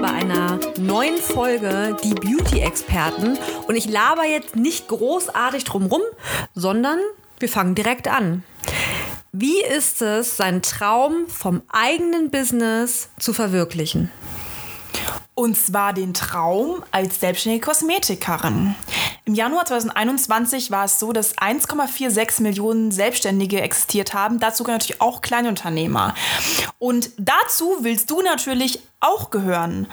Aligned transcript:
bei 0.00 0.08
einer 0.08 0.58
neuen 0.78 1.18
Folge 1.18 1.96
Die 2.02 2.14
Beauty-Experten. 2.14 3.38
Und 3.66 3.76
ich 3.76 3.86
laber 3.86 4.24
jetzt 4.24 4.56
nicht 4.56 4.88
großartig 4.88 5.64
drumrum, 5.64 6.00
sondern 6.54 6.98
wir 7.38 7.48
fangen 7.48 7.74
direkt 7.74 8.08
an. 8.08 8.42
Wie 9.32 9.62
ist 9.62 10.00
es, 10.00 10.38
seinen 10.38 10.62
Traum 10.62 11.26
vom 11.28 11.60
eigenen 11.68 12.30
Business 12.30 13.10
zu 13.18 13.34
verwirklichen? 13.34 14.10
Und 15.34 15.56
zwar 15.56 15.92
den 15.92 16.14
Traum 16.14 16.82
als 16.92 17.20
selbstständige 17.20 17.66
Kosmetikerin. 17.66 18.74
Im 19.26 19.34
Januar 19.34 19.66
2021 19.66 20.70
war 20.70 20.86
es 20.86 20.98
so, 20.98 21.12
dass 21.12 21.36
1,46 21.36 22.42
Millionen 22.42 22.90
Selbstständige 22.90 23.60
existiert 23.60 24.14
haben. 24.14 24.40
Dazu 24.40 24.64
gehören 24.64 24.78
natürlich 24.78 25.00
auch 25.00 25.20
Kleinunternehmer. 25.20 26.14
Und 26.78 27.10
dazu 27.18 27.78
willst 27.82 28.10
du 28.10 28.22
natürlich 28.22 28.80
auch 29.00 29.30
gehören. 29.30 29.86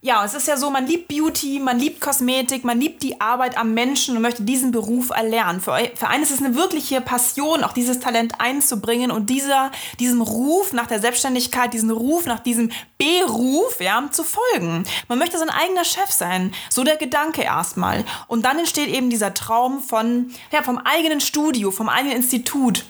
Ja, 0.00 0.24
es 0.24 0.34
ist 0.34 0.46
ja 0.46 0.56
so, 0.56 0.70
man 0.70 0.86
liebt 0.86 1.08
Beauty, 1.08 1.58
man 1.58 1.78
liebt 1.78 2.00
Kosmetik, 2.00 2.62
man 2.62 2.78
liebt 2.80 3.02
die 3.02 3.20
Arbeit 3.20 3.58
am 3.58 3.74
Menschen 3.74 4.14
und 4.14 4.22
möchte 4.22 4.42
diesen 4.42 4.70
Beruf 4.70 5.10
erlernen. 5.10 5.60
Für, 5.60 5.76
für 5.94 6.06
einen 6.06 6.22
ist 6.22 6.30
es 6.30 6.40
eine 6.40 6.54
wirkliche 6.54 7.00
Passion, 7.00 7.64
auch 7.64 7.72
dieses 7.72 7.98
Talent 7.98 8.40
einzubringen 8.40 9.10
und 9.10 9.28
dieser, 9.28 9.72
diesem 9.98 10.22
Ruf 10.22 10.72
nach 10.72 10.86
der 10.86 11.00
Selbstständigkeit, 11.00 11.74
diesen 11.74 11.90
Ruf 11.90 12.26
nach 12.26 12.38
diesem 12.38 12.70
Beruf, 12.96 13.80
ja, 13.80 14.04
zu 14.12 14.22
folgen. 14.22 14.84
Man 15.08 15.18
möchte 15.18 15.38
sein 15.38 15.50
eigener 15.50 15.84
Chef 15.84 16.10
sein. 16.10 16.54
So 16.70 16.84
der 16.84 16.96
Gedanke 16.96 17.42
erstmal. 17.42 18.04
Und 18.28 18.44
dann 18.44 18.58
entsteht 18.58 18.88
eben 18.88 19.10
dieser 19.10 19.34
Traum 19.34 19.80
von, 19.80 20.32
ja, 20.52 20.62
vom 20.62 20.78
eigenen 20.78 21.20
Studio, 21.20 21.72
vom 21.72 21.88
eigenen 21.88 22.16
Institut. 22.16 22.84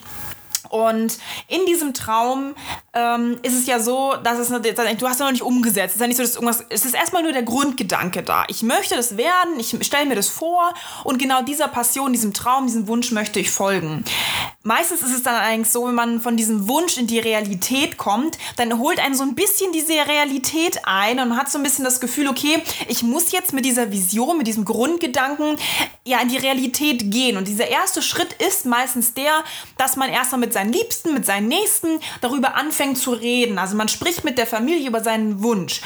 Und 0.69 1.19
in 1.47 1.65
diesem 1.65 1.93
Traum 1.93 2.55
ähm, 2.95 3.37
ist 3.43 3.53
es 3.53 3.67
ja 3.67 3.79
so, 3.79 4.13
dass 4.23 4.39
es 4.39 4.47
du 4.47 5.07
hast 5.07 5.19
ja 5.19 5.25
noch 5.25 5.31
nicht 5.33 5.43
umgesetzt. 5.43 5.89
Es 5.89 5.95
ist 5.95 6.01
ja 6.01 6.07
nicht 6.07 6.17
so, 6.17 6.23
dass 6.23 6.35
irgendwas. 6.35 6.63
Es 6.69 6.85
ist 6.85 6.95
erstmal 6.95 7.23
nur 7.23 7.33
der 7.33 7.43
Grundgedanke 7.43 8.23
da. 8.23 8.45
Ich 8.47 8.63
möchte 8.63 8.95
das 8.95 9.17
werden, 9.17 9.59
ich 9.59 9.75
stelle 9.85 10.05
mir 10.05 10.15
das 10.15 10.29
vor 10.29 10.73
und 11.03 11.19
genau 11.19 11.43
dieser 11.43 11.67
Passion, 11.67 12.13
diesem 12.13 12.33
Traum, 12.33 12.67
diesem 12.67 12.87
Wunsch 12.87 13.11
möchte 13.11 13.39
ich 13.39 13.51
folgen. 13.51 14.05
Meistens 14.63 15.03
ist 15.03 15.13
es 15.13 15.23
dann 15.23 15.35
eigentlich 15.35 15.71
so, 15.71 15.87
wenn 15.87 15.93
man 15.93 16.21
von 16.21 16.37
diesem 16.37 16.67
Wunsch 16.67 16.97
in 16.97 17.05
die 17.05 17.19
Realität 17.19 17.97
kommt, 17.97 18.37
dann 18.55 18.79
holt 18.79 18.99
einen 18.99 19.13
so 19.13 19.23
ein 19.23 19.35
bisschen 19.35 19.71
diese 19.73 19.93
Realität 19.93 20.79
ein 20.85 21.19
und 21.19 21.29
man 21.29 21.37
hat 21.37 21.51
so 21.51 21.59
ein 21.59 21.63
bisschen 21.63 21.85
das 21.85 21.99
Gefühl, 21.99 22.27
okay, 22.27 22.63
ich 22.87 23.03
muss 23.03 23.31
jetzt 23.31 23.53
mit 23.53 23.65
dieser 23.65 23.91
Vision, 23.91 24.37
mit 24.37 24.47
diesem 24.47 24.65
Grundgedanken 24.65 25.57
ja 26.05 26.19
in 26.21 26.29
die 26.29 26.37
Realität 26.37 27.11
gehen. 27.11 27.37
Und 27.37 27.47
dieser 27.47 27.67
erste 27.67 28.01
Schritt 28.01 28.33
ist 28.33 28.65
meistens 28.65 29.13
der, 29.13 29.43
dass 29.77 29.97
man 29.97 30.09
erstmal 30.09 30.39
mit 30.39 30.53
seinen 30.53 30.71
Liebsten, 30.71 31.13
mit 31.13 31.25
seinen 31.25 31.47
Nächsten 31.47 31.99
darüber 32.21 32.55
anfängt 32.55 32.84
zu 32.93 33.13
reden. 33.13 33.57
Also 33.57 33.77
man 33.77 33.87
spricht 33.87 34.25
mit 34.25 34.37
der 34.37 34.45
Familie 34.45 34.89
über 34.89 35.01
seinen 35.01 35.41
Wunsch. 35.41 35.79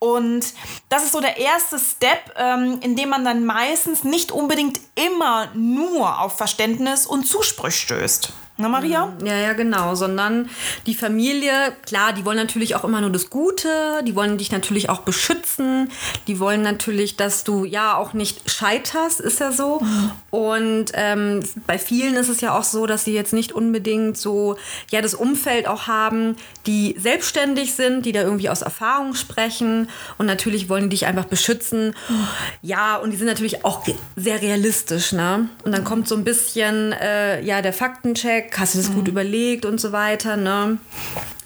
Und 0.00 0.44
das 0.88 1.04
ist 1.04 1.12
so 1.12 1.20
der 1.20 1.36
erste 1.36 1.78
Step, 1.78 2.34
ähm, 2.36 2.80
in 2.82 2.96
dem 2.96 3.10
man 3.10 3.24
dann 3.24 3.46
meistens 3.46 4.02
nicht 4.02 4.32
unbedingt 4.32 4.80
immer 4.96 5.48
nur 5.54 6.20
auf 6.20 6.36
Verständnis 6.36 7.06
und 7.06 7.28
Zuspruch 7.28 7.70
stößt. 7.70 8.32
Na, 8.58 8.68
Maria? 8.68 9.12
Ja, 9.24 9.34
ja, 9.34 9.54
genau. 9.54 9.94
Sondern 9.94 10.50
die 10.86 10.94
Familie, 10.94 11.52
klar, 11.86 12.12
die 12.12 12.24
wollen 12.24 12.36
natürlich 12.36 12.76
auch 12.76 12.84
immer 12.84 13.00
nur 13.00 13.10
das 13.10 13.30
Gute, 13.30 13.68
die 14.06 14.14
wollen 14.14 14.36
dich 14.36 14.52
natürlich 14.52 14.90
auch 14.90 15.00
beschützen, 15.00 15.90
die 16.26 16.38
wollen 16.38 16.60
natürlich, 16.60 17.16
dass 17.16 17.44
du 17.44 17.64
ja 17.64 17.96
auch 17.96 18.12
nicht 18.12 18.50
scheiterst, 18.50 19.20
ist 19.20 19.40
ja 19.40 19.52
so. 19.52 19.80
Mhm. 19.80 20.10
Und 20.30 20.84
ähm, 20.92 21.40
bei 21.66 21.78
vielen 21.78 22.14
ist 22.14 22.28
es 22.28 22.42
ja 22.42 22.56
auch 22.56 22.64
so, 22.64 22.86
dass 22.86 23.04
sie 23.04 23.14
jetzt 23.14 23.32
nicht 23.32 23.52
unbedingt 23.52 24.18
so, 24.18 24.56
ja, 24.90 25.00
das 25.00 25.14
Umfeld 25.14 25.66
auch 25.66 25.86
haben, 25.86 26.36
die 26.66 26.94
selbstständig 26.98 27.74
sind, 27.74 28.04
die 28.04 28.12
da 28.12 28.20
irgendwie 28.20 28.50
aus 28.50 28.60
Erfahrung 28.60 29.14
sprechen 29.14 29.88
und 30.18 30.26
natürlich 30.26 30.68
wollen 30.68 30.84
die 30.84 30.92
dich 30.92 31.06
einfach 31.06 31.24
beschützen. 31.24 31.94
Mhm. 32.08 32.28
Ja, 32.60 32.96
und 32.96 33.12
die 33.12 33.16
sind 33.16 33.26
natürlich 33.26 33.64
auch 33.64 33.86
sehr 34.14 34.42
realistisch, 34.42 35.12
ne? 35.12 35.48
Und 35.64 35.72
dann 35.72 35.84
kommt 35.84 36.06
so 36.06 36.14
ein 36.14 36.24
bisschen, 36.24 36.92
äh, 36.92 37.40
ja, 37.42 37.62
der 37.62 37.72
Faktencheck 37.72 38.41
weg, 38.44 38.54
hast 38.58 38.74
du 38.74 38.78
das 38.78 38.90
mhm. 38.90 38.94
gut 38.94 39.08
überlegt 39.08 39.64
und 39.64 39.80
so 39.80 39.92
weiter, 39.92 40.36
ne? 40.36 40.78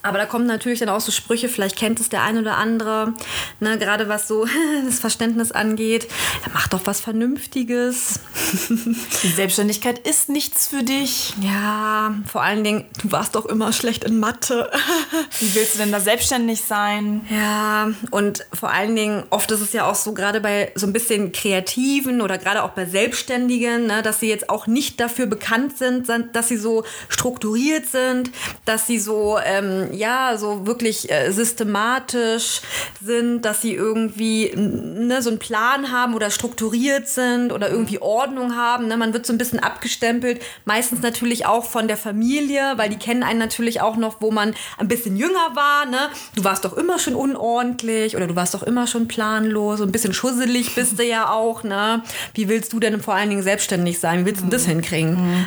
Aber 0.07 0.19
da 0.19 0.27
kommen 0.27 0.47
natürlich 0.47 0.79
dann 0.79 0.89
auch 0.89 1.01
so 1.01 1.11
Sprüche, 1.11 1.49
vielleicht 1.49 1.77
kennt 1.77 1.99
es 1.99 2.09
der 2.09 2.23
ein 2.23 2.39
oder 2.39 2.57
andere, 2.57 3.15
ne, 3.59 3.77
gerade 3.77 4.09
was 4.09 4.29
so 4.29 4.47
das 4.87 5.01
Verständnis 5.01 5.51
angeht. 5.51 6.07
Ja, 6.45 6.53
mach 6.55 6.69
doch 6.69 6.83
was 6.85 7.01
Vernünftiges. 7.01 8.21
Die 9.23 9.29
Selbstständigkeit 9.29 9.99
ist 9.99 10.29
nichts 10.29 10.69
für 10.69 10.85
dich. 10.85 11.35
Ja, 11.41 12.15
vor 12.31 12.43
allen 12.43 12.63
Dingen, 12.63 12.85
du 13.03 13.11
warst 13.11 13.35
doch 13.35 13.47
immer 13.47 13.73
schlecht 13.73 14.05
in 14.05 14.21
Mathe. 14.21 14.71
Wie 15.41 15.55
willst 15.55 15.75
du 15.75 15.79
denn 15.79 15.91
da 15.91 16.01
selbstständig 16.01 16.63
sein? 16.63 17.27
Ja, 17.29 17.91
und 18.11 18.47
vor 18.53 18.71
allen 18.71 18.95
Dingen, 18.95 19.25
oft 19.31 19.51
ist 19.51 19.61
es 19.61 19.73
ja 19.73 19.91
auch 19.91 19.97
so, 19.97 20.13
gerade 20.13 20.41
bei 20.41 20.71
so 20.77 20.87
ein 20.87 20.93
bisschen 20.93 21.33
Kreativen 21.33 22.21
oder 22.21 22.39
gerade 22.39 22.63
auch 22.63 22.71
bei 22.71 22.85
Selbstständigen, 22.85 23.87
ne, 23.87 24.03
dass 24.03 24.21
sie 24.21 24.29
jetzt 24.29 24.49
auch 24.51 24.69
nicht 24.69 25.01
dafür 25.01 25.27
bekannt 25.27 25.77
sind, 25.77 26.09
dass 26.09 26.49
sie 26.49 26.57
so 26.57 26.85
strukturiert 27.09 27.87
sind, 27.87 28.31
dass 28.65 28.87
sie 28.87 28.99
so 28.99 29.39
ähm, 29.45 29.93
ja, 29.97 30.37
so 30.37 30.67
wirklich 30.67 31.11
äh, 31.11 31.31
systematisch 31.31 32.61
sind, 33.03 33.43
dass 33.43 33.63
sie 33.63 33.75
irgendwie 33.75 34.53
ne, 34.55 35.23
so 35.23 35.31
einen 35.31 35.39
Plan 35.39 35.91
haben 35.91 36.15
oder 36.15 36.31
strukturiert 36.31 37.09
sind 37.09 37.53
oder 37.53 37.71
irgendwie 37.71 38.01
Ordnung 38.01 38.57
haben. 38.57 38.89
Ne? 38.89 38.97
Man 38.97 39.13
wird 39.13 39.27
so 39.27 39.33
ein 39.33 39.39
bisschen 39.39 39.59
abgestempelt, 39.59 40.43
meistens 40.65 41.03
natürlich 41.03 41.47
auch 41.47 41.65
von 41.65 41.89
der 41.89 41.97
Familie, 41.97 42.75
weil 42.77 42.89
die 42.89 42.97
kennen 42.97 43.23
einen 43.23 43.39
natürlich 43.39 43.81
auch 43.81 43.97
noch, 43.97 44.21
wo 44.21 44.31
man 44.31 44.55
ein 44.79 44.89
bisschen 44.89 45.17
jünger 45.17 45.55
war. 45.55 45.87
Ne? 45.87 45.99
Du 46.35 46.45
warst 46.45 46.65
doch 46.65 46.77
immer 46.77 46.99
schon 46.99 47.15
unordentlich 47.15 48.17
oder 48.17 48.27
du 48.27 48.37
warst 48.37 48.55
doch 48.55 48.63
immer 48.63 48.87
schon 48.87 49.09
planlos, 49.09 49.79
so 49.79 49.85
ein 49.85 49.93
bisschen 49.93 50.15
schusselig 50.15 50.75
bist 50.75 50.99
du 50.99 51.05
ja 51.05 51.31
auch. 51.31 51.63
Ne? 51.63 52.03
Wie 52.35 52.49
willst 52.49 52.73
du 52.73 52.81
denn 52.81 53.01
vor 53.01 53.15
allen 53.15 53.31
Dingen 53.31 53.43
selbstständig 53.43 53.99
sein? 53.99 54.21
Wie 54.21 54.27
willst 54.27 54.43
du 54.43 54.49
das 54.49 54.67
hinkriegen? 54.67 55.47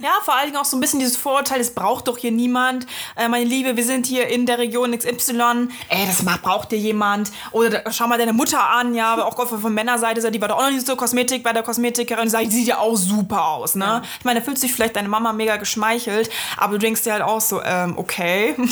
Ja, 0.00 0.12
vor 0.22 0.34
allen 0.34 0.46
Dingen 0.46 0.56
auch 0.56 0.64
so 0.64 0.76
ein 0.76 0.80
bisschen 0.80 1.00
dieses 1.00 1.16
Vorurteil, 1.16 1.60
es 1.60 1.74
braucht 1.74 2.08
doch 2.08 2.16
hier 2.16 2.30
niemand. 2.30 2.86
Äh, 3.16 3.28
meine 3.28 3.44
Liebe, 3.44 3.76
wir 3.76 3.84
sind 3.84 3.89
hier 4.06 4.28
in 4.28 4.46
der 4.46 4.58
Region 4.58 4.96
XY, 4.96 5.68
ey, 5.88 6.06
das 6.06 6.24
braucht 6.42 6.72
dir 6.72 6.78
jemand. 6.78 7.30
Oder 7.52 7.82
schau 7.90 8.06
mal 8.06 8.18
deine 8.18 8.32
Mutter 8.32 8.70
an, 8.70 8.94
ja, 8.94 9.22
auch 9.24 9.36
von 9.48 9.74
Männerseite, 9.74 10.30
die 10.30 10.40
war 10.40 10.48
doch 10.48 10.58
auch 10.58 10.62
noch 10.62 10.70
nicht 10.70 10.86
so 10.86 10.96
Kosmetik 10.96 11.42
bei 11.42 11.52
der 11.52 11.62
Kosmetikerin, 11.62 12.24
und 12.24 12.30
sagt, 12.30 12.46
die 12.46 12.50
sieht 12.50 12.68
ja 12.68 12.78
auch 12.78 12.96
super 12.96 13.44
aus, 13.46 13.74
ne? 13.74 13.84
Ja. 13.84 14.02
Ich 14.18 14.24
meine, 14.24 14.40
da 14.40 14.44
fühlt 14.44 14.58
sich 14.58 14.72
vielleicht 14.72 14.96
deine 14.96 15.08
Mama 15.08 15.32
mega 15.32 15.56
geschmeichelt, 15.56 16.30
aber 16.56 16.74
du 16.74 16.78
denkst 16.78 17.02
dir 17.02 17.12
halt 17.12 17.22
auch 17.22 17.40
so, 17.40 17.62
ähm, 17.62 17.94
okay. 17.96 18.54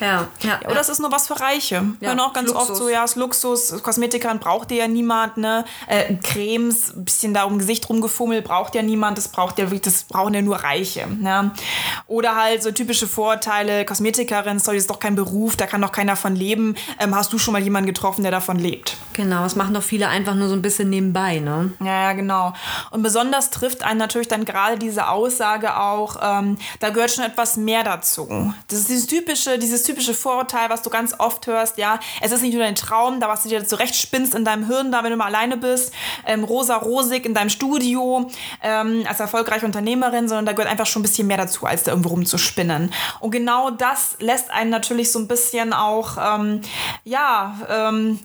Ja, 0.00 0.28
ja. 0.40 0.60
Oder 0.66 0.80
es 0.80 0.88
ist 0.88 0.98
nur 0.98 1.12
was 1.12 1.26
für 1.26 1.38
Reiche. 1.38 1.84
Ja, 2.00 2.08
Hören 2.08 2.20
auch 2.20 2.32
ganz 2.32 2.48
Luxus. 2.48 2.70
oft 2.70 2.78
so, 2.78 2.88
ja, 2.88 3.02
das 3.02 3.16
Luxus, 3.16 3.82
Kosmetikerin 3.82 4.38
braucht 4.38 4.70
dir 4.70 4.78
ja 4.78 4.88
niemand, 4.88 5.36
ne? 5.36 5.64
Äh, 5.86 6.14
Cremes, 6.14 6.96
ein 6.96 7.04
bisschen 7.04 7.34
da 7.34 7.44
um 7.44 7.58
Gesicht 7.58 7.88
rumgefummelt, 7.88 8.44
braucht 8.44 8.74
ja 8.74 8.82
niemand, 8.82 9.18
das 9.18 9.28
braucht 9.28 9.58
ja 9.58 9.66
das 9.66 10.04
brauchen 10.04 10.32
ja 10.32 10.40
nur 10.40 10.56
Reiche, 10.56 11.06
ne? 11.06 11.52
Oder 12.06 12.34
halt 12.34 12.62
so 12.62 12.70
typische 12.70 13.06
Vorurteile, 13.06 13.84
Kosmetikerin, 14.30 14.58
sorry, 14.58 14.78
ist 14.78 14.88
doch 14.88 14.98
kein 14.98 15.14
Beruf, 15.14 15.56
da 15.56 15.66
kann 15.66 15.82
doch 15.82 15.92
keiner 15.92 16.16
von 16.16 16.34
leben. 16.36 16.76
Ähm, 16.98 17.14
hast 17.14 17.32
du 17.32 17.38
schon 17.38 17.52
mal 17.52 17.62
jemanden 17.62 17.86
getroffen, 17.86 18.22
der 18.22 18.30
davon 18.30 18.58
lebt? 18.58 18.96
Genau, 19.12 19.42
das 19.42 19.56
machen 19.56 19.74
doch 19.74 19.82
viele 19.82 20.08
einfach 20.08 20.34
nur 20.34 20.48
so 20.48 20.54
ein 20.54 20.62
bisschen 20.62 20.88
nebenbei, 20.88 21.40
ne? 21.40 21.72
Ja, 21.80 22.02
ja, 22.02 22.12
genau. 22.12 22.52
Und 22.90 23.02
besonders 23.02 23.50
trifft 23.50 23.82
einen 23.82 23.98
natürlich 23.98 24.28
dann 24.28 24.44
gerade 24.44 24.78
diese 24.78 25.08
Aussage 25.08 25.76
auch, 25.76 26.16
ähm, 26.22 26.56
da 26.78 26.90
gehört 26.90 27.10
schon 27.10 27.24
etwas 27.24 27.56
mehr 27.56 27.82
dazu. 27.82 28.54
Das 28.68 28.78
ist 28.78 28.88
dieses 28.88 29.06
typische, 29.06 29.58
dieses 29.58 29.82
typische 29.82 30.14
Vorurteil, 30.14 30.70
was 30.70 30.82
du 30.82 30.90
ganz 30.90 31.14
oft 31.18 31.46
hörst, 31.46 31.76
ja, 31.78 31.98
es 32.20 32.32
ist 32.32 32.42
nicht 32.42 32.54
nur 32.54 32.62
dein 32.62 32.76
Traum, 32.76 33.20
da 33.20 33.28
was 33.28 33.42
du 33.42 33.48
dir 33.48 33.66
zurechtspinnst 33.66 34.34
in 34.34 34.44
deinem 34.44 34.66
Hirn, 34.66 34.92
da 34.92 35.02
wenn 35.02 35.10
du 35.10 35.16
mal 35.16 35.26
alleine 35.26 35.56
bist, 35.56 35.92
ähm, 36.26 36.44
rosa-rosig 36.44 37.24
in 37.26 37.34
deinem 37.34 37.50
Studio, 37.50 38.30
ähm, 38.62 39.04
als 39.08 39.20
erfolgreiche 39.20 39.66
Unternehmerin, 39.66 40.28
sondern 40.28 40.46
da 40.46 40.52
gehört 40.52 40.70
einfach 40.70 40.86
schon 40.86 41.00
ein 41.00 41.04
bisschen 41.04 41.26
mehr 41.26 41.36
dazu, 41.36 41.66
als 41.66 41.82
da 41.82 41.90
irgendwo 41.90 42.10
rumzuspinnen. 42.10 42.92
Und 43.18 43.30
genau 43.30 43.70
das 43.70 44.09
lässt 44.18 44.50
einen 44.50 44.70
natürlich 44.70 45.12
so 45.12 45.18
ein 45.18 45.28
bisschen 45.28 45.72
auch, 45.72 46.16
ähm, 46.20 46.60
ja, 47.04 47.58
ähm, 47.68 48.20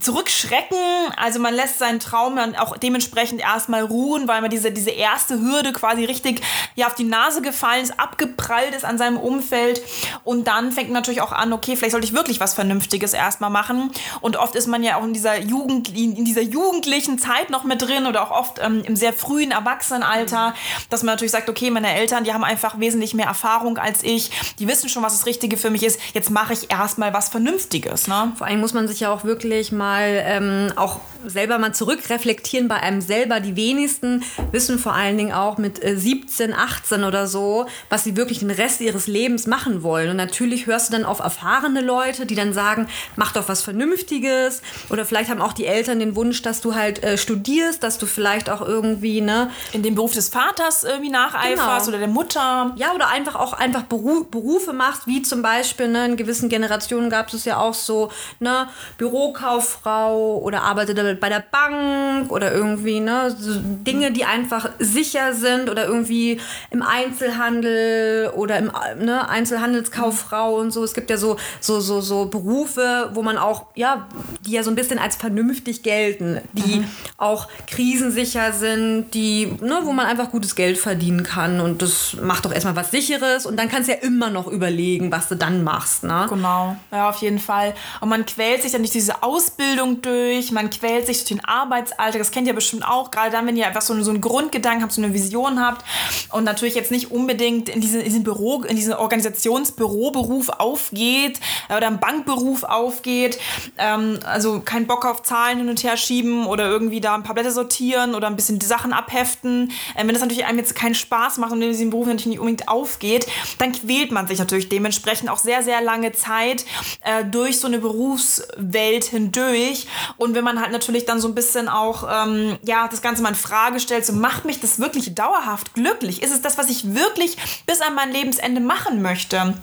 zurückschrecken. 0.00 0.78
Also 1.16 1.40
man 1.40 1.54
lässt 1.54 1.78
seinen 1.78 2.00
Traum 2.00 2.36
dann 2.36 2.56
auch 2.56 2.76
dementsprechend 2.76 3.40
erstmal 3.40 3.82
ruhen, 3.82 4.28
weil 4.28 4.40
man 4.40 4.50
diese, 4.50 4.72
diese 4.72 4.90
erste 4.90 5.40
Hürde 5.40 5.72
quasi 5.72 6.04
richtig 6.04 6.40
ja, 6.74 6.86
auf 6.86 6.94
die 6.94 7.04
Nase 7.04 7.42
gefallen 7.42 7.82
ist, 7.82 7.98
abgeprallt 7.98 8.74
ist 8.74 8.84
an 8.84 8.98
seinem 8.98 9.16
Umfeld. 9.16 9.82
Und 10.24 10.46
dann 10.46 10.72
fängt 10.72 10.88
man 10.88 10.94
natürlich 10.94 11.20
auch 11.20 11.32
an, 11.32 11.52
okay, 11.52 11.76
vielleicht 11.76 11.92
sollte 11.92 12.06
ich 12.06 12.14
wirklich 12.14 12.40
was 12.40 12.54
Vernünftiges 12.54 13.12
erstmal 13.12 13.50
machen. 13.50 13.90
Und 14.20 14.36
oft 14.36 14.54
ist 14.54 14.66
man 14.66 14.82
ja 14.82 14.96
auch 14.96 15.04
in 15.04 15.12
dieser 15.12 15.38
Jugend, 15.38 15.88
in 15.96 16.24
dieser 16.24 16.42
jugendlichen 16.42 17.18
Zeit 17.18 17.50
noch 17.50 17.64
mit 17.64 17.82
drin 17.82 18.06
oder 18.06 18.22
auch 18.22 18.30
oft 18.30 18.58
ähm, 18.62 18.82
im 18.84 18.96
sehr 18.96 19.12
frühen 19.12 19.50
Erwachsenenalter, 19.50 20.54
dass 20.88 21.02
man 21.02 21.14
natürlich 21.14 21.32
sagt, 21.32 21.48
okay, 21.48 21.70
meine 21.70 21.94
Eltern, 21.94 22.24
die 22.24 22.32
haben 22.32 22.44
einfach 22.44 22.78
wesentlich 22.78 23.14
mehr 23.14 23.26
Erfahrung 23.26 23.78
als 23.78 24.02
ich, 24.02 24.30
die 24.58 24.68
wissen 24.68 24.88
schon, 24.88 25.02
was 25.02 25.09
das 25.12 25.26
Richtige 25.26 25.56
für 25.56 25.70
mich 25.70 25.82
ist. 25.82 26.00
Jetzt 26.14 26.30
mache 26.30 26.52
ich 26.52 26.70
erstmal 26.70 27.12
was 27.12 27.28
Vernünftiges. 27.28 28.06
Ne? 28.06 28.32
Vor 28.36 28.46
allem 28.46 28.60
muss 28.60 28.74
man 28.74 28.88
sich 28.88 29.00
ja 29.00 29.12
auch 29.12 29.24
wirklich 29.24 29.72
mal 29.72 30.22
ähm, 30.24 30.72
auch 30.76 31.00
selber 31.26 31.58
mal 31.58 31.74
zurückreflektieren 31.74 32.68
bei 32.68 32.76
einem 32.76 33.00
selber. 33.00 33.40
Die 33.40 33.56
wenigsten 33.56 34.22
wissen 34.52 34.78
vor 34.78 34.94
allen 34.94 35.16
Dingen 35.16 35.32
auch 35.32 35.58
mit 35.58 35.82
äh, 35.82 35.96
17, 35.96 36.54
18 36.54 37.04
oder 37.04 37.26
so, 37.26 37.66
was 37.88 38.04
sie 38.04 38.16
wirklich 38.16 38.40
den 38.40 38.50
Rest 38.50 38.80
ihres 38.80 39.06
Lebens 39.06 39.46
machen 39.46 39.82
wollen. 39.82 40.10
Und 40.10 40.16
natürlich 40.16 40.66
hörst 40.66 40.88
du 40.88 40.92
dann 40.92 41.04
auf 41.04 41.20
erfahrene 41.20 41.80
Leute, 41.80 42.26
die 42.26 42.34
dann 42.34 42.52
sagen, 42.52 42.88
mach 43.16 43.32
doch 43.32 43.48
was 43.48 43.62
Vernünftiges. 43.62 44.62
Oder 44.88 45.04
vielleicht 45.04 45.30
haben 45.30 45.40
auch 45.40 45.52
die 45.52 45.66
Eltern 45.66 45.98
den 45.98 46.16
Wunsch, 46.16 46.42
dass 46.42 46.60
du 46.60 46.74
halt 46.74 47.02
äh, 47.02 47.18
studierst, 47.18 47.82
dass 47.82 47.98
du 47.98 48.06
vielleicht 48.06 48.50
auch 48.50 48.60
irgendwie, 48.60 49.20
ne? 49.20 49.50
In 49.72 49.82
dem 49.82 49.94
Beruf 49.94 50.12
des 50.12 50.28
Vaters 50.28 50.84
irgendwie 50.84 51.10
nacheiferst 51.10 51.86
genau. 51.86 51.88
oder 51.88 51.98
der 51.98 52.08
Mutter. 52.08 52.74
Ja, 52.76 52.92
oder 52.94 53.08
einfach 53.08 53.36
auch 53.36 53.52
einfach 53.52 53.82
Beru 53.82 54.24
Berufe 54.24 54.72
machst, 54.72 55.06
wie 55.06 55.22
zum 55.22 55.42
Beispiel, 55.42 55.88
ne, 55.88 56.06
in 56.06 56.16
gewissen 56.16 56.48
Generationen 56.48 57.10
gab 57.10 57.32
es 57.32 57.44
ja 57.44 57.58
auch 57.58 57.74
so, 57.74 58.10
ne, 58.38 58.68
Bürokauffrau 58.98 60.38
oder 60.38 60.62
arbeitete 60.62 61.09
bei 61.14 61.28
der 61.28 61.44
Bank 61.50 62.30
oder 62.30 62.52
irgendwie, 62.52 63.00
ne, 63.00 63.34
so 63.36 63.58
Dinge, 63.60 64.12
die 64.12 64.24
einfach 64.24 64.70
sicher 64.78 65.34
sind 65.34 65.68
oder 65.68 65.86
irgendwie 65.86 66.40
im 66.70 66.82
Einzelhandel 66.82 68.30
oder 68.34 68.58
im 68.58 68.70
ne, 68.98 69.28
Einzelhandelskauffrau 69.28 70.56
und 70.56 70.70
so. 70.70 70.84
Es 70.84 70.94
gibt 70.94 71.10
ja 71.10 71.16
so, 71.16 71.36
so, 71.60 71.80
so, 71.80 72.00
so 72.00 72.26
Berufe, 72.26 73.10
wo 73.14 73.22
man 73.22 73.38
auch, 73.38 73.66
ja, 73.74 74.08
die 74.46 74.52
ja 74.52 74.62
so 74.62 74.70
ein 74.70 74.76
bisschen 74.76 74.98
als 74.98 75.16
vernünftig 75.16 75.82
gelten, 75.82 76.40
die 76.52 76.80
mhm. 76.80 76.84
auch 77.16 77.48
krisensicher 77.66 78.52
sind, 78.52 79.14
die, 79.14 79.46
ne, 79.60 79.80
wo 79.82 79.92
man 79.92 80.06
einfach 80.06 80.30
gutes 80.30 80.54
Geld 80.54 80.78
verdienen 80.78 81.22
kann 81.22 81.60
und 81.60 81.82
das 81.82 82.16
macht 82.20 82.44
doch 82.44 82.52
erstmal 82.52 82.76
was 82.76 82.90
Sicheres 82.90 83.46
und 83.46 83.56
dann 83.56 83.68
kannst 83.68 83.88
du 83.88 83.92
ja 83.92 83.98
immer 84.00 84.30
noch 84.30 84.46
überlegen, 84.46 85.10
was 85.12 85.28
du 85.28 85.36
dann 85.36 85.64
machst, 85.64 86.04
ne? 86.04 86.26
Genau, 86.28 86.76
ja, 86.92 87.08
auf 87.08 87.18
jeden 87.18 87.38
Fall. 87.38 87.74
Und 88.00 88.08
man 88.08 88.26
quält 88.26 88.62
sich 88.62 88.72
dann 88.72 88.82
durch 88.82 88.92
diese 88.92 89.22
Ausbildung 89.22 90.02
durch, 90.02 90.52
man 90.52 90.70
quält 90.70 90.99
sich 91.06 91.18
durch 91.18 91.28
den 91.28 91.44
Arbeitsalltag, 91.44 92.18
das 92.18 92.30
kennt 92.30 92.46
ihr 92.46 92.54
bestimmt 92.54 92.86
auch, 92.86 93.10
gerade 93.10 93.30
dann, 93.30 93.46
wenn 93.46 93.56
ihr 93.56 93.66
einfach 93.66 93.82
so, 93.82 94.00
so 94.02 94.10
einen 94.10 94.20
Grundgedanken 94.20 94.82
habt, 94.82 94.92
so 94.92 95.02
eine 95.02 95.14
Vision 95.14 95.60
habt 95.60 95.84
und 96.32 96.44
natürlich 96.44 96.74
jetzt 96.74 96.90
nicht 96.90 97.10
unbedingt 97.10 97.68
in 97.68 97.80
diesen, 97.80 98.00
in 98.00 98.04
diesen 98.04 98.24
Büro, 98.24 98.62
in 98.62 98.76
diesen 98.76 98.94
Organisationsbüroberuf 98.94 100.48
aufgeht 100.48 101.40
äh, 101.68 101.76
oder 101.76 101.88
im 101.88 101.98
Bankberuf 101.98 102.64
aufgeht, 102.64 103.38
ähm, 103.78 104.18
also 104.24 104.60
keinen 104.60 104.86
Bock 104.86 105.04
auf 105.04 105.22
Zahlen 105.22 105.58
hin 105.58 105.68
und 105.68 105.82
her 105.82 105.96
schieben 105.96 106.46
oder 106.46 106.66
irgendwie 106.66 107.00
da 107.00 107.14
ein 107.14 107.22
paar 107.22 107.34
Blätter 107.34 107.50
sortieren 107.50 108.14
oder 108.14 108.26
ein 108.26 108.36
bisschen 108.36 108.58
die 108.58 108.66
Sachen 108.66 108.92
abheften. 108.92 109.72
Ähm, 109.96 110.06
wenn 110.06 110.14
das 110.14 110.22
natürlich 110.22 110.44
einem 110.44 110.58
jetzt 110.58 110.74
keinen 110.74 110.94
Spaß 110.94 111.38
macht 111.38 111.52
und 111.52 111.62
in 111.62 111.70
diesem 111.70 111.90
Beruf 111.90 112.06
natürlich 112.06 112.26
nicht 112.26 112.38
unbedingt 112.38 112.68
aufgeht, 112.68 113.26
dann 113.58 113.72
quält 113.72 114.12
man 114.12 114.26
sich 114.26 114.38
natürlich 114.38 114.68
dementsprechend 114.68 115.28
auch 115.30 115.38
sehr, 115.38 115.62
sehr 115.62 115.80
lange 115.80 116.12
Zeit 116.12 116.64
äh, 117.02 117.24
durch 117.24 117.58
so 117.58 117.66
eine 117.66 117.78
Berufswelt 117.78 119.04
hindurch. 119.04 119.86
Und 120.16 120.34
wenn 120.34 120.44
man 120.44 120.60
halt 120.60 120.72
natürlich 120.72 120.89
dann 121.04 121.20
so 121.20 121.28
ein 121.28 121.34
bisschen 121.34 121.68
auch, 121.68 122.06
ähm, 122.10 122.58
ja, 122.62 122.88
das 122.88 123.02
Ganze 123.02 123.22
mal 123.22 123.30
in 123.30 123.34
Frage 123.34 123.80
stellt, 123.80 124.04
so 124.04 124.12
macht 124.12 124.44
mich 124.44 124.60
das 124.60 124.78
wirklich 124.78 125.14
dauerhaft 125.14 125.74
glücklich? 125.74 126.22
Ist 126.22 126.32
es 126.32 126.42
das, 126.42 126.58
was 126.58 126.68
ich 126.68 126.94
wirklich 126.94 127.36
bis 127.66 127.80
an 127.80 127.94
mein 127.94 128.12
Lebensende 128.12 128.60
machen 128.60 129.02
möchte? 129.02 129.54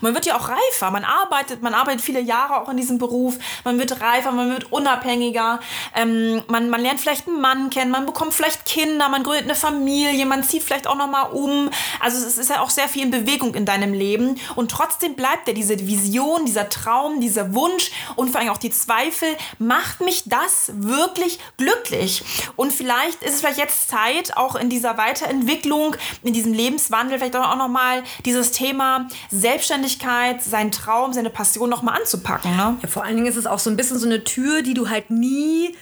Man 0.00 0.14
wird 0.14 0.26
ja 0.26 0.36
auch 0.36 0.48
reifer, 0.48 0.90
man 0.90 1.04
arbeitet, 1.04 1.62
man 1.62 1.74
arbeitet 1.74 2.00
viele 2.00 2.20
Jahre 2.20 2.60
auch 2.60 2.68
in 2.68 2.76
diesem 2.76 2.98
Beruf, 2.98 3.36
man 3.64 3.78
wird 3.78 4.00
reifer, 4.00 4.32
man 4.32 4.50
wird 4.50 4.72
unabhängiger, 4.72 5.60
ähm, 5.94 6.42
man, 6.48 6.70
man 6.70 6.80
lernt 6.80 7.00
vielleicht 7.00 7.28
einen 7.28 7.40
Mann 7.40 7.70
kennen, 7.70 7.90
man 7.90 8.06
bekommt 8.06 8.34
vielleicht 8.34 8.64
Kinder, 8.66 9.08
man 9.08 9.22
gründet 9.22 9.44
eine 9.44 9.54
Familie, 9.54 10.26
man 10.26 10.42
zieht 10.42 10.62
vielleicht 10.62 10.86
auch 10.86 10.96
nochmal 10.96 11.30
um. 11.32 11.70
Also 12.00 12.26
es 12.26 12.38
ist 12.38 12.50
ja 12.50 12.60
auch 12.60 12.70
sehr 12.70 12.88
viel 12.88 13.04
in 13.04 13.10
Bewegung 13.10 13.54
in 13.54 13.64
deinem 13.64 13.92
Leben 13.92 14.38
und 14.56 14.70
trotzdem 14.70 15.14
bleibt 15.14 15.48
ja 15.48 15.54
diese 15.54 15.78
Vision, 15.86 16.46
dieser 16.46 16.68
Traum, 16.68 17.20
dieser 17.20 17.54
Wunsch 17.54 17.90
und 18.16 18.30
vor 18.30 18.40
allem 18.40 18.50
auch 18.50 18.58
die 18.58 18.70
Zweifel, 18.70 19.28
macht 19.58 20.00
mich 20.00 20.24
das 20.26 20.70
wirklich 20.74 21.38
glücklich? 21.56 22.22
Und 22.56 22.72
vielleicht 22.72 23.22
ist 23.22 23.34
es 23.34 23.40
vielleicht 23.40 23.58
jetzt 23.58 23.90
Zeit, 23.90 24.36
auch 24.36 24.54
in 24.54 24.70
dieser 24.70 24.96
Weiterentwicklung, 24.96 25.96
in 26.22 26.32
diesem 26.32 26.52
Lebenswandel, 26.52 27.18
vielleicht 27.18 27.36
auch 27.36 27.56
nochmal 27.56 28.02
dieses 28.24 28.52
Thema 28.52 29.08
Selbst 29.30 29.70
Selbstständigkeit, 29.90 30.42
seinen 30.42 30.70
Traum, 30.70 31.12
seine 31.12 31.30
Passion 31.30 31.70
nochmal 31.70 31.98
anzupacken. 31.98 32.56
Ne? 32.56 32.76
Ja, 32.82 32.88
vor 32.88 33.04
allen 33.04 33.16
Dingen 33.16 33.28
ist 33.28 33.36
es 33.36 33.46
auch 33.46 33.58
so 33.58 33.70
ein 33.70 33.76
bisschen 33.76 33.98
so 33.98 34.06
eine 34.06 34.24
Tür, 34.24 34.62
die 34.62 34.74
du 34.74 34.88
halt 34.88 35.10
nie 35.10 35.74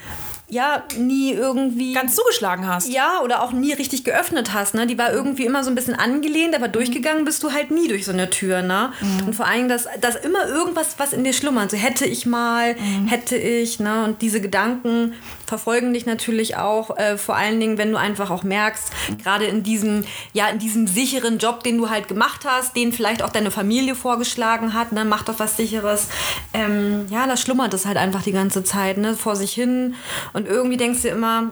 ja, 0.51 0.85
nie 0.97 1.33
irgendwie. 1.33 1.93
Ganz 1.93 2.15
zugeschlagen 2.15 2.67
hast. 2.67 2.89
Ja, 2.89 3.21
oder 3.23 3.43
auch 3.43 3.53
nie 3.53 3.75
richtig 3.75 4.05
geöffnet 4.05 4.55
hast, 4.55 4.75
ne? 4.75 4.87
Die 4.87 4.97
war 4.97 5.13
irgendwie 5.13 5.45
immer 5.45 5.63
so 5.63 5.69
ein 5.69 5.75
bisschen 5.75 5.95
angelehnt, 5.95 6.57
aber 6.57 6.69
durchgegangen 6.69 7.27
bist 7.27 7.43
du 7.43 7.53
halt 7.53 7.71
nie 7.71 7.87
durch 7.87 8.07
so 8.07 8.13
eine 8.13 8.31
Tür, 8.31 8.63
ne? 8.63 8.95
Mhm. 9.03 9.27
Und 9.27 9.35
vor 9.35 9.47
allem, 9.47 9.69
dass, 9.69 9.87
dass 10.01 10.17
immer 10.17 10.49
irgendwas, 10.49 10.95
was 10.97 11.13
in 11.13 11.23
dir 11.23 11.35
schlummert. 11.35 11.71
So 11.71 11.77
hätte 11.77 12.07
ich 12.07 12.25
mal, 12.25 12.77
mhm. 12.77 13.09
hätte 13.09 13.37
ich, 13.37 13.79
ne? 13.79 14.05
Und 14.05 14.23
diese 14.23 14.41
Gedanken 14.41 15.13
verfolgen 15.49 15.95
dich 15.95 16.05
natürlich 16.05 16.57
auch, 16.57 16.97
äh, 16.99 17.17
vor 17.17 17.35
allen 17.35 17.59
Dingen, 17.59 17.79
wenn 17.79 17.91
du 17.91 17.99
einfach 17.99 18.31
auch 18.31 18.43
merkst, 18.43 18.93
gerade 19.23 19.47
in 19.47 19.63
diesem, 19.63 20.05
ja, 20.35 20.49
in 20.49 20.59
diesem 20.59 20.87
sicheren 20.87 21.39
Job, 21.39 21.65
den 21.65 21.79
du 21.79 21.89
halt 21.89 22.07
gemacht 22.07 22.45
hast, 22.45 22.77
den 22.77 22.93
vielleicht 22.93 23.23
auch 23.23 23.31
deine 23.31 23.51
Familie 23.51 23.95
vorgeschlagen 23.95 24.75
hat, 24.75 24.93
ne? 24.93 25.07
Mach 25.07 25.23
doch 25.23 25.39
was 25.39 25.57
Sicheres. 25.57 26.09
Ähm, 26.53 27.07
ja, 27.09 27.27
da 27.27 27.37
schlummert 27.37 27.73
es 27.73 27.87
halt 27.87 27.97
einfach 27.97 28.23
die 28.23 28.33
ganze 28.33 28.63
Zeit, 28.63 28.99
ne? 28.99 29.15
Vor 29.15 29.37
sich 29.37 29.53
hin. 29.53 29.95
Und 30.35 30.47
irgendwie 30.47 30.77
denkst 30.77 31.03
du 31.03 31.09
immer, 31.09 31.51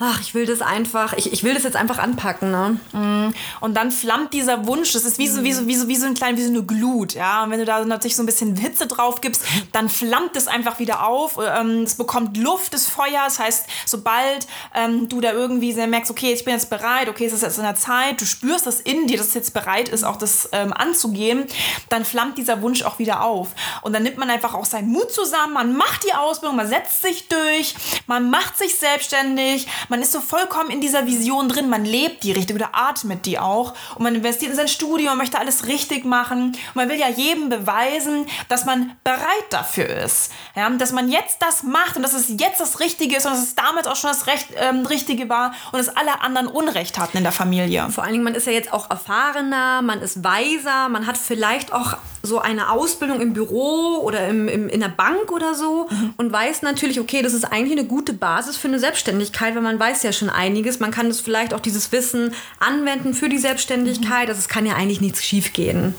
ach, 0.00 0.20
ich 0.20 0.34
will 0.34 0.46
das 0.46 0.60
einfach, 0.60 1.12
ich, 1.14 1.32
ich 1.32 1.42
will 1.42 1.54
das 1.54 1.64
jetzt 1.64 1.76
einfach 1.76 1.98
anpacken. 1.98 2.50
Ne? 2.50 2.80
Mm. 2.92 3.34
Und 3.60 3.74
dann 3.76 3.90
flammt 3.90 4.32
dieser 4.32 4.66
Wunsch, 4.66 4.92
das 4.92 5.04
ist 5.04 5.18
wie 5.18 5.26
so, 5.26 5.42
wie 5.42 5.52
so, 5.52 5.66
wie 5.66 5.74
so, 5.74 5.88
wie 5.88 5.96
so 5.96 6.06
ein 6.06 6.14
klein, 6.14 6.36
wie 6.36 6.42
so 6.42 6.50
eine 6.50 6.62
Glut, 6.62 7.14
ja. 7.14 7.42
Und 7.42 7.50
wenn 7.50 7.58
du 7.58 7.64
da 7.64 7.84
natürlich 7.84 8.14
so 8.14 8.22
ein 8.22 8.26
bisschen 8.26 8.54
Hitze 8.56 8.86
drauf 8.86 9.20
gibst, 9.20 9.42
dann 9.72 9.88
flammt 9.88 10.36
es 10.36 10.46
einfach 10.46 10.78
wieder 10.78 11.06
auf. 11.06 11.38
Ähm, 11.42 11.82
es 11.82 11.96
bekommt 11.96 12.36
Luft, 12.36 12.74
das 12.74 12.86
Feuer. 12.86 13.22
Das 13.24 13.38
heißt, 13.40 13.66
sobald 13.86 14.46
ähm, 14.74 15.08
du 15.08 15.20
da 15.20 15.32
irgendwie 15.32 15.74
merkst, 15.74 16.10
okay, 16.10 16.32
ich 16.32 16.44
bin 16.44 16.54
jetzt 16.54 16.70
bereit, 16.70 17.08
okay, 17.08 17.26
es 17.26 17.32
ist 17.32 17.42
jetzt 17.42 17.58
in 17.58 17.64
der 17.64 17.74
Zeit, 17.74 18.20
du 18.20 18.24
spürst 18.24 18.66
das 18.66 18.80
in 18.80 19.06
dir, 19.08 19.18
dass 19.18 19.28
es 19.28 19.34
jetzt 19.34 19.54
bereit 19.54 19.88
ist, 19.88 20.04
auch 20.04 20.16
das 20.16 20.48
ähm, 20.52 20.72
anzugehen, 20.72 21.44
dann 21.88 22.04
flammt 22.04 22.38
dieser 22.38 22.62
Wunsch 22.62 22.82
auch 22.82 22.98
wieder 22.98 23.24
auf. 23.24 23.48
Und 23.82 23.92
dann 23.92 24.04
nimmt 24.04 24.18
man 24.18 24.30
einfach 24.30 24.54
auch 24.54 24.64
seinen 24.64 24.90
Mut 24.90 25.12
zusammen, 25.12 25.54
man 25.54 25.76
macht 25.76 26.04
die 26.04 26.14
Ausbildung, 26.14 26.56
man 26.56 26.68
setzt 26.68 27.02
sich 27.02 27.28
durch, 27.28 27.74
man 28.06 28.30
macht 28.30 28.58
sich 28.58 28.76
selbstständig, 28.76 29.66
man 29.88 30.02
ist 30.02 30.12
so 30.12 30.20
vollkommen 30.20 30.70
in 30.70 30.80
dieser 30.80 31.06
Vision 31.06 31.48
drin, 31.48 31.68
man 31.68 31.84
lebt 31.84 32.24
die 32.24 32.32
richtig 32.32 32.56
oder 32.56 32.70
atmet 32.72 33.26
die 33.26 33.38
auch 33.38 33.74
und 33.94 34.02
man 34.02 34.14
investiert 34.14 34.50
in 34.50 34.56
sein 34.56 34.68
Studium, 34.68 35.10
man 35.10 35.18
möchte 35.18 35.38
alles 35.38 35.66
richtig 35.66 36.04
machen 36.04 36.42
und 36.48 36.74
man 36.74 36.88
will 36.88 36.98
ja 36.98 37.08
jedem 37.08 37.48
beweisen, 37.48 38.26
dass 38.48 38.64
man 38.64 38.96
bereit 39.04 39.46
dafür 39.50 39.88
ist. 39.88 40.32
Ja, 40.54 40.68
dass 40.70 40.92
man 40.92 41.08
jetzt 41.08 41.38
das 41.40 41.62
macht 41.62 41.96
und 41.96 42.02
dass 42.02 42.12
es 42.12 42.28
jetzt 42.28 42.60
das 42.60 42.80
Richtige 42.80 43.16
ist 43.16 43.26
und 43.26 43.32
dass 43.32 43.42
es 43.42 43.54
damals 43.54 43.86
auch 43.86 43.96
schon 43.96 44.10
das 44.10 44.26
Recht, 44.26 44.48
ähm, 44.56 44.86
Richtige 44.86 45.28
war 45.28 45.54
und 45.72 45.78
dass 45.78 45.88
alle 45.88 46.20
anderen 46.20 46.48
Unrecht 46.48 46.98
hatten 46.98 47.16
in 47.16 47.22
der 47.22 47.32
Familie. 47.32 47.88
Vor 47.90 48.04
allen 48.04 48.12
Dingen, 48.12 48.24
man 48.24 48.34
ist 48.34 48.46
ja 48.46 48.52
jetzt 48.52 48.72
auch 48.72 48.90
erfahrener, 48.90 49.82
man 49.82 50.00
ist 50.00 50.24
weiser, 50.24 50.88
man 50.88 51.06
hat 51.06 51.18
vielleicht 51.18 51.72
auch 51.72 51.96
so 52.22 52.38
eine 52.38 52.70
Ausbildung 52.70 53.20
im 53.20 53.32
Büro 53.32 54.00
oder 54.02 54.26
im, 54.28 54.48
im, 54.48 54.68
in 54.68 54.80
der 54.80 54.88
Bank 54.88 55.30
oder 55.30 55.54
so 55.54 55.88
mhm. 55.90 56.14
und 56.16 56.32
weiß 56.32 56.62
natürlich, 56.62 57.00
okay, 57.00 57.22
das 57.22 57.32
ist 57.32 57.44
eigentlich 57.44 57.78
eine 57.78 57.86
gute 57.86 58.12
Basis 58.12 58.56
für 58.56 58.68
eine 58.68 58.78
Selbstständigkeit, 58.78 59.54
weil 59.54 59.62
man 59.62 59.78
weiß 59.78 60.02
ja 60.02 60.12
schon 60.12 60.30
einiges. 60.30 60.80
Man 60.80 60.90
kann 60.90 61.08
das 61.08 61.20
vielleicht 61.20 61.54
auch 61.54 61.60
dieses 61.60 61.92
Wissen 61.92 62.34
anwenden 62.58 63.14
für 63.14 63.28
die 63.28 63.38
Selbstständigkeit. 63.38 64.24
Mhm. 64.24 64.30
Also 64.30 64.38
es 64.40 64.48
kann 64.48 64.66
ja 64.66 64.74
eigentlich 64.74 65.00
nichts 65.00 65.24
schiefgehen. 65.24 65.94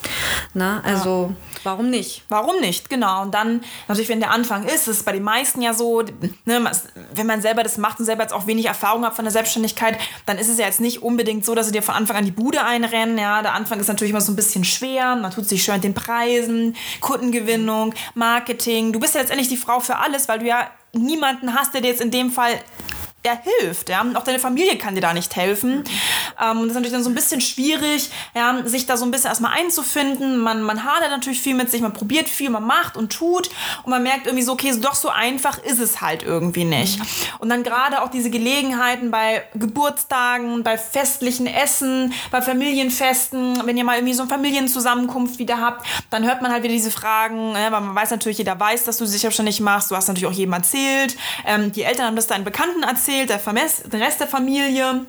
Na, 0.54 0.82
also 0.84 1.34
ja. 1.34 1.49
Warum 1.64 1.90
nicht? 1.90 2.24
Warum 2.30 2.60
nicht, 2.60 2.90
genau. 2.90 3.22
Und 3.22 3.34
dann 3.34 3.62
natürlich, 3.88 4.10
wenn 4.10 4.20
der 4.20 4.32
Anfang 4.32 4.66
ist, 4.66 4.88
ist 4.88 4.88
es 4.88 5.04
bei 5.04 5.12
den 5.12 5.24
meisten 5.24 5.62
ja 5.62 5.74
so, 5.74 6.02
ne, 6.46 6.72
wenn 7.14 7.28
man 7.28 7.42
selber 7.42 7.64
das 7.64 7.78
macht 7.78 8.00
und 8.00 8.06
selber 8.06 8.24
jetzt 8.24 8.34
auch 8.34 8.48
wenig 8.48 8.66
Erfahrung 8.66 9.06
hat 9.06 9.16
von 9.16 9.26
der 9.26 9.32
Selbstständigkeit, 9.32 9.98
dann 10.26 10.38
ist 10.38 10.50
es 10.50 10.58
ja 10.58 10.66
jetzt 10.66 10.82
nicht 10.82 11.02
unbedingt 11.02 11.46
so, 11.46 11.56
dass 11.56 11.68
sie 11.68 11.72
dir 11.72 11.84
von 11.84 11.96
Anfang 11.96 12.18
an 12.18 12.26
die 12.26 12.32
Bude 12.32 12.64
einrennen. 12.64 13.18
Ja, 13.18 13.42
der 13.42 13.54
Anfang 13.54 13.80
ist 13.80 13.88
natürlich 13.88 14.12
immer 14.12 14.22
so 14.22 14.32
ein 14.32 14.36
bisschen 14.36 14.64
schwer. 14.64 15.16
Man 15.16 15.32
tut 15.32 15.48
sich 15.48 15.64
schwer 15.64 15.76
mit 15.76 15.84
den 15.84 15.94
Preisen, 15.94 16.76
Kundengewinnung, 17.02 17.94
Marketing. 18.16 18.94
Du 18.94 19.00
bist 19.00 19.16
ja 19.16 19.22
letztendlich 19.22 19.50
die 19.50 19.58
Frau 19.58 19.80
für 19.80 19.98
alles, 19.98 20.28
weil 20.28 20.40
du 20.40 20.46
ja 20.46 20.70
niemanden 20.94 21.54
hast, 21.54 21.74
der 21.74 21.82
dir 21.82 21.90
jetzt 21.90 22.02
in 22.02 22.12
dem 22.12 22.32
Fall 22.32 22.60
der 23.26 23.42
hilft. 23.42 23.90
Ja? 23.90 24.06
Auch 24.16 24.24
deine 24.24 24.40
Familie 24.40 24.78
kann 24.78 24.96
dir 24.96 25.02
da 25.02 25.14
nicht 25.14 25.36
helfen. 25.36 25.84
Ähm, 26.42 26.60
das 26.60 26.68
ist 26.68 26.74
natürlich 26.74 26.94
dann 26.94 27.04
so 27.04 27.10
ein 27.10 27.16
bisschen 27.16 27.42
schwierig, 27.42 28.10
ja, 28.34 28.62
sich 28.66 28.86
da 28.86 28.96
so 28.96 29.04
ein 29.04 29.12
bisschen 29.12 29.30
erstmal 29.30 29.54
einzufinden. 29.60 30.38
Man, 30.38 30.62
man 30.64 30.86
hadert 30.86 31.12
natürlich 31.12 31.42
viel 31.42 31.54
mit 31.54 31.70
sich, 31.70 31.82
man 31.82 31.92
probiert 31.92 32.30
viel, 32.30 32.50
man 32.50 32.66
macht 32.66 32.96
und 32.96 33.12
tut 33.12 33.50
und 33.84 33.90
man 33.90 34.04
merkt 34.04 34.26
irgendwie 34.26 34.44
so, 34.44 34.54
okay, 34.54 34.74
doch 34.80 34.96
so 34.96 35.10
einfach 35.10 35.58
ist 35.58 35.80
es 35.80 36.00
halt 36.00 36.24
irgendwie 36.24 36.64
nicht. 36.64 37.02
Und 37.40 37.50
dann 37.50 37.64
gerade 37.64 38.02
auch 38.02 38.10
diese 38.10 38.30
Gelegenheiten 38.30 39.12
bei 39.12 39.44
Geburtstagen, 39.54 40.64
bei 40.64 40.78
festlichen 40.78 41.48
Essen, 41.48 42.14
bei 42.32 42.42
Familienfesten, 42.42 43.66
wenn 43.66 43.76
ihr 43.76 43.84
mal 43.84 43.96
irgendwie 43.98 44.14
so 44.14 44.24
eine 44.24 44.30
Familienzusammenkunft 44.30 45.40
wieder 45.40 45.60
habt, 45.60 45.86
dann 46.10 46.24
hört 46.26 46.42
man 46.42 46.54
halt 46.54 46.64
wieder 46.64 46.74
diese 46.74 46.92
Fragen, 46.92 47.52
ja, 47.54 47.72
weil 47.72 47.82
man 47.82 47.96
weiß 47.96 48.12
natürlich, 48.12 48.38
jeder 48.38 48.58
weiß, 48.58 48.86
dass 48.86 48.98
du 48.98 49.06
dich 49.06 49.20
selbstständig 49.20 49.60
machst, 49.60 49.92
du 49.92 49.96
hast 49.96 50.08
natürlich 50.08 50.28
auch 50.28 50.32
jedem 50.32 50.54
erzählt, 50.54 51.18
ähm, 51.46 51.74
die 51.74 51.84
Eltern 51.84 52.06
haben 52.06 52.16
das 52.16 52.28
deinen 52.28 52.46
Bekannten 52.46 52.84
erzählt, 52.84 53.09
der, 53.10 53.40
Vermess 53.40 53.84
der 53.84 54.00
Rest 54.00 54.20
der 54.20 54.28
Familie. 54.28 55.06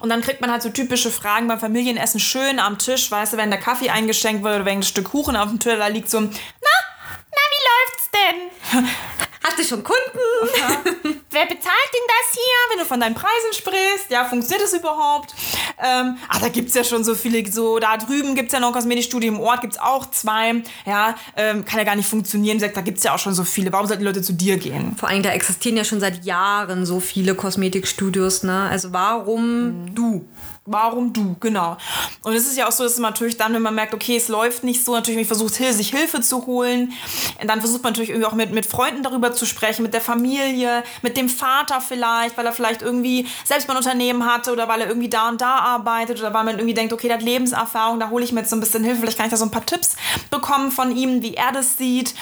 Und 0.00 0.10
dann 0.10 0.20
kriegt 0.20 0.40
man 0.40 0.50
halt 0.50 0.62
so 0.62 0.68
typische 0.68 1.10
Fragen 1.10 1.48
beim 1.48 1.58
Familienessen 1.58 2.20
schön 2.20 2.60
am 2.60 2.78
Tisch, 2.78 3.10
weißt 3.10 3.32
du, 3.32 3.36
wenn 3.36 3.50
der 3.50 3.58
Kaffee 3.58 3.90
eingeschenkt 3.90 4.44
wird 4.44 4.54
oder 4.54 4.64
wenn 4.64 4.78
ein 4.78 4.82
Stück 4.84 5.10
Kuchen 5.10 5.36
auf 5.36 5.48
dem 5.48 5.58
Teller 5.58 5.90
liegt, 5.90 6.08
so, 6.08 6.20
na, 6.20 6.28
na, 6.30 7.42
wie 7.50 7.64
läuft's 7.68 8.10
denn? 8.12 9.25
Hast 9.46 9.60
du 9.60 9.62
schon 9.62 9.84
Kunden? 9.84 10.00
Wer 11.30 11.46
bezahlt 11.46 11.60
denn 11.60 12.06
das 12.08 12.32
hier, 12.32 12.70
wenn 12.70 12.78
du 12.80 12.84
von 12.84 12.98
deinen 12.98 13.14
Preisen 13.14 13.52
sprichst? 13.52 14.10
Ja, 14.10 14.24
funktioniert 14.24 14.64
das 14.64 14.72
überhaupt? 14.72 15.36
Ähm, 15.78 16.16
ah, 16.28 16.40
da 16.40 16.48
gibt 16.48 16.70
es 16.70 16.74
ja 16.74 16.82
schon 16.82 17.04
so 17.04 17.14
viele, 17.14 17.48
so 17.52 17.78
da 17.78 17.96
drüben 17.96 18.34
gibt 18.34 18.48
es 18.48 18.54
ja 18.54 18.58
noch 18.58 18.68
ein 18.68 18.72
Kosmetikstudio 18.72 19.28
im 19.28 19.38
Ort, 19.38 19.60
gibt 19.60 19.74
es 19.74 19.78
auch 19.78 20.10
zwei. 20.10 20.64
Ja, 20.84 21.14
ähm, 21.36 21.64
kann 21.64 21.78
ja 21.78 21.84
gar 21.84 21.94
nicht 21.94 22.08
funktionieren. 22.08 22.58
Da 22.58 22.80
gibt 22.80 22.98
es 22.98 23.04
ja 23.04 23.14
auch 23.14 23.20
schon 23.20 23.34
so 23.34 23.44
viele. 23.44 23.72
Warum 23.72 23.86
sollten 23.86 24.00
die 24.00 24.06
Leute 24.06 24.22
zu 24.22 24.32
dir 24.32 24.56
gehen? 24.56 24.96
Vor 24.96 25.08
allem, 25.08 25.22
da 25.22 25.30
existieren 25.30 25.76
ja 25.76 25.84
schon 25.84 26.00
seit 26.00 26.24
Jahren 26.24 26.84
so 26.84 26.98
viele 26.98 27.36
Kosmetikstudios, 27.36 28.42
ne? 28.42 28.68
Also 28.68 28.92
warum 28.92 29.94
du? 29.94 30.26
Warum 30.68 31.12
du, 31.12 31.36
genau. 31.38 31.76
Und 32.24 32.34
es 32.34 32.44
ist 32.44 32.56
ja 32.56 32.66
auch 32.66 32.72
so, 32.72 32.82
dass 32.82 32.98
man 32.98 33.12
natürlich 33.12 33.36
dann, 33.36 33.54
wenn 33.54 33.62
man 33.62 33.74
merkt, 33.74 33.94
okay, 33.94 34.16
es 34.16 34.26
läuft 34.26 34.64
nicht 34.64 34.84
so, 34.84 34.94
natürlich 34.94 35.28
versucht, 35.28 35.54
sich 35.54 35.90
Hilfe 35.90 36.20
zu 36.20 36.44
holen. 36.46 36.92
Und 37.40 37.48
dann 37.48 37.60
versucht 37.60 37.84
man 37.84 37.92
natürlich 37.92 38.10
irgendwie 38.10 38.26
auch 38.26 38.32
mit, 38.32 38.50
mit 38.50 38.66
Freunden 38.66 39.04
darüber 39.04 39.32
zu 39.32 39.46
sprechen, 39.46 39.82
mit 39.82 39.94
der 39.94 40.00
Familie, 40.00 40.82
mit 41.02 41.16
dem 41.16 41.28
Vater 41.28 41.80
vielleicht, 41.80 42.36
weil 42.36 42.44
er 42.46 42.52
vielleicht 42.52 42.82
irgendwie 42.82 43.28
selbst 43.44 43.68
mal 43.68 43.74
ein 43.74 43.78
Unternehmen 43.78 44.26
hatte 44.26 44.52
oder 44.52 44.66
weil 44.66 44.80
er 44.80 44.88
irgendwie 44.88 45.08
da 45.08 45.28
und 45.28 45.40
da 45.40 45.56
arbeitet 45.58 46.18
oder 46.18 46.34
weil 46.34 46.42
man 46.42 46.56
irgendwie 46.56 46.74
denkt, 46.74 46.92
okay, 46.92 47.06
der 47.06 47.18
hat 47.18 47.22
Lebenserfahrung, 47.22 48.00
da 48.00 48.10
hole 48.10 48.24
ich 48.24 48.32
mir 48.32 48.40
jetzt 48.40 48.50
so 48.50 48.56
ein 48.56 48.60
bisschen 48.60 48.82
Hilfe, 48.82 49.02
vielleicht 49.02 49.18
kann 49.18 49.26
ich 49.26 49.32
da 49.32 49.36
so 49.36 49.44
ein 49.44 49.52
paar 49.52 49.66
Tipps 49.66 49.94
bekommen 50.30 50.72
von 50.72 50.96
ihm, 50.96 51.22
wie 51.22 51.34
er 51.34 51.52
das 51.52 51.76
sieht. 51.76 52.12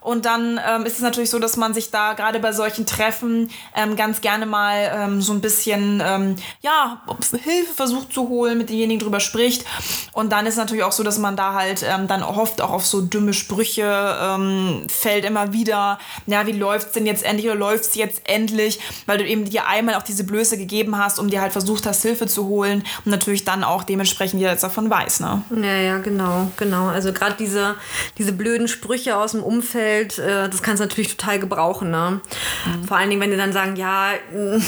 Und 0.00 0.24
dann 0.24 0.58
ähm, 0.66 0.86
ist 0.86 0.94
es 0.94 1.02
natürlich 1.02 1.28
so, 1.28 1.38
dass 1.38 1.58
man 1.58 1.74
sich 1.74 1.90
da 1.90 2.14
gerade 2.14 2.40
bei 2.40 2.52
solchen 2.52 2.86
Treffen 2.86 3.50
ähm, 3.76 3.96
ganz 3.96 4.22
gerne 4.22 4.46
mal 4.46 4.90
ähm, 4.94 5.20
so 5.20 5.34
ein 5.34 5.42
bisschen, 5.42 6.02
ähm, 6.04 6.36
ja, 6.62 7.02
Hilfe 7.42 7.81
versucht 7.82 8.12
zu 8.12 8.28
holen, 8.28 8.58
mit 8.58 8.68
denjenigen 8.68 9.00
drüber 9.00 9.18
spricht. 9.18 9.64
Und 10.12 10.30
dann 10.30 10.46
ist 10.46 10.56
natürlich 10.56 10.84
auch 10.84 10.92
so, 10.92 11.02
dass 11.02 11.18
man 11.18 11.36
da 11.36 11.54
halt 11.54 11.84
ähm, 11.88 12.06
dann 12.06 12.22
oft 12.22 12.60
auch 12.60 12.70
auf 12.70 12.86
so 12.86 13.00
dumme 13.00 13.32
Sprüche 13.32 14.16
ähm, 14.22 14.86
fällt 14.88 15.24
immer 15.24 15.52
wieder. 15.52 15.98
Ja, 16.26 16.46
wie 16.46 16.52
läuft's 16.52 16.92
denn 16.92 17.06
jetzt 17.06 17.24
endlich 17.24 17.46
oder 17.46 17.56
läuft's 17.56 17.94
jetzt 17.96 18.22
endlich? 18.28 18.78
Weil 19.06 19.18
du 19.18 19.26
eben 19.26 19.44
dir 19.44 19.66
einmal 19.66 19.96
auch 19.96 20.02
diese 20.02 20.22
Blöße 20.24 20.56
gegeben 20.58 20.96
hast, 20.96 21.18
um 21.18 21.28
dir 21.28 21.40
halt 21.40 21.52
versucht 21.52 21.86
hast, 21.86 22.02
Hilfe 22.02 22.26
zu 22.28 22.46
holen 22.46 22.84
und 23.04 23.10
natürlich 23.10 23.44
dann 23.44 23.64
auch 23.64 23.82
dementsprechend 23.82 24.38
jeder 24.40 24.52
jetzt 24.52 24.62
davon 24.62 24.88
weiß, 24.88 25.20
ne? 25.20 25.42
Ja, 25.50 25.76
ja, 25.76 25.98
genau, 25.98 26.50
genau. 26.56 26.86
Also 26.86 27.12
gerade 27.12 27.34
diese, 27.38 27.74
diese 28.18 28.32
blöden 28.32 28.68
Sprüche 28.68 29.16
aus 29.16 29.32
dem 29.32 29.42
Umfeld, 29.42 30.18
äh, 30.18 30.48
das 30.48 30.62
kannst 30.62 30.80
du 30.80 30.84
natürlich 30.84 31.16
total 31.16 31.40
gebrauchen, 31.40 31.90
ne? 31.90 32.20
Mhm. 32.64 32.84
Vor 32.84 32.96
allen 32.96 33.10
Dingen, 33.10 33.20
wenn 33.20 33.30
die 33.30 33.36
dann 33.36 33.52
sagen, 33.52 33.74
ja, 33.74 34.12
äh, 34.34 34.60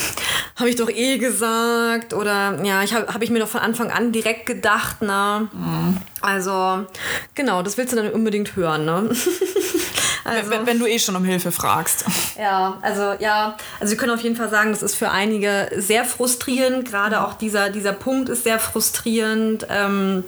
habe 0.56 0.68
ich 0.68 0.76
doch 0.76 0.90
eh 0.90 1.18
gesagt 1.18 2.12
oder 2.14 2.62
ja, 2.64 2.83
ich 2.83 2.94
habe 2.94 3.03
habe 3.12 3.25
ich 3.25 3.30
mir 3.30 3.38
doch 3.38 3.49
von 3.49 3.61
Anfang 3.61 3.90
an 3.90 4.12
direkt 4.12 4.46
gedacht, 4.46 5.02
ne? 5.02 5.49
Mhm. 5.52 5.96
Also, 6.20 6.87
genau, 7.34 7.62
das 7.62 7.76
willst 7.76 7.92
du 7.92 7.96
dann 7.96 8.11
unbedingt 8.11 8.56
hören, 8.56 8.84
ne? 8.84 9.11
also, 10.25 10.50
wenn, 10.50 10.66
wenn, 10.66 10.78
du 10.78 10.87
eh 10.87 10.99
schon 10.99 11.16
um 11.16 11.25
Hilfe 11.25 11.52
fragst. 11.52 12.04
Ja, 12.38 12.78
also 12.82 13.14
ja, 13.18 13.56
also 13.80 13.90
wir 13.90 13.96
können 13.96 14.12
auf 14.12 14.23
jeden 14.23 14.37
Fall 14.37 14.50
sagen, 14.50 14.70
das 14.70 14.82
ist 14.82 14.94
für 14.94 15.11
einige 15.11 15.70
sehr 15.76 16.04
frustrierend. 16.04 16.88
Gerade 16.88 17.23
auch 17.23 17.34
dieser, 17.34 17.70
dieser 17.70 17.92
Punkt 17.92 18.28
ist 18.28 18.44
sehr 18.44 18.58
frustrierend. 18.58 19.66
Ähm, 19.68 20.25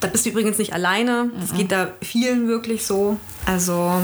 da 0.00 0.08
bist 0.08 0.26
du 0.26 0.30
übrigens 0.30 0.58
nicht 0.58 0.72
alleine. 0.72 1.30
Es 1.42 1.52
mhm. 1.52 1.56
geht 1.56 1.72
da 1.72 1.88
vielen 2.02 2.48
wirklich 2.48 2.86
so. 2.86 3.18
Also 3.46 4.02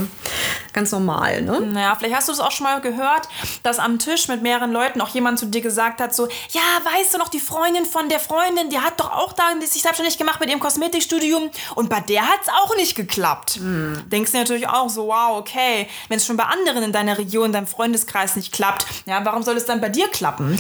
ganz 0.75 0.93
normal, 0.93 1.43
ne? 1.43 1.61
Naja, 1.61 1.95
vielleicht 1.99 2.15
hast 2.15 2.29
du 2.29 2.33
es 2.33 2.41
auch 2.41 2.51
schon 2.51 2.65
mal 2.65 2.81
gehört, 2.81 3.29
dass 3.63 3.79
am 3.79 3.99
Tisch 3.99 4.29
mit 4.29 4.43
mehreren 4.43 4.73
Leuten 4.73 5.01
auch 5.01 5.09
jemand 5.09 5.39
zu 5.39 5.47
dir 5.47 5.61
gesagt 5.61 6.01
hat, 6.01 6.15
so, 6.15 6.27
ja, 6.51 6.61
weißt 6.97 7.15
du 7.15 7.19
noch, 7.19 7.29
die 7.29 7.41
Freundin 7.41 7.87
von 7.87 8.09
der 8.09 8.21
Freundin, 8.21 8.69
die 8.71 8.79
hat 8.79 9.01
doch 9.01 9.11
auch 9.11 9.33
da 9.33 9.45
die 9.61 9.67
sich 9.67 9.83
selbstständig 9.83 10.19
gemacht 10.19 10.41
mit 10.41 10.51
ihrem 10.51 10.61
Kosmetikstudium 10.61 11.51
und 11.77 11.89
bei 11.89 12.01
der 12.01 12.23
hat 12.23 12.41
es 12.43 12.49
auch 12.49 12.77
nicht 12.77 12.95
geklappt. 12.95 13.61
Mhm. 13.61 14.03
Denkst 14.07 14.33
du 14.33 14.39
natürlich 14.39 14.69
auch 14.69 14.89
so, 14.89 15.07
wow, 15.07 15.39
okay, 15.39 15.89
wenn 16.09 16.17
es 16.17 16.27
schon 16.27 16.37
bei 16.37 16.45
anderen 16.45 16.83
in 16.83 16.93
deiner 16.93 17.17
Region, 17.19 17.53
deinem 17.53 17.67
Freundeskreis 17.67 18.37
nicht 18.37 18.53
klappt, 18.53 18.87
ja, 19.07 19.25
warum 19.25 19.43
soll 19.43 19.57
es 19.57 19.65
dann 19.65 19.81
bei 19.81 19.89
dir 19.89 20.09
klappen? 20.09 20.59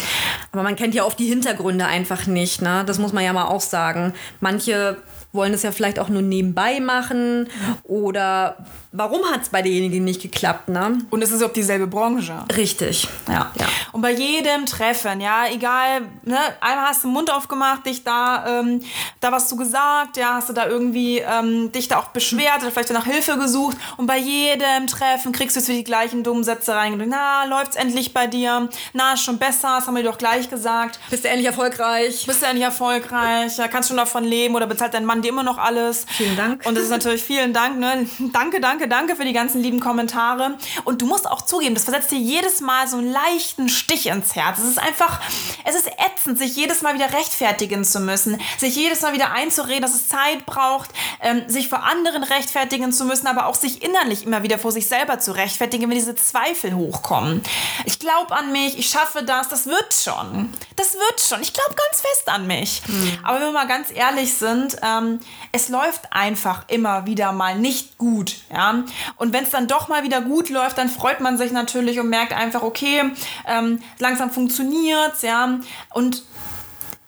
Aber 0.53 0.63
man 0.63 0.77
kennt 0.77 0.95
ja 0.95 1.05
oft 1.05 1.19
die 1.19 1.27
Hintergründe 1.27 1.87
einfach 1.87 2.27
nicht, 2.27 2.63
ne? 2.63 2.85
Das 2.87 2.99
muss 2.99 3.13
man 3.13 3.25
ja 3.25 3.33
mal 3.33 3.47
auch 3.47 3.61
sagen. 3.61 4.15
Manche 4.41 5.03
wollen 5.35 5.53
es 5.53 5.63
ja 5.63 5.73
vielleicht 5.73 5.99
auch 5.99 6.09
nur 6.09 6.23
nebenbei 6.23 6.81
machen 6.81 7.49
oder 7.83 8.57
warum 8.95 9.25
hat 9.31 9.43
es 9.43 9.49
bei 9.49 9.61
derjenigen 9.61 10.05
nicht 10.05 10.23
geklappt, 10.23 10.69
ne? 10.69 10.99
Und 11.11 11.23
es 11.23 11.33
ist 11.33 11.43
auch 11.43 11.53
dieselbe 11.53 11.89
Branche. 11.89 12.45
Richtig. 12.57 13.09
Ja. 13.29 13.51
ja. 13.59 13.67
Und 13.93 14.03
bei 14.03 14.13
jedem 14.13 14.67
Treffen, 14.67 15.21
ja, 15.21 15.47
egal, 15.51 16.03
ne, 16.23 16.39
einmal 16.61 16.87
hast 16.87 17.03
du 17.03 17.09
den 17.09 17.15
Mund 17.15 17.31
aufgemacht, 17.33 17.85
dich 17.87 18.05
da, 18.05 18.61
ähm, 18.61 18.81
da 19.21 19.33
was 19.33 19.49
du 19.49 19.57
gesagt, 19.57 20.17
ja, 20.17 20.35
hast 20.35 20.49
du 20.49 20.53
da 20.53 20.67
irgendwie 20.67 21.19
ähm, 21.19 21.73
dich 21.73 21.89
da 21.89 21.99
auch 21.99 22.09
beschwert 22.09 22.63
oder 22.63 22.71
vielleicht 22.71 22.93
nach 22.93 23.05
Hilfe 23.05 23.37
gesucht 23.37 23.77
und 23.97 24.07
bei 24.07 24.19
jedem 24.19 24.87
Treffen 24.87 25.33
kriegst 25.33 25.57
du 25.57 25.61
jetzt 25.61 25.69
wieder 25.69 25.79
die 25.79 25.85
gleichen 25.85 26.23
dummen 26.23 26.45
Sätze 26.45 26.75
reingedrückt. 26.75 27.11
Na, 27.11 27.45
läuft's 27.45 27.75
endlich 27.75 28.15
bei 28.15 28.29
dir? 28.29 28.69
Na, 28.93 29.15
ist 29.15 29.25
schon 29.25 29.39
besser, 29.39 29.77
das 29.79 29.89
haben 29.89 29.97
wir 29.97 30.05
doch 30.05 30.19
gleich 30.19 30.49
gesagt. 30.49 31.01
Bist 31.11 31.25
du 31.25 31.29
endlich 31.29 31.47
erfolgreich? 31.47 32.25
Bist 32.27 32.43
du 32.43 32.47
endlich 32.47 32.65
erfolgreich? 32.65 33.59
Ja, 33.59 33.67
kannst 33.67 33.89
schon 33.89 33.97
davon 33.97 34.23
leben 34.23 34.55
oder 34.55 34.69
bezahlt 34.69 34.95
dein 34.95 35.05
Mann 35.05 35.23
dir 35.25 35.29
immer 35.29 35.43
noch 35.43 35.59
alles? 35.59 36.07
Vielen 36.17 36.37
Dank. 36.37 36.65
Und 36.67 36.77
das 36.77 36.85
ist 36.85 36.91
natürlich 36.91 37.23
vielen 37.23 37.53
Dank, 37.53 37.79
ne? 37.79 38.07
Danke, 38.33 38.61
danke, 38.61 38.89
danke 38.89 39.17
für 39.17 39.25
die 39.25 39.33
ganzen 39.33 39.63
lieben 39.63 39.81
Kommentare. 39.81 40.57
Und 40.85 41.03
du 41.03 41.07
musst 41.07 41.29
auch 41.29 41.43
zugeben, 41.43 41.75
das 41.75 41.85
versetzt 41.85 42.11
dir 42.11 42.19
jedes 42.19 42.61
Mal 42.61 42.87
so 42.89 42.97
einen 42.99 43.11
leichten 43.11 43.69
Stich 43.69 44.07
ins 44.07 44.35
Herz. 44.35 44.59
Es 44.59 44.65
ist 44.65 44.79
einfach, 44.79 45.21
es 45.65 45.75
ist 45.75 45.89
ätzend, 45.89 46.39
sich 46.39 46.57
jedes 46.57 46.83
Mal 46.83 46.95
wieder 46.95 47.13
rechtfertigen 47.13 47.85
zu 47.85 48.01
müssen, 48.01 48.41
sich 48.59 48.77
jedes 48.77 49.03
Mal 49.03 49.13
wieder 49.13 49.33
einzureden, 49.33 49.83
dass 49.83 49.95
es 49.95 50.09
Zeit 50.09 50.47
braucht, 50.47 50.91
ähm, 51.21 51.49
sich 51.49 51.69
vor 51.69 51.83
anderen 51.85 52.23
rechtfertigen 52.23 52.93
zu 52.93 53.05
müssen, 53.05 53.27
aber 53.27 53.47
auch 53.47 53.55
sich 53.55 53.83
innerlich 53.83 54.25
immer 54.25 54.43
wieder 54.43 54.59
vor 54.59 54.73
sich 54.73 54.87
selber 54.87 55.19
zu 55.19 55.33
rechtfertigen, 55.33 55.89
wenn 55.89 55.97
diese 55.97 56.15
Zweifel 56.15 56.75
hochkommen. 56.75 57.43
Ich 57.85 57.99
glaube 57.99 58.35
an 58.35 58.53
mich, 58.53 58.79
ich 58.79 58.89
schaffe 58.89 59.23
das, 59.23 59.49
das 59.49 59.67
wird 59.67 59.95
schon. 59.95 60.53
Das 60.77 60.95
wird 60.95 61.21
schon. 61.21 61.41
Ich 61.41 61.53
glaube 61.53 61.75
ganz 61.75 62.01
fest 62.01 62.29
an 62.29 62.47
mich. 62.47 62.83
Mhm. 62.87 63.19
Aber 63.23 63.39
wenn 63.39 63.47
wir 63.47 63.53
mal 63.53 63.67
ganz 63.67 63.89
ehrlich 63.93 64.35
sind, 64.35 64.77
ähm, 64.83 65.14
es 65.53 65.69
läuft 65.69 66.13
einfach 66.13 66.65
immer 66.69 67.07
wieder 67.07 67.33
mal 67.33 67.59
nicht 67.59 67.99
gut. 67.99 68.37
Ja? 68.53 68.85
Und 69.17 69.33
wenn 69.33 69.45
es 69.45 69.51
dann 69.51 69.69
doch 69.69 69.89
mal 69.89 70.05
wieder 70.05 70.21
gut 70.21 70.51
läuft, 70.51 70.79
dann 70.79 70.89
freut 70.89 71.21
man 71.21 71.39
sich 71.39 71.53
natürlich 71.53 72.01
und 72.01 72.09
merkt 72.09 72.33
einfach, 72.33 72.63
okay, 72.63 73.11
ähm, 73.47 73.81
langsam 73.99 74.31
funktioniert 74.31 75.23
ja. 75.23 75.59
Und 75.93 76.25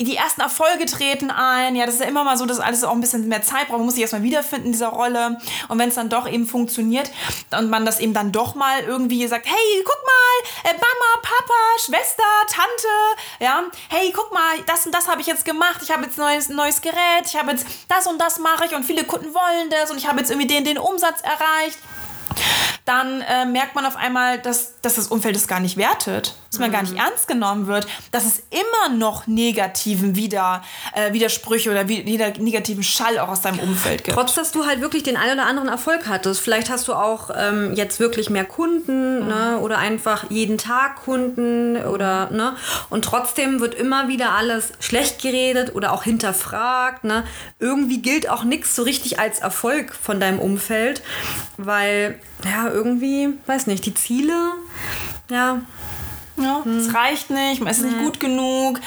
die 0.01 0.17
ersten 0.17 0.43
Erfolge 0.43 0.85
treten 0.85 1.31
ein. 1.31 1.75
Ja, 1.75 1.87
das 1.87 1.95
ist 1.95 2.01
ja 2.03 2.07
immer 2.07 2.23
mal 2.23 2.37
so, 2.37 2.45
dass 2.45 2.61
alles 2.61 2.85
auch 2.85 2.93
ein 2.93 3.01
bisschen 3.01 3.29
mehr 3.29 3.43
Zeit 3.43 3.69
braucht. 3.69 3.79
Man 3.79 3.87
muss 3.87 3.95
sich 3.95 4.03
erstmal 4.03 4.23
wiederfinden 4.23 4.67
in 4.67 4.73
dieser 4.73 4.89
Rolle. 4.89 5.39
Und 5.69 5.79
wenn 5.79 5.89
es 5.89 5.95
dann 5.95 6.11
doch 6.11 6.29
eben 6.29 6.47
funktioniert 6.47 7.11
und 7.59 7.71
man 7.71 7.87
das 7.87 7.99
eben 8.01 8.13
dann 8.13 8.31
doch 8.31 8.55
mal 8.55 8.83
irgendwie 8.83 9.27
sagt, 9.27 9.47
hey, 9.47 9.85
guck 9.85 9.99
mal, 10.05 10.71
äh, 10.71 10.75
Mama, 10.75 11.23
Papa, 11.23 11.55
Schwester, 11.79 12.23
Tante, 12.47 12.89
ja, 13.41 13.63
hey, 13.89 14.13
guck 14.15 14.33
mal, 14.33 14.59
das 14.67 14.85
und 14.85 14.95
das 14.95 15.09
habe 15.09 15.23
ich 15.23 15.27
jetzt 15.27 15.45
gemacht. 15.45 15.81
Ich 15.83 15.91
habe 15.91 16.05
jetzt 16.05 16.19
ein 16.19 16.27
neues, 16.27 16.49
neues 16.51 16.83
Gerät. 16.83 17.25
Ich 17.25 17.37
habe 17.37 17.53
jetzt 17.53 17.67
das 17.89 18.07
und 18.07 18.21
das 18.21 18.39
mache 18.39 18.67
ich 18.67 18.75
und 18.75 18.85
viele 18.85 19.05
Kunden 19.05 19.33
wollen 19.33 19.71
das 19.71 19.91
und 19.91 19.97
ich 19.97 20.07
habe 20.07 20.19
jetzt 20.19 20.31
irgendwie 20.31 20.49
den, 20.49 20.65
den 20.65 20.79
Umsatz 20.79 21.23
erreicht 21.23 21.79
dann 22.87 23.21
äh, 23.21 23.45
merkt 23.45 23.75
man 23.75 23.85
auf 23.85 23.97
einmal, 23.97 24.39
dass, 24.39 24.81
dass 24.81 24.95
das 24.95 25.09
Umfeld 25.09 25.35
es 25.35 25.49
gar 25.49 25.59
nicht 25.59 25.77
wertet, 25.77 26.37
dass 26.51 26.61
man 26.61 26.71
mhm. 26.71 26.73
gar 26.73 26.83
nicht 26.83 26.93
mhm. 26.93 27.01
ernst 27.01 27.27
genommen 27.27 27.67
wird, 27.67 27.89
dass 28.13 28.25
es 28.25 28.45
immer 28.51 28.97
noch 28.97 29.27
negativen 29.27 30.15
Wider, 30.15 30.63
äh, 30.95 31.13
Widersprüche 31.13 31.73
oder 31.73 31.89
wieder 31.89 32.31
negativen 32.39 32.85
Schall 32.85 33.19
auch 33.19 33.29
aus 33.29 33.41
deinem 33.41 33.59
Umfeld 33.59 34.05
gibt. 34.05 34.17
Trotz, 34.17 34.35
dass 34.35 34.53
du 34.53 34.67
halt 34.67 34.81
wirklich 34.81 35.03
den 35.03 35.17
einen 35.17 35.41
oder 35.41 35.49
anderen 35.49 35.69
Erfolg 35.69 36.07
hattest. 36.09 36.41
Vielleicht 36.41 36.71
hast 36.71 36.87
du 36.87 36.95
auch 36.95 37.31
ähm, 37.37 37.75
jetzt 37.75 37.99
wirklich 37.99 38.31
mehr 38.31 38.45
Kunden 38.45 39.23
mhm. 39.23 39.27
ne? 39.27 39.59
oder 39.61 39.79
einfach 39.79 40.31
jeden 40.31 40.57
Tag 40.57 41.03
Kunden 41.05 41.77
oder 41.77 42.31
ne? 42.31 42.55
und 42.89 43.05
trotzdem 43.05 43.59
wird 43.59 43.75
immer 43.75 44.07
wieder 44.07 44.31
alles 44.31 44.73
schlecht 44.79 45.21
geredet 45.21 45.75
oder 45.75 45.93
auch 45.93 46.05
hinterfragt. 46.05 47.03
Ne? 47.03 47.25
Irgendwie 47.59 48.01
gilt 48.01 48.29
auch 48.29 48.45
nichts 48.45 48.77
so 48.77 48.85
richtig 48.85 49.19
als 49.19 49.41
Erfolg 49.41 49.93
von 49.93 50.21
deinem 50.21 50.39
Umfeld, 50.39 51.03
weil 51.57 52.21
ja, 52.45 52.69
irgendwie, 52.77 53.39
weiß 53.47 53.67
nicht, 53.67 53.87
die 53.87 53.95
Ziele, 53.95 54.53
ja. 55.31 55.63
Ja, 56.37 56.65
hm. 56.65 56.79
es 56.79 56.95
reicht 56.95 57.31
nicht, 57.31 57.63
es 57.63 57.79
ist 57.79 57.85
nicht 57.85 57.99
gut 57.99 58.21
genug. 58.21 58.81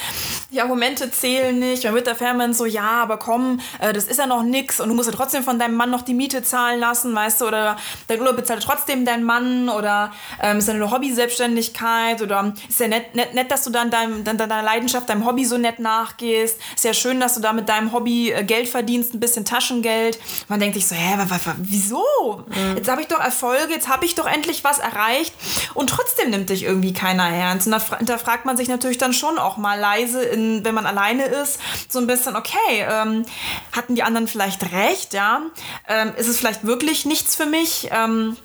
die 0.51 0.61
Argumente 0.61 1.11
zählen 1.11 1.57
nicht. 1.57 1.85
Dann 1.85 1.93
wird 1.93 2.07
der 2.07 2.15
Fairman 2.15 2.53
so, 2.53 2.65
ja, 2.65 3.01
aber 3.01 3.17
komm, 3.17 3.59
äh, 3.79 3.93
das 3.93 4.05
ist 4.05 4.17
ja 4.17 4.25
noch 4.25 4.43
nix 4.43 4.79
und 4.79 4.89
du 4.89 4.95
musst 4.95 5.09
ja 5.09 5.15
trotzdem 5.15 5.43
von 5.43 5.59
deinem 5.59 5.75
Mann 5.75 5.89
noch 5.91 6.01
die 6.01 6.13
Miete 6.13 6.43
zahlen 6.43 6.79
lassen, 6.79 7.13
weißt 7.13 7.41
du, 7.41 7.47
oder 7.47 7.77
dein 8.07 8.19
Urlaub 8.19 8.35
bezahlt 8.35 8.63
trotzdem 8.63 9.05
dein 9.05 9.23
Mann 9.23 9.69
oder 9.69 10.11
ähm, 10.41 10.57
ist 10.57 10.67
ja 10.67 10.73
eine 10.73 10.89
Hobby-Selbstständigkeit 10.89 12.21
oder 12.21 12.53
ist 12.67 12.79
ja 12.79 12.87
nett, 12.87 13.15
nett, 13.15 13.33
nett 13.33 13.51
dass 13.51 13.63
du 13.63 13.69
dann 13.69 13.91
deinem, 13.91 14.23
dann 14.23 14.37
deiner 14.37 14.63
Leidenschaft, 14.63 15.09
deinem 15.09 15.25
Hobby 15.25 15.45
so 15.45 15.57
nett 15.57 15.79
nachgehst. 15.79 16.59
Ist 16.75 16.85
ja 16.85 16.93
schön, 16.93 17.19
dass 17.19 17.35
du 17.35 17.41
da 17.41 17.53
mit 17.53 17.69
deinem 17.69 17.93
Hobby 17.93 18.31
äh, 18.31 18.43
Geld 18.43 18.67
verdienst, 18.67 19.13
ein 19.13 19.19
bisschen 19.19 19.45
Taschengeld. 19.45 20.19
Man 20.47 20.59
denkt 20.59 20.75
sich 20.75 20.87
so, 20.87 20.95
hä, 20.95 21.17
wieso? 21.57 22.43
Mhm. 22.47 22.77
Jetzt 22.77 22.89
habe 22.89 23.01
ich 23.01 23.07
doch 23.07 23.19
Erfolge, 23.19 23.73
jetzt 23.73 23.87
habe 23.87 24.05
ich 24.05 24.15
doch 24.15 24.27
endlich 24.27 24.63
was 24.63 24.79
erreicht 24.79 25.33
und 25.73 25.89
trotzdem 25.89 26.31
nimmt 26.31 26.49
dich 26.49 26.63
irgendwie 26.63 26.93
keiner 26.93 27.29
ernst. 27.39 27.67
Und 27.67 28.09
da 28.09 28.17
fragt 28.17 28.45
man 28.45 28.57
sich 28.57 28.67
natürlich 28.67 28.97
dann 28.97 29.13
schon 29.13 29.39
auch 29.39 29.57
mal 29.57 29.79
leise, 29.79 30.21
in, 30.21 30.63
wenn 30.65 30.75
man 30.75 30.85
alleine 30.85 31.25
ist, 31.25 31.59
so 31.89 31.99
ein 31.99 32.07
bisschen, 32.07 32.35
okay, 32.35 32.85
ähm, 32.87 33.25
hatten 33.71 33.95
die 33.95 34.03
anderen 34.03 34.27
vielleicht 34.27 34.71
recht, 34.71 35.13
ja? 35.13 35.41
Ähm, 35.87 36.13
ist 36.17 36.27
es 36.27 36.39
vielleicht 36.39 36.65
wirklich 36.65 37.05
nichts 37.05 37.35
für 37.35 37.45
mich? 37.45 37.89
Ähm, 37.91 38.37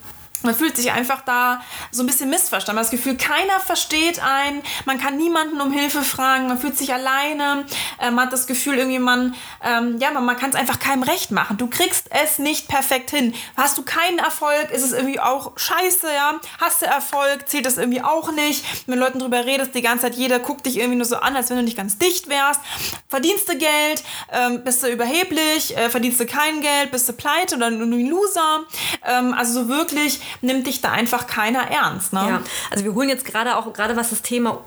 man 0.44 0.54
fühlt 0.54 0.76
sich 0.76 0.92
einfach 0.92 1.22
da 1.22 1.62
so 1.90 2.02
ein 2.02 2.06
bisschen 2.06 2.30
missverstanden. 2.30 2.76
Man 2.76 2.84
hat 2.84 2.92
das 2.92 2.98
Gefühl, 2.98 3.16
keiner 3.16 3.60
versteht 3.60 4.22
einen, 4.22 4.62
man 4.84 4.98
kann 4.98 5.16
niemanden 5.16 5.60
um 5.60 5.72
Hilfe 5.72 6.02
fragen, 6.02 6.48
man 6.48 6.58
fühlt 6.58 6.76
sich 6.76 6.92
alleine, 6.92 7.66
äh, 8.00 8.10
man 8.10 8.26
hat 8.26 8.32
das 8.32 8.46
Gefühl, 8.46 8.78
irgendwie 8.78 8.98
man, 8.98 9.34
ähm, 9.62 9.98
ja, 9.98 10.10
man, 10.10 10.24
man 10.24 10.36
kann 10.36 10.50
es 10.50 10.56
einfach 10.56 10.78
keinem 10.78 11.02
recht 11.02 11.30
machen. 11.30 11.56
Du 11.56 11.68
kriegst 11.68 12.08
es 12.10 12.38
nicht 12.38 12.68
perfekt 12.68 13.10
hin. 13.10 13.34
Hast 13.56 13.78
du 13.78 13.82
keinen 13.82 14.18
Erfolg, 14.18 14.70
ist 14.70 14.82
es 14.82 14.92
irgendwie 14.92 15.20
auch 15.20 15.52
scheiße, 15.56 16.06
ja. 16.14 16.34
Hast 16.60 16.82
du 16.82 16.86
Erfolg, 16.86 17.48
zählt 17.48 17.66
das 17.66 17.76
irgendwie 17.76 18.02
auch 18.02 18.32
nicht. 18.32 18.64
Wenn 18.86 18.98
Leuten 18.98 19.18
drüber 19.18 19.44
redest, 19.44 19.74
die 19.74 19.82
ganze 19.82 20.06
Zeit, 20.06 20.14
jeder 20.14 20.38
guckt 20.38 20.66
dich 20.66 20.78
irgendwie 20.78 20.96
nur 20.96 21.06
so 21.06 21.16
an, 21.16 21.36
als 21.36 21.50
wenn 21.50 21.56
du 21.56 21.62
nicht 21.62 21.76
ganz 21.76 21.98
dicht 21.98 22.28
wärst. 22.28 22.60
Verdienst 23.08 23.48
du 23.48 23.56
Geld, 23.56 24.04
ähm, 24.32 24.64
bist 24.64 24.82
du 24.82 24.88
überheblich, 24.88 25.76
äh, 25.76 25.90
verdienst 25.90 26.20
du 26.20 26.26
kein 26.26 26.60
Geld, 26.60 26.90
bist 26.90 27.08
du 27.08 27.12
pleite 27.12 27.56
oder 27.56 27.70
nur 27.70 27.98
ein 27.98 28.06
Loser. 28.06 28.64
Ähm, 29.06 29.34
also 29.34 29.62
so 29.62 29.68
wirklich 29.68 30.20
nimmt 30.40 30.66
dich 30.66 30.80
da 30.80 30.90
einfach 30.90 31.26
keiner 31.26 31.70
ernst. 31.70 32.12
Ne? 32.12 32.26
Ja, 32.28 32.42
also 32.70 32.84
wir 32.84 32.94
holen 32.94 33.08
jetzt 33.08 33.24
gerade 33.24 33.56
auch, 33.56 33.72
gerade 33.72 33.96
was 33.96 34.10
das 34.10 34.22
Thema 34.22 34.62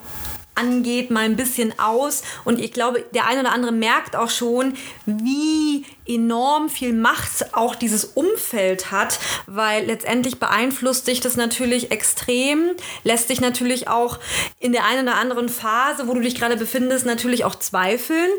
angeht, 0.57 1.11
mal 1.11 1.25
ein 1.25 1.35
bisschen 1.35 1.77
aus. 1.79 2.23
Und 2.45 2.59
ich 2.59 2.71
glaube, 2.71 3.05
der 3.13 3.27
eine 3.27 3.41
oder 3.41 3.51
andere 3.51 3.71
merkt 3.71 4.15
auch 4.15 4.29
schon, 4.29 4.73
wie 5.05 5.85
enorm 6.07 6.69
viel 6.69 6.93
Macht 6.93 7.53
auch 7.53 7.75
dieses 7.75 8.05
Umfeld 8.05 8.91
hat, 8.91 9.19
weil 9.45 9.85
letztendlich 9.85 10.39
beeinflusst 10.39 11.07
dich 11.07 11.19
das 11.19 11.35
natürlich 11.35 11.91
extrem, 11.91 12.71
lässt 13.03 13.29
dich 13.29 13.41
natürlich 13.41 13.87
auch 13.87 14.19
in 14.59 14.71
der 14.71 14.85
einen 14.85 15.07
oder 15.07 15.17
anderen 15.17 15.49
Phase, 15.49 16.07
wo 16.07 16.13
du 16.13 16.21
dich 16.21 16.35
gerade 16.35 16.57
befindest, 16.57 17.05
natürlich 17.05 17.43
auch 17.43 17.55
zweifeln. 17.55 18.29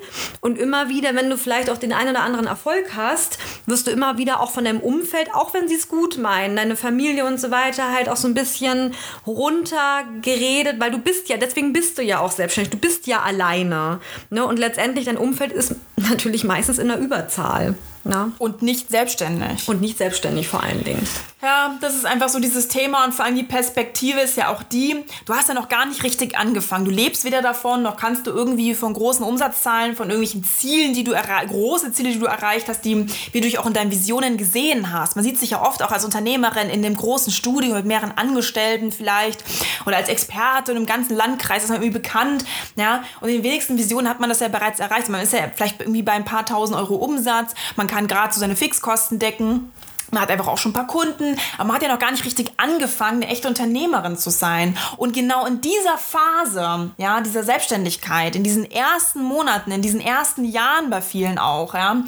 Und 0.40 0.58
immer 0.58 0.88
wieder, 0.88 1.14
wenn 1.14 1.30
du 1.30 1.36
vielleicht 1.36 1.70
auch 1.70 1.78
den 1.78 1.92
einen 1.92 2.10
oder 2.10 2.22
anderen 2.22 2.46
Erfolg 2.46 2.96
hast, 2.96 3.38
wirst 3.66 3.86
du 3.86 3.90
immer 3.90 4.18
wieder 4.18 4.40
auch 4.40 4.50
von 4.50 4.64
deinem 4.64 4.80
Umfeld, 4.80 5.34
auch 5.34 5.52
wenn 5.54 5.68
sie 5.68 5.74
es 5.74 5.88
gut 5.88 6.16
meinen, 6.18 6.56
deine 6.56 6.76
Familie 6.76 7.26
und 7.26 7.38
so 7.38 7.50
weiter, 7.50 7.92
halt 7.92 8.08
auch 8.08 8.16
so 8.16 8.28
ein 8.28 8.34
bisschen 8.34 8.94
runtergeredet, 9.26 10.80
weil 10.80 10.90
du 10.90 10.98
bist 10.98 11.28
ja, 11.28 11.36
deswegen 11.36 11.72
bist 11.72 11.98
du 11.98 12.02
ja 12.02 12.07
auch 12.16 12.32
selbstständig, 12.32 12.70
du 12.70 12.78
bist 12.78 13.06
ja 13.06 13.20
alleine. 13.20 14.00
Ne? 14.30 14.44
Und 14.44 14.58
letztendlich 14.58 15.04
dein 15.04 15.16
Umfeld 15.16 15.52
ist 15.52 15.74
natürlich 15.96 16.44
meistens 16.44 16.78
in 16.78 16.88
der 16.88 16.98
Überzahl. 16.98 17.74
Na? 18.08 18.32
Und 18.38 18.62
nicht 18.62 18.88
selbstständig. 18.88 19.68
Und 19.68 19.82
nicht 19.82 19.98
selbstständig 19.98 20.48
vor 20.48 20.62
allen 20.62 20.82
Dingen. 20.82 21.06
Ja, 21.42 21.76
das 21.80 21.94
ist 21.94 22.06
einfach 22.06 22.30
so 22.30 22.40
dieses 22.40 22.66
Thema 22.66 23.04
und 23.04 23.14
vor 23.14 23.24
allem 23.24 23.36
die 23.36 23.44
Perspektive 23.44 24.18
ist 24.20 24.36
ja 24.36 24.48
auch 24.48 24.62
die, 24.64 25.04
du 25.24 25.34
hast 25.34 25.48
ja 25.48 25.54
noch 25.54 25.68
gar 25.68 25.86
nicht 25.86 26.02
richtig 26.02 26.36
angefangen. 26.36 26.84
Du 26.86 26.90
lebst 26.90 27.24
weder 27.24 27.42
davon, 27.42 27.82
noch 27.82 27.96
kannst 27.96 28.26
du 28.26 28.30
irgendwie 28.30 28.74
von 28.74 28.94
großen 28.94 29.24
Umsatzzahlen, 29.24 29.94
von 29.94 30.08
irgendwelchen 30.10 30.42
Zielen, 30.42 30.94
die 30.94 31.04
du 31.04 31.12
große 31.12 31.92
Ziele, 31.92 32.10
die 32.10 32.18
du 32.18 32.24
erreicht 32.24 32.68
hast, 32.68 32.80
die 32.84 33.06
wie 33.32 33.40
du 33.40 33.46
dich 33.46 33.58
auch 33.58 33.66
in 33.66 33.74
deinen 33.74 33.90
Visionen 33.90 34.36
gesehen 34.36 34.92
hast. 34.92 35.14
Man 35.14 35.24
sieht 35.24 35.38
sich 35.38 35.50
ja 35.50 35.62
oft 35.62 35.82
auch 35.82 35.92
als 35.92 36.04
Unternehmerin 36.04 36.70
in 36.70 36.82
dem 36.82 36.96
großen 36.96 37.32
Studio 37.32 37.74
mit 37.74 37.84
mehreren 37.84 38.16
Angestellten 38.16 38.90
vielleicht 38.90 39.44
oder 39.86 39.98
als 39.98 40.08
Experte 40.08 40.72
im 40.72 40.86
ganzen 40.86 41.14
Landkreis 41.14 41.62
ist 41.62 41.68
man 41.68 41.82
irgendwie 41.82 41.98
bekannt. 41.98 42.44
Ja, 42.74 43.04
und 43.20 43.28
in 43.28 43.36
den 43.36 43.44
wenigsten 43.44 43.76
Visionen 43.76 44.08
hat 44.08 44.18
man 44.18 44.30
das 44.30 44.40
ja 44.40 44.48
bereits 44.48 44.80
erreicht. 44.80 45.08
Man 45.08 45.20
ist 45.20 45.34
ja 45.34 45.50
vielleicht 45.54 45.80
irgendwie 45.82 46.02
bei 46.02 46.12
ein 46.12 46.24
paar 46.24 46.46
tausend 46.46 46.76
Euro 46.78 46.96
Umsatz. 46.96 47.54
Man 47.76 47.86
kann 47.86 47.97
gerade 48.06 48.32
so 48.32 48.40
seine 48.40 48.56
Fixkosten 48.56 49.18
decken. 49.18 49.72
Man 50.10 50.22
hat 50.22 50.30
einfach 50.30 50.46
auch 50.46 50.56
schon 50.56 50.70
ein 50.70 50.74
paar 50.74 50.86
Kunden, 50.86 51.38
aber 51.58 51.66
man 51.66 51.76
hat 51.76 51.82
ja 51.82 51.88
noch 51.88 51.98
gar 51.98 52.10
nicht 52.10 52.24
richtig 52.24 52.52
angefangen, 52.56 53.22
eine 53.22 53.30
echte 53.30 53.46
Unternehmerin 53.46 54.16
zu 54.16 54.30
sein. 54.30 54.76
Und 54.96 55.12
genau 55.12 55.44
in 55.44 55.60
dieser 55.60 55.98
Phase, 55.98 56.90
ja, 56.96 57.20
dieser 57.20 57.42
Selbstständigkeit, 57.42 58.34
in 58.34 58.42
diesen 58.42 58.70
ersten 58.70 59.22
Monaten, 59.22 59.70
in 59.70 59.82
diesen 59.82 60.00
ersten 60.00 60.44
Jahren 60.44 60.88
bei 60.88 61.02
vielen 61.02 61.38
auch, 61.38 61.74
ja, 61.74 62.02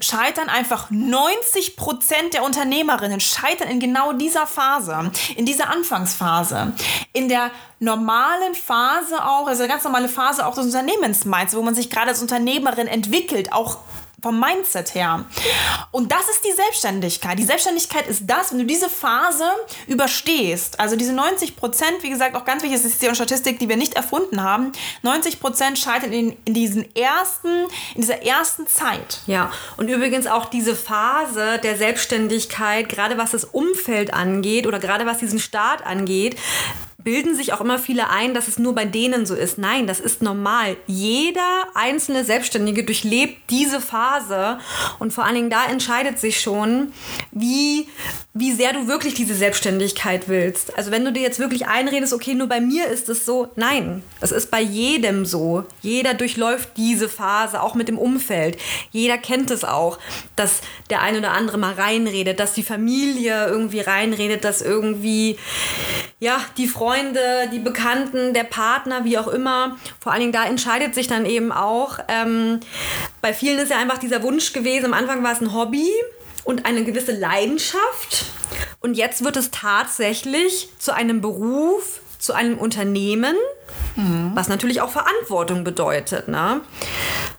scheitern 0.00 0.50
einfach 0.50 0.90
90 0.90 1.76
Prozent 1.76 2.34
der 2.34 2.44
Unternehmerinnen 2.44 3.20
scheitern 3.20 3.68
in 3.68 3.80
genau 3.80 4.12
dieser 4.12 4.46
Phase, 4.46 5.10
in 5.34 5.46
dieser 5.46 5.70
Anfangsphase, 5.70 6.74
in 7.14 7.30
der 7.30 7.50
normalen 7.80 8.54
Phase 8.54 9.24
auch, 9.24 9.46
also 9.46 9.62
eine 9.62 9.72
ganz 9.72 9.84
normale 9.84 10.08
Phase 10.08 10.46
auch 10.46 10.54
des 10.54 10.66
Unternehmensminds, 10.66 11.56
wo 11.56 11.62
man 11.62 11.74
sich 11.74 11.88
gerade 11.88 12.08
als 12.08 12.20
Unternehmerin 12.20 12.86
entwickelt, 12.86 13.52
auch 13.52 13.78
vom 14.22 14.38
Mindset 14.38 14.94
her. 14.94 15.24
Und 15.90 16.12
das 16.12 16.28
ist 16.28 16.44
die 16.44 16.52
Selbstständigkeit. 16.52 17.38
Die 17.38 17.44
Selbstständigkeit 17.44 18.06
ist 18.06 18.22
das, 18.26 18.52
wenn 18.52 18.58
du 18.58 18.64
diese 18.64 18.88
Phase 18.88 19.44
überstehst. 19.86 20.78
Also 20.78 20.96
diese 20.96 21.12
90 21.12 21.56
Prozent, 21.56 22.02
wie 22.02 22.10
gesagt, 22.10 22.36
auch 22.36 22.44
ganz 22.44 22.62
wichtig, 22.62 22.84
ist 22.84 23.02
die 23.02 23.14
Statistik, 23.14 23.58
die 23.58 23.68
wir 23.68 23.76
nicht 23.76 23.94
erfunden 23.94 24.42
haben. 24.42 24.72
90 25.02 25.40
Prozent 25.40 25.78
scheitern 25.78 26.12
in, 26.12 26.36
in 26.44 26.54
diesen 26.54 26.94
ersten, 26.94 27.66
in 27.94 28.00
dieser 28.00 28.22
ersten 28.22 28.66
Zeit. 28.66 29.20
Ja, 29.26 29.50
und 29.76 29.88
übrigens 29.88 30.26
auch 30.26 30.46
diese 30.46 30.76
Phase 30.76 31.58
der 31.62 31.76
Selbstständigkeit, 31.76 32.88
gerade 32.88 33.18
was 33.18 33.32
das 33.32 33.44
Umfeld 33.44 34.14
angeht 34.14 34.66
oder 34.66 34.78
gerade 34.78 35.04
was 35.04 35.18
diesen 35.18 35.40
Start 35.40 35.84
angeht, 35.84 36.36
bilden 37.04 37.34
sich 37.34 37.52
auch 37.52 37.60
immer 37.60 37.78
viele 37.78 38.10
ein, 38.10 38.34
dass 38.34 38.48
es 38.48 38.58
nur 38.58 38.74
bei 38.74 38.84
denen 38.84 39.26
so 39.26 39.34
ist. 39.34 39.58
Nein, 39.58 39.86
das 39.86 40.00
ist 40.00 40.22
normal. 40.22 40.76
Jeder 40.86 41.66
einzelne 41.74 42.24
Selbstständige 42.24 42.84
durchlebt 42.84 43.50
diese 43.50 43.80
Phase 43.80 44.58
und 44.98 45.12
vor 45.12 45.24
allen 45.24 45.34
Dingen 45.34 45.50
da 45.50 45.66
entscheidet 45.66 46.18
sich 46.18 46.40
schon, 46.40 46.92
wie, 47.30 47.88
wie 48.34 48.52
sehr 48.52 48.72
du 48.72 48.88
wirklich 48.88 49.14
diese 49.14 49.34
Selbstständigkeit 49.34 50.28
willst. 50.28 50.76
Also 50.76 50.90
wenn 50.90 51.04
du 51.04 51.12
dir 51.12 51.22
jetzt 51.22 51.38
wirklich 51.38 51.66
einredest, 51.66 52.12
okay, 52.12 52.34
nur 52.34 52.46
bei 52.46 52.60
mir 52.60 52.86
ist 52.86 53.08
es 53.08 53.26
so, 53.26 53.50
nein, 53.56 54.02
es 54.20 54.32
ist 54.32 54.50
bei 54.50 54.60
jedem 54.60 55.26
so. 55.26 55.64
Jeder 55.80 56.14
durchläuft 56.14 56.70
diese 56.76 57.08
Phase, 57.08 57.62
auch 57.62 57.74
mit 57.74 57.88
dem 57.88 57.98
Umfeld. 57.98 58.58
Jeder 58.90 59.18
kennt 59.18 59.50
es 59.50 59.64
auch, 59.64 59.98
dass 60.36 60.60
der 60.90 61.02
eine 61.02 61.18
oder 61.18 61.32
andere 61.32 61.58
mal 61.58 61.74
reinredet, 61.74 62.38
dass 62.40 62.54
die 62.54 62.62
Familie 62.62 63.46
irgendwie 63.46 63.80
reinredet, 63.80 64.44
dass 64.44 64.62
irgendwie, 64.62 65.38
ja, 66.20 66.40
die 66.56 66.68
Freunde 66.68 66.91
Freunde, 66.92 67.48
die 67.50 67.58
Bekannten, 67.58 68.34
der 68.34 68.44
Partner, 68.44 69.04
wie 69.04 69.16
auch 69.16 69.28
immer. 69.28 69.78
Vor 69.98 70.12
allen 70.12 70.20
Dingen 70.20 70.32
da 70.32 70.44
entscheidet 70.44 70.94
sich 70.94 71.06
dann 71.06 71.24
eben 71.24 71.50
auch. 71.50 71.98
Ähm, 72.08 72.60
bei 73.22 73.32
vielen 73.32 73.58
ist 73.58 73.70
ja 73.70 73.78
einfach 73.78 73.98
dieser 73.98 74.22
Wunsch 74.22 74.52
gewesen, 74.52 74.86
am 74.86 74.94
Anfang 74.94 75.22
war 75.22 75.32
es 75.32 75.40
ein 75.40 75.54
Hobby 75.54 75.88
und 76.44 76.66
eine 76.66 76.84
gewisse 76.84 77.12
Leidenschaft. 77.12 78.26
Und 78.80 78.94
jetzt 78.94 79.24
wird 79.24 79.36
es 79.38 79.50
tatsächlich 79.50 80.68
zu 80.78 80.92
einem 80.92 81.22
Beruf, 81.22 82.00
zu 82.18 82.34
einem 82.34 82.58
Unternehmen, 82.58 83.36
mhm. 83.96 84.32
was 84.34 84.48
natürlich 84.48 84.82
auch 84.82 84.90
Verantwortung 84.90 85.64
bedeutet. 85.64 86.28
Ne? 86.28 86.60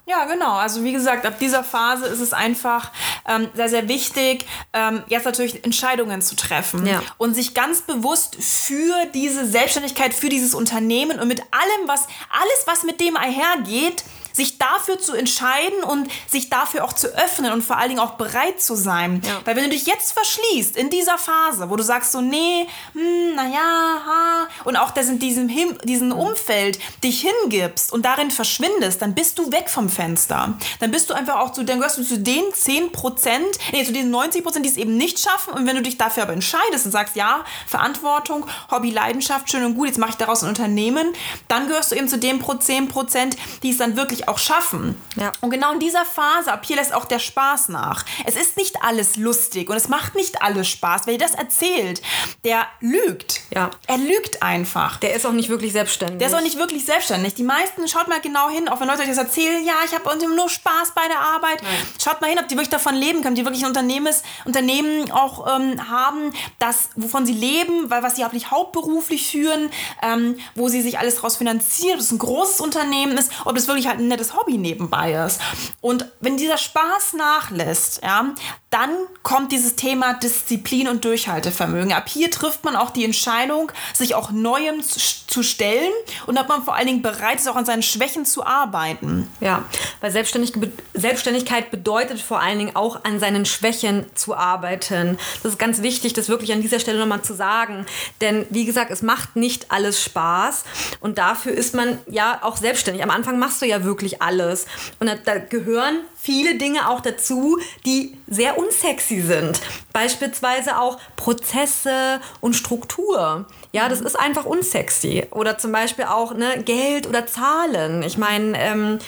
Ja, 0.08 0.26
genau. 0.26 0.54
Also 0.56 0.84
wie 0.84 0.94
gesagt, 0.94 1.28
ab 1.28 1.38
dieser 1.39 1.63
Phase 1.63 2.08
ist 2.08 2.22
es 2.22 2.34
einfach 2.34 2.92
ähm, 3.28 3.50
sehr, 3.54 3.70
sehr 3.70 3.88
wichtig, 3.88 4.46
ähm, 4.74 5.04
jetzt 5.08 5.26
natürlich 5.26 5.64
Entscheidungen 5.64 6.22
zu 6.22 6.36
treffen 6.36 6.86
ja. 6.86 7.02
und 7.18 7.34
sich 7.34 7.54
ganz 7.54 7.82
bewusst 7.82 8.38
für 8.40 9.06
diese 9.14 9.46
Selbstständigkeit, 9.46 10.14
für 10.14 10.30
dieses 10.30 10.54
Unternehmen 10.54 11.20
und 11.20 11.28
mit 11.28 11.42
allem, 11.42 11.88
was 11.88 12.08
alles, 12.30 12.64
was 12.66 12.84
mit 12.84 13.00
dem 13.00 13.18
einhergeht, 13.18 14.04
sich 14.34 14.58
dafür 14.58 15.00
zu 15.00 15.13
entscheiden 15.13 15.84
und 15.84 16.10
sich 16.28 16.50
dafür 16.50 16.84
auch 16.84 16.93
zu 16.93 17.08
öffnen 17.08 17.54
und 17.54 17.62
vor 17.62 17.78
allen 17.78 17.89
Dingen 17.89 18.02
auch 18.02 18.15
bereit 18.15 18.62
zu 18.62 18.76
sein. 18.76 19.22
Ja. 19.26 19.41
Weil 19.46 19.56
wenn 19.56 19.63
du 19.65 19.69
dich 19.69 19.86
jetzt 19.86 20.12
verschließt 20.12 20.76
in 20.76 20.89
dieser 20.89 21.17
Phase, 21.17 21.69
wo 21.69 21.76
du 21.76 21.84
sagst 21.84 22.12
so, 22.12 22.19
nee, 22.19 22.67
hm, 22.93 23.36
naja, 23.36 23.60
ha, 23.60 24.48
und 24.63 24.76
auch 24.76 24.91
das 24.91 25.08
in 25.08 25.19
diesem, 25.19 25.48
Him 25.48 25.78
diesem 25.84 26.12
Umfeld 26.12 26.80
dich 27.04 27.22
hingibst 27.22 27.93
und 27.93 28.04
darin 28.04 28.32
verschwindest, 28.32 29.02
dann 29.02 29.13
bist 29.13 29.38
du 29.38 29.52
weg 29.52 29.69
vom 29.69 29.88
Fenster. 29.88 30.58
Dann 30.80 30.91
bist 30.91 31.10
du 31.10 31.13
einfach 31.13 31.39
auch 31.39 31.52
zu, 31.52 31.63
dann 31.63 31.78
gehörst 31.78 31.98
du 31.98 32.04
zu 32.04 32.17
den 32.19 32.43
10 32.52 32.91
Prozent, 32.91 33.46
nee, 33.72 33.84
zu 33.84 33.93
den 33.93 34.10
90 34.10 34.43
Prozent, 34.43 34.65
die 34.65 34.69
es 34.69 34.78
eben 34.78 34.98
nicht 34.98 35.19
schaffen. 35.19 35.54
Und 35.54 35.67
wenn 35.67 35.76
du 35.76 35.82
dich 35.82 35.98
dafür 35.98 36.24
aber 36.24 36.34
entscheidest 36.34 36.86
und 36.86 36.91
sagst, 36.91 37.15
ja, 37.15 37.46
Verantwortung, 37.67 38.48
Hobby, 38.72 38.89
Leidenschaft, 38.89 39.50
schön 39.50 39.63
und 39.63 39.76
gut, 39.76 39.88
jetzt 39.88 40.00
mache 40.00 40.12
ich 40.12 40.17
daraus 40.17 40.43
ein 40.43 40.50
Unternehmen, 40.50 41.13
dann 41.48 41.67
gehörst 41.67 41.91
du 41.91 41.96
eben 41.96 42.08
zu 42.08 42.17
den 42.17 42.41
10 42.60 42.88
Prozent, 42.88 43.38
die 43.62 43.69
es 43.69 43.78
dann 43.78 43.96
wirklich 43.96 44.23
wirklich 44.24 44.28
auch 44.28 44.38
schaffen. 44.38 45.00
Ja. 45.16 45.32
Und 45.42 45.50
genau 45.50 45.74
in 45.74 45.80
dieser 45.80 46.06
Phase, 46.06 46.52
ab 46.52 46.66
hier 46.66 46.76
lässt 46.76 46.94
auch 46.94 47.06
der 47.06 47.20
Spaß 47.20 47.70
nach. 47.70 48.06
Es 48.26 48.36
ist 48.36 48.58
nicht 48.58 48.82
alles 48.82 49.16
lustig 49.18 49.70
und 49.70 49.76
es 49.76 49.90
macht 49.90 50.16
nicht 50.16 50.42
alles 50.42 50.68
Spaß. 50.68 51.02
Wer 51.06 51.18
dir 51.18 51.26
das 51.26 51.36
erzählt, 51.36 52.02
der 52.44 52.68
lügt. 52.80 53.42
Ja. 53.54 53.70
Er 53.88 53.98
lügt 53.98 54.42
einfach. 54.42 54.98
Der 54.98 55.14
ist 55.16 55.26
auch 55.26 55.32
nicht 55.32 55.50
wirklich 55.50 55.74
selbstständig. 55.74 56.20
Der 56.20 56.28
ist 56.28 56.34
auch 56.34 56.42
nicht 56.42 56.58
wirklich 56.58 56.86
selbstständig. 56.86 57.36
Die 57.36 57.44
meisten, 57.44 57.88
schaut 57.88 58.08
mal 58.08 58.22
genau 58.22 58.50
hin, 58.50 58.68
auch 58.68 58.80
wenn 58.80 58.88
Leute 58.88 59.02
euch 59.02 59.08
das 59.08 59.18
erzählen, 59.18 59.66
ja, 59.66 59.74
ich 59.86 59.94
habe 59.94 60.04
nur 60.36 60.50
Spaß 60.50 60.94
bei 60.96 61.08
der 61.08 61.20
Arbeit. 61.20 61.62
Schaut 62.02 62.22
mal 62.22 62.30
hin, 62.30 62.40
ob 62.40 62.48
die 62.48 62.56
wirklich 62.56 62.70
davon 62.70 62.96
leben 62.96 63.22
können, 63.22 63.34
ob 63.34 63.36
die 63.36 63.46
wirklich 63.46 63.64
ein 63.64 63.70
Unternehmens, 63.70 64.24
Unternehmen 64.46 65.12
auch 65.12 65.58
ähm, 65.58 65.90
haben, 65.90 66.34
das, 66.60 66.90
wovon 66.96 67.26
sie 67.26 67.34
leben, 67.34 67.90
weil 67.90 68.04
was 68.04 68.16
sie 68.16 68.22
wirklich 68.22 68.52
hauptberuflich 68.52 69.30
führen, 69.30 69.70
ähm, 70.02 70.38
wo 70.56 70.68
sie 70.68 70.82
sich 70.82 71.00
alles 71.00 71.16
daraus 71.16 71.38
finanzieren, 71.38 71.96
ob 71.96 72.00
es 72.00 72.12
ein 72.12 72.18
großes 72.18 72.62
Unternehmen 72.62 73.18
ist, 73.18 73.32
ob 73.46 73.58
es 73.58 73.68
wirklich 73.68 73.88
halt 73.88 74.00
ein 74.00 74.12
nettes 74.13 74.36
Hobby 74.36 74.58
nebenbei 74.58 75.13
ist. 75.13 75.41
Und 75.82 76.06
wenn 76.19 76.38
dieser 76.38 76.58
Spaß 76.58 77.13
nachlässt, 77.13 78.02
ja, 78.04 78.34
dann 78.74 78.90
kommt 79.22 79.52
dieses 79.52 79.76
Thema 79.76 80.16
Disziplin 80.16 80.88
und 80.88 81.06
Durchhaltevermögen. 81.06 81.94
Ab 81.94 82.10
hier 82.10 82.32
trifft 82.32 82.64
man 82.64 82.76
auch 82.76 82.90
die 82.90 83.06
Entscheidung, 83.06 83.72
sich 83.94 84.16
auch 84.16 84.32
Neuem 84.32 84.82
zu 84.82 85.44
stellen 85.44 85.92
und 86.26 86.40
ob 86.40 86.50
man 86.50 86.64
vor 86.64 86.76
allen 86.76 86.88
Dingen 86.88 87.04
bereit 87.04 87.40
ist, 87.40 87.48
auch 87.48 87.56
an 87.56 87.66
seinen 87.66 87.84
Schwächen 87.84 88.26
zu 88.26 88.44
arbeiten. 88.44 89.30
Ja, 89.42 89.64
weil 90.02 90.12
Selbstständig 90.12 90.54
Selbstständigkeit 90.96 91.70
bedeutet 91.70 92.20
vor 92.20 92.40
allen 92.40 92.58
Dingen 92.58 92.76
auch 92.76 93.04
an 93.04 93.20
seinen 93.20 93.46
Schwächen 93.46 94.08
zu 94.16 94.36
arbeiten. 94.36 95.20
Das 95.44 95.52
ist 95.54 95.60
ganz 95.60 95.84
wichtig, 95.84 96.14
das 96.14 96.28
wirklich 96.28 96.52
an 96.52 96.62
dieser 96.62 96.80
Stelle 96.80 96.98
nochmal 96.98 97.22
zu 97.22 97.36
sagen. 97.36 97.86
Denn 98.22 98.48
wie 98.50 98.66
gesagt, 98.66 98.90
es 98.90 99.04
macht 99.04 99.36
nicht 99.36 99.72
alles 99.72 100.04
Spaß 100.04 100.64
und 101.00 101.20
dafür 101.20 101.54
ist 101.54 101.76
man 101.76 102.00
ja 102.08 102.40
auch 102.42 102.58
selbstständig. 102.58 103.04
Am 103.04 103.12
Anfang 103.12 103.38
machst 103.38 103.62
du 103.62 103.68
ja 103.68 103.84
wirklich 103.84 104.24
alles. 104.24 104.66
Und 105.00 105.12
da 105.26 105.38
gehören 105.38 106.00
viele 106.24 106.56
Dinge 106.56 106.90
auch 106.90 107.02
dazu, 107.02 107.60
die 107.86 108.18
sehr 108.28 108.58
unsexy 108.58 109.20
sind. 109.20 109.60
Beispielsweise 109.92 110.80
auch 110.80 110.98
Prozesse 111.18 112.22
und 112.40 112.56
Struktur. 112.56 113.46
Ja, 113.74 113.90
das 113.90 114.00
ist 114.00 114.18
einfach 114.18 114.46
unsexy. 114.46 115.26
Oder 115.32 115.58
zum 115.58 115.74
Beispiel 115.74 116.06
auch 116.06 116.34
ne, 116.34 116.64
Geld 116.64 117.08
oder 117.08 117.28
Zahlen. 117.28 118.04
Ich 118.04 118.18
meine, 118.18 118.58
ähm, 118.58 119.00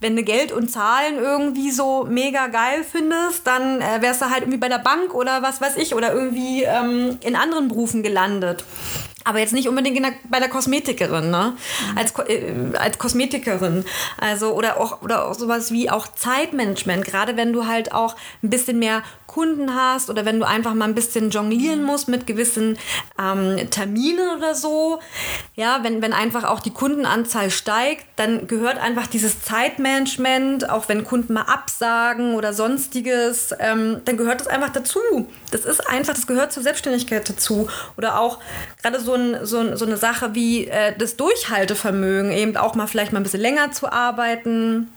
wenn 0.00 0.16
du 0.16 0.22
Geld 0.22 0.50
und 0.50 0.70
Zahlen 0.70 1.18
irgendwie 1.18 1.70
so 1.70 2.06
mega 2.08 2.46
geil 2.46 2.84
findest, 2.90 3.46
dann 3.46 3.82
äh, 3.82 4.00
wärst 4.00 4.22
du 4.22 4.30
halt 4.30 4.40
irgendwie 4.40 4.58
bei 4.58 4.70
der 4.70 4.78
Bank 4.78 5.12
oder 5.14 5.42
was 5.42 5.60
weiß 5.60 5.76
ich 5.76 5.94
oder 5.94 6.14
irgendwie 6.14 6.62
ähm, 6.62 7.18
in 7.20 7.36
anderen 7.36 7.68
Berufen 7.68 8.02
gelandet. 8.02 8.64
Aber 9.24 9.38
jetzt 9.38 9.52
nicht 9.52 9.68
unbedingt 9.68 9.98
der, 9.98 10.12
bei 10.28 10.38
der 10.38 10.48
Kosmetikerin, 10.48 11.30
ne? 11.30 11.54
Mhm. 11.92 11.98
Als, 11.98 12.12
äh, 12.28 12.76
als 12.78 12.98
Kosmetikerin. 12.98 13.84
Also, 14.18 14.52
oder 14.52 14.80
auch, 14.80 15.02
oder 15.02 15.28
auch 15.28 15.34
sowas 15.34 15.70
wie 15.72 15.90
auch 15.90 16.08
Zeitmanagement. 16.08 17.04
Gerade 17.04 17.36
wenn 17.36 17.52
du 17.52 17.66
halt 17.66 17.92
auch 17.92 18.16
ein 18.42 18.50
bisschen 18.50 18.78
mehr 18.78 19.02
Kunden 19.32 19.74
hast 19.74 20.10
oder 20.10 20.26
wenn 20.26 20.38
du 20.38 20.46
einfach 20.46 20.74
mal 20.74 20.84
ein 20.84 20.94
bisschen 20.94 21.30
jonglieren 21.30 21.80
mhm. 21.80 21.86
musst 21.86 22.06
mit 22.06 22.26
gewissen 22.26 22.78
ähm, 23.18 23.70
Terminen 23.70 24.36
oder 24.36 24.54
so. 24.54 25.00
Ja, 25.54 25.80
wenn, 25.82 26.02
wenn 26.02 26.12
einfach 26.12 26.44
auch 26.44 26.60
die 26.60 26.70
Kundenanzahl 26.72 27.50
steigt, 27.50 28.04
dann 28.16 28.46
gehört 28.46 28.78
einfach 28.78 29.06
dieses 29.06 29.42
Zeitmanagement, 29.42 30.68
auch 30.68 30.88
wenn 30.90 31.04
Kunden 31.04 31.32
mal 31.32 31.42
absagen 31.42 32.34
oder 32.34 32.52
sonstiges, 32.52 33.54
ähm, 33.58 34.02
dann 34.04 34.18
gehört 34.18 34.40
das 34.40 34.48
einfach 34.48 34.70
dazu. 34.70 35.00
Das 35.50 35.64
ist 35.64 35.88
einfach, 35.88 36.12
das 36.12 36.26
gehört 36.26 36.52
zur 36.52 36.62
Selbstständigkeit 36.62 37.26
dazu. 37.28 37.68
Oder 37.96 38.18
auch 38.18 38.38
gerade 38.82 39.00
so, 39.00 39.11
ein, 39.14 39.46
so, 39.46 39.58
ein, 39.58 39.76
so 39.76 39.84
eine 39.84 39.96
Sache 39.96 40.34
wie 40.34 40.66
äh, 40.66 40.96
das 40.96 41.16
Durchhaltevermögen, 41.16 42.32
eben 42.32 42.56
auch 42.56 42.74
mal 42.74 42.86
vielleicht 42.86 43.12
mal 43.12 43.20
ein 43.20 43.22
bisschen 43.22 43.40
länger 43.40 43.72
zu 43.72 43.90
arbeiten. 43.90 44.90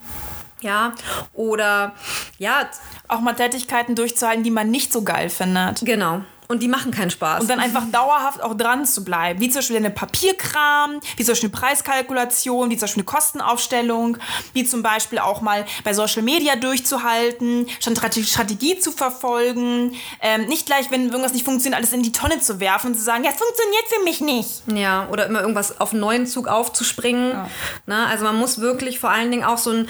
Ja, 0.62 0.94
oder 1.32 1.94
ja. 2.38 2.68
Auch 3.08 3.20
mal 3.20 3.34
Tätigkeiten 3.34 3.94
durchzuhalten, 3.94 4.42
die 4.42 4.50
man 4.50 4.70
nicht 4.70 4.92
so 4.92 5.02
geil 5.02 5.28
findet. 5.28 5.84
Genau. 5.84 6.22
Und 6.48 6.62
die 6.62 6.68
machen 6.68 6.92
keinen 6.92 7.10
Spaß. 7.10 7.42
Und 7.42 7.50
dann 7.50 7.60
einfach 7.60 7.84
dauerhaft 7.90 8.42
auch 8.42 8.54
dran 8.54 8.84
zu 8.86 9.04
bleiben. 9.04 9.40
Wie 9.40 9.48
zum 9.48 9.60
Beispiel 9.60 9.76
eine 9.76 9.90
Papierkram, 9.90 11.00
wie 11.16 11.24
zum 11.24 11.32
Beispiel 11.32 11.50
eine 11.50 11.58
Preiskalkulation, 11.58 12.70
wie 12.70 12.76
zum 12.76 12.82
Beispiel 12.82 13.00
eine 13.02 13.06
Kostenaufstellung, 13.06 14.18
wie 14.52 14.64
zum 14.64 14.82
Beispiel 14.82 15.18
auch 15.18 15.40
mal 15.40 15.64
bei 15.84 15.92
Social 15.92 16.22
Media 16.22 16.56
durchzuhalten, 16.56 17.66
schon 17.80 17.96
Strategie 17.96 18.78
zu 18.78 18.92
verfolgen. 18.92 19.94
Ähm, 20.20 20.46
nicht 20.46 20.66
gleich, 20.66 20.90
wenn 20.90 21.06
irgendwas 21.06 21.32
nicht 21.32 21.44
funktioniert, 21.44 21.78
alles 21.78 21.92
in 21.92 22.02
die 22.02 22.12
Tonne 22.12 22.40
zu 22.40 22.60
werfen 22.60 22.92
und 22.92 22.96
zu 22.96 23.02
sagen, 23.02 23.24
ja, 23.24 23.30
es 23.30 23.36
funktioniert 23.36 23.84
für 23.88 24.04
mich 24.04 24.20
nicht. 24.20 24.62
Ja, 24.74 25.08
oder 25.10 25.26
immer 25.26 25.40
irgendwas 25.40 25.80
auf 25.80 25.92
einen 25.92 26.00
neuen 26.00 26.26
Zug 26.26 26.48
aufzuspringen. 26.48 27.30
Ja. 27.30 27.50
Na, 27.86 28.06
also 28.06 28.24
man 28.24 28.36
muss 28.36 28.60
wirklich 28.60 28.98
vor 28.98 29.10
allen 29.10 29.30
Dingen 29.30 29.44
auch 29.44 29.58
so 29.58 29.70
ein 29.70 29.88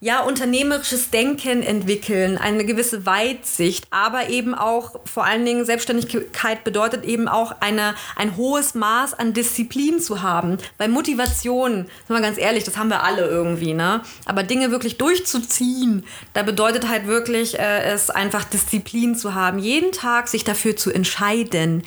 ja, 0.00 0.20
unternehmerisches 0.20 1.10
Denken 1.10 1.62
entwickeln, 1.62 2.38
eine 2.38 2.64
gewisse 2.64 3.06
Weitsicht, 3.06 3.86
aber 3.90 4.28
eben 4.28 4.54
auch 4.54 5.00
vor 5.04 5.24
allen 5.24 5.44
Dingen 5.44 5.64
selbstständig 5.64 5.97
Selbstständigkeit 6.02 6.64
bedeutet 6.64 7.04
eben 7.04 7.28
auch 7.28 7.56
eine, 7.60 7.94
ein 8.16 8.36
hohes 8.36 8.74
Maß 8.74 9.14
an 9.14 9.32
Disziplin 9.32 10.00
zu 10.00 10.22
haben. 10.22 10.58
Weil 10.76 10.88
Motivation, 10.88 11.86
sind 12.06 12.16
wir 12.16 12.20
ganz 12.20 12.38
ehrlich, 12.38 12.64
das 12.64 12.76
haben 12.76 12.88
wir 12.88 13.02
alle 13.02 13.26
irgendwie, 13.26 13.74
ne? 13.74 14.02
Aber 14.24 14.42
Dinge 14.42 14.70
wirklich 14.70 14.98
durchzuziehen, 14.98 16.04
da 16.34 16.42
bedeutet 16.42 16.88
halt 16.88 17.06
wirklich 17.06 17.58
äh, 17.58 17.82
es 17.82 18.10
einfach 18.10 18.44
Disziplin 18.44 19.14
zu 19.14 19.34
haben. 19.34 19.58
Jeden 19.58 19.92
Tag 19.92 20.28
sich 20.28 20.44
dafür 20.44 20.76
zu 20.76 20.90
entscheiden, 20.90 21.84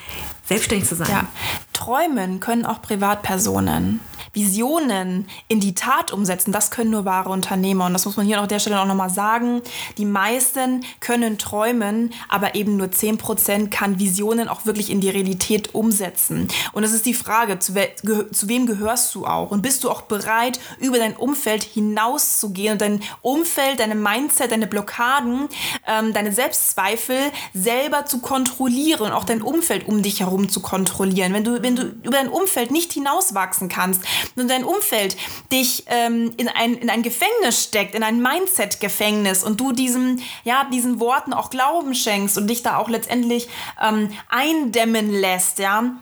selbstständig 0.51 0.87
zu 0.87 0.95
sein. 0.95 1.07
Ja. 1.09 1.27
Träumen 1.73 2.39
können 2.39 2.65
auch 2.65 2.81
Privatpersonen. 2.81 4.01
Visionen 4.33 5.27
in 5.47 5.59
die 5.59 5.75
Tat 5.75 6.11
umsetzen, 6.13 6.51
das 6.51 6.71
können 6.71 6.91
nur 6.91 7.05
wahre 7.05 7.29
Unternehmer. 7.29 7.85
Und 7.85 7.93
das 7.93 8.05
muss 8.05 8.17
man 8.17 8.25
hier 8.25 8.39
an 8.39 8.47
der 8.47 8.59
Stelle 8.59 8.79
auch 8.79 8.85
nochmal 8.85 9.09
sagen. 9.09 9.61
Die 9.97 10.05
meisten 10.05 10.85
können 10.99 11.37
träumen, 11.37 12.13
aber 12.29 12.55
eben 12.55 12.77
nur 12.77 12.87
10% 12.87 13.69
kann 13.69 13.99
Visionen 13.99 14.47
auch 14.47 14.65
wirklich 14.65 14.89
in 14.89 15.01
die 15.01 15.09
Realität 15.09 15.75
umsetzen. 15.75 16.47
Und 16.71 16.83
es 16.83 16.93
ist 16.93 17.05
die 17.05 17.13
Frage, 17.13 17.59
zu, 17.59 17.75
we 17.75 17.89
zu 18.31 18.47
wem 18.47 18.67
gehörst 18.67 19.13
du 19.15 19.25
auch? 19.25 19.51
Und 19.51 19.61
bist 19.61 19.83
du 19.83 19.89
auch 19.89 20.03
bereit, 20.03 20.59
über 20.79 20.97
dein 20.97 21.15
Umfeld 21.15 21.63
hinauszugehen 21.63 22.73
und 22.73 22.81
dein 22.81 23.01
Umfeld, 23.21 23.79
deine 23.79 23.95
Mindset, 23.95 24.51
deine 24.51 24.67
Blockaden, 24.67 25.49
ähm, 25.87 26.13
deine 26.13 26.31
Selbstzweifel 26.31 27.17
selber 27.53 28.05
zu 28.05 28.19
kontrollieren 28.19 29.07
und 29.07 29.11
auch 29.11 29.25
dein 29.25 29.41
Umfeld 29.41 29.87
um 29.87 30.01
dich 30.01 30.21
herum 30.21 30.40
zu 30.49 30.61
kontrollieren? 30.61 31.33
Wenn 31.33 31.43
du, 31.43 31.61
wenn 31.61 31.75
du 31.75 31.83
über 31.83 32.11
dein 32.11 32.29
Umfeld 32.29 32.71
nicht 32.71 32.93
hinauswachsen 32.93 33.69
kannst, 33.69 34.01
und 34.35 34.49
dein 34.49 34.63
Umfeld 34.63 35.17
dich 35.51 35.85
ähm, 35.87 36.31
in, 36.37 36.47
ein, 36.47 36.75
in 36.75 36.89
ein 36.89 37.03
Gefängnis 37.03 37.63
steckt, 37.63 37.95
in 37.95 38.03
ein 38.03 38.21
Mindset-Gefängnis 38.21 39.43
und 39.43 39.59
du 39.59 39.71
diesem, 39.71 40.19
ja, 40.43 40.65
diesen 40.71 40.99
Worten 40.99 41.33
auch 41.33 41.49
Glauben 41.49 41.93
schenkst 41.95 42.37
und 42.37 42.47
dich 42.47 42.63
da 42.63 42.77
auch 42.77 42.89
letztendlich 42.89 43.49
ähm, 43.81 44.09
eindämmen 44.29 45.11
lässt, 45.11 45.59
ja, 45.59 45.95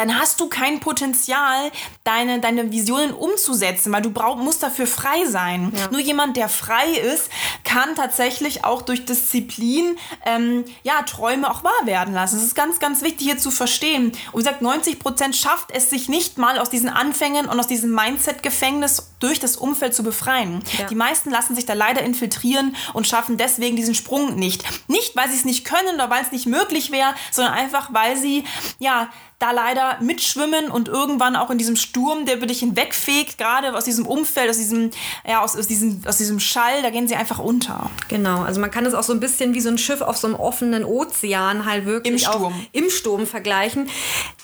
dann 0.00 0.18
hast 0.18 0.40
du 0.40 0.48
kein 0.48 0.80
Potenzial, 0.80 1.70
deine, 2.04 2.40
deine 2.40 2.72
Visionen 2.72 3.12
umzusetzen, 3.12 3.92
weil 3.92 4.00
du 4.00 4.10
brauch, 4.10 4.36
musst 4.36 4.62
dafür 4.62 4.86
frei 4.86 5.26
sein. 5.26 5.74
Ja. 5.76 5.90
Nur 5.90 6.00
jemand, 6.00 6.38
der 6.38 6.48
frei 6.48 6.90
ist, 6.90 7.28
kann 7.64 7.94
tatsächlich 7.96 8.64
auch 8.64 8.80
durch 8.80 9.04
Disziplin 9.04 9.98
ähm, 10.24 10.64
ja, 10.84 11.02
Träume 11.02 11.50
auch 11.50 11.64
wahr 11.64 11.84
werden 11.84 12.14
lassen. 12.14 12.36
Das 12.36 12.46
ist 12.46 12.54
ganz, 12.54 12.78
ganz 12.78 13.02
wichtig 13.02 13.26
hier 13.26 13.36
zu 13.36 13.50
verstehen. 13.50 14.12
Und 14.32 14.40
wie 14.40 14.44
gesagt, 14.44 14.62
90 14.62 14.98
Prozent 14.98 15.36
schafft 15.36 15.70
es 15.70 15.90
sich 15.90 16.08
nicht 16.08 16.38
mal 16.38 16.58
aus 16.58 16.70
diesen 16.70 16.88
Anfängen 16.88 17.44
und 17.44 17.60
aus 17.60 17.66
diesem 17.66 17.94
Mindset-Gefängnis 17.94 19.10
durch 19.18 19.38
das 19.38 19.58
Umfeld 19.58 19.94
zu 19.94 20.02
befreien. 20.02 20.62
Ja. 20.78 20.86
Die 20.86 20.94
meisten 20.94 21.28
lassen 21.28 21.54
sich 21.54 21.66
da 21.66 21.74
leider 21.74 22.00
infiltrieren 22.02 22.74
und 22.94 23.06
schaffen 23.06 23.36
deswegen 23.36 23.76
diesen 23.76 23.94
Sprung 23.94 24.36
nicht. 24.36 24.64
Nicht, 24.88 25.14
weil 25.14 25.28
sie 25.28 25.36
es 25.36 25.44
nicht 25.44 25.66
können 25.66 25.96
oder 25.96 26.08
weil 26.08 26.22
es 26.22 26.32
nicht 26.32 26.46
möglich 26.46 26.90
wäre, 26.90 27.14
sondern 27.30 27.52
einfach, 27.52 27.92
weil 27.92 28.16
sie 28.16 28.44
ja 28.78 29.10
da 29.40 29.52
leider 29.52 29.96
mitschwimmen 30.00 30.70
und 30.70 30.88
irgendwann 30.88 31.34
auch 31.34 31.50
in 31.50 31.56
diesem 31.56 31.74
Sturm, 31.74 32.26
der 32.26 32.36
über 32.36 32.46
dich 32.46 32.60
hinwegfegt, 32.60 33.38
gerade 33.38 33.74
aus 33.74 33.84
diesem 33.84 34.06
Umfeld, 34.06 34.50
aus 34.50 34.58
diesem, 34.58 34.90
ja, 35.26 35.40
aus, 35.40 35.56
aus, 35.56 35.66
diesem, 35.66 36.02
aus 36.06 36.18
diesem 36.18 36.38
Schall, 36.40 36.82
da 36.82 36.90
gehen 36.90 37.08
sie 37.08 37.16
einfach 37.16 37.38
unter. 37.38 37.90
Genau, 38.08 38.42
also 38.42 38.60
man 38.60 38.70
kann 38.70 38.84
es 38.84 38.92
auch 38.92 39.02
so 39.02 39.14
ein 39.14 39.20
bisschen 39.20 39.54
wie 39.54 39.60
so 39.60 39.70
ein 39.70 39.78
Schiff 39.78 40.02
auf 40.02 40.18
so 40.18 40.26
einem 40.26 40.36
offenen 40.36 40.84
Ozean 40.84 41.64
halt 41.64 41.86
wirklich 41.86 42.12
Im 42.12 42.18
Sturm. 42.18 42.44
auch 42.44 42.52
im 42.72 42.90
Sturm 42.90 43.26
vergleichen. 43.26 43.88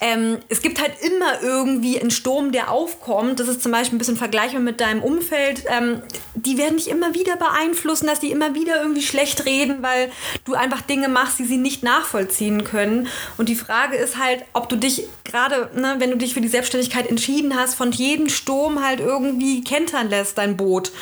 Ähm, 0.01 0.39
es 0.49 0.63
gibt 0.63 0.81
halt 0.81 0.93
immer 1.03 1.43
irgendwie 1.43 2.01
einen 2.01 2.11
Sturm, 2.11 2.51
der 2.51 2.71
aufkommt. 2.71 3.39
Das 3.39 3.49
ist 3.49 3.63
zum 3.63 3.73
Beispiel 3.73 3.97
ein 3.97 3.99
bisschen 3.99 4.17
vergleichbar 4.17 4.63
mit 4.63 4.81
deinem 4.81 5.03
Umfeld. 5.03 5.65
Ähm, 5.69 6.01
die 6.35 6.57
werden 6.57 6.79
dich 6.79 6.89
immer 6.89 7.15
wieder 7.15 7.37
beeinflussen, 7.37 8.07
dass 8.07 8.21
die 8.21 8.31
immer 8.31 8.55
wieder 8.55 8.81
irgendwie 8.81 9.03
schlecht 9.03 9.45
reden, 9.45 9.83
weil 9.83 10.11
du 10.47 10.55
einfach 10.55 10.81
Dinge 10.81 11.09
machst, 11.09 11.39
die 11.39 11.45
sie 11.45 11.59
nicht 11.59 11.83
nachvollziehen 11.83 12.65
können. 12.65 13.09
Und 13.37 13.51
die 13.51 13.57
Frage 13.57 13.97
ist 13.97 14.17
halt, 14.17 14.45
ob 14.55 14.71
du 14.71 14.77
dich 14.77 14.86
dich 14.87 15.09
gerade, 15.25 15.71
ne, 15.75 15.97
wenn 15.99 16.11
du 16.11 16.17
dich 16.17 16.35
für 16.35 16.41
die 16.41 16.49
Selbstständigkeit 16.49 17.09
entschieden 17.09 17.57
hast, 17.57 17.75
von 17.75 17.93
jedem 17.93 18.29
Sturm 18.29 18.85
halt 18.85 19.01
irgendwie 19.01 19.63
kentern 19.63 20.09
lässt, 20.09 20.39
dein 20.39 20.57
Boot. 20.57 20.93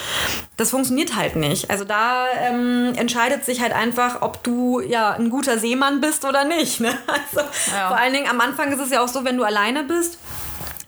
Das 0.56 0.70
funktioniert 0.70 1.16
halt 1.16 1.36
nicht. 1.36 1.70
Also 1.70 1.84
da 1.84 2.26
ähm, 2.48 2.92
entscheidet 2.96 3.44
sich 3.44 3.60
halt 3.60 3.72
einfach, 3.72 4.22
ob 4.22 4.42
du 4.42 4.80
ja 4.80 5.12
ein 5.12 5.30
guter 5.30 5.58
Seemann 5.58 6.00
bist 6.00 6.24
oder 6.24 6.44
nicht. 6.44 6.80
Ne? 6.80 6.96
Also 7.06 7.46
ja. 7.72 7.88
vor 7.88 7.96
allen 7.96 8.12
Dingen 8.12 8.28
am 8.28 8.40
Anfang 8.40 8.72
ist 8.72 8.80
es 8.80 8.90
ja 8.90 9.02
auch 9.02 9.08
so, 9.08 9.24
wenn 9.24 9.36
du 9.36 9.44
alleine 9.44 9.84
bist 9.84 10.18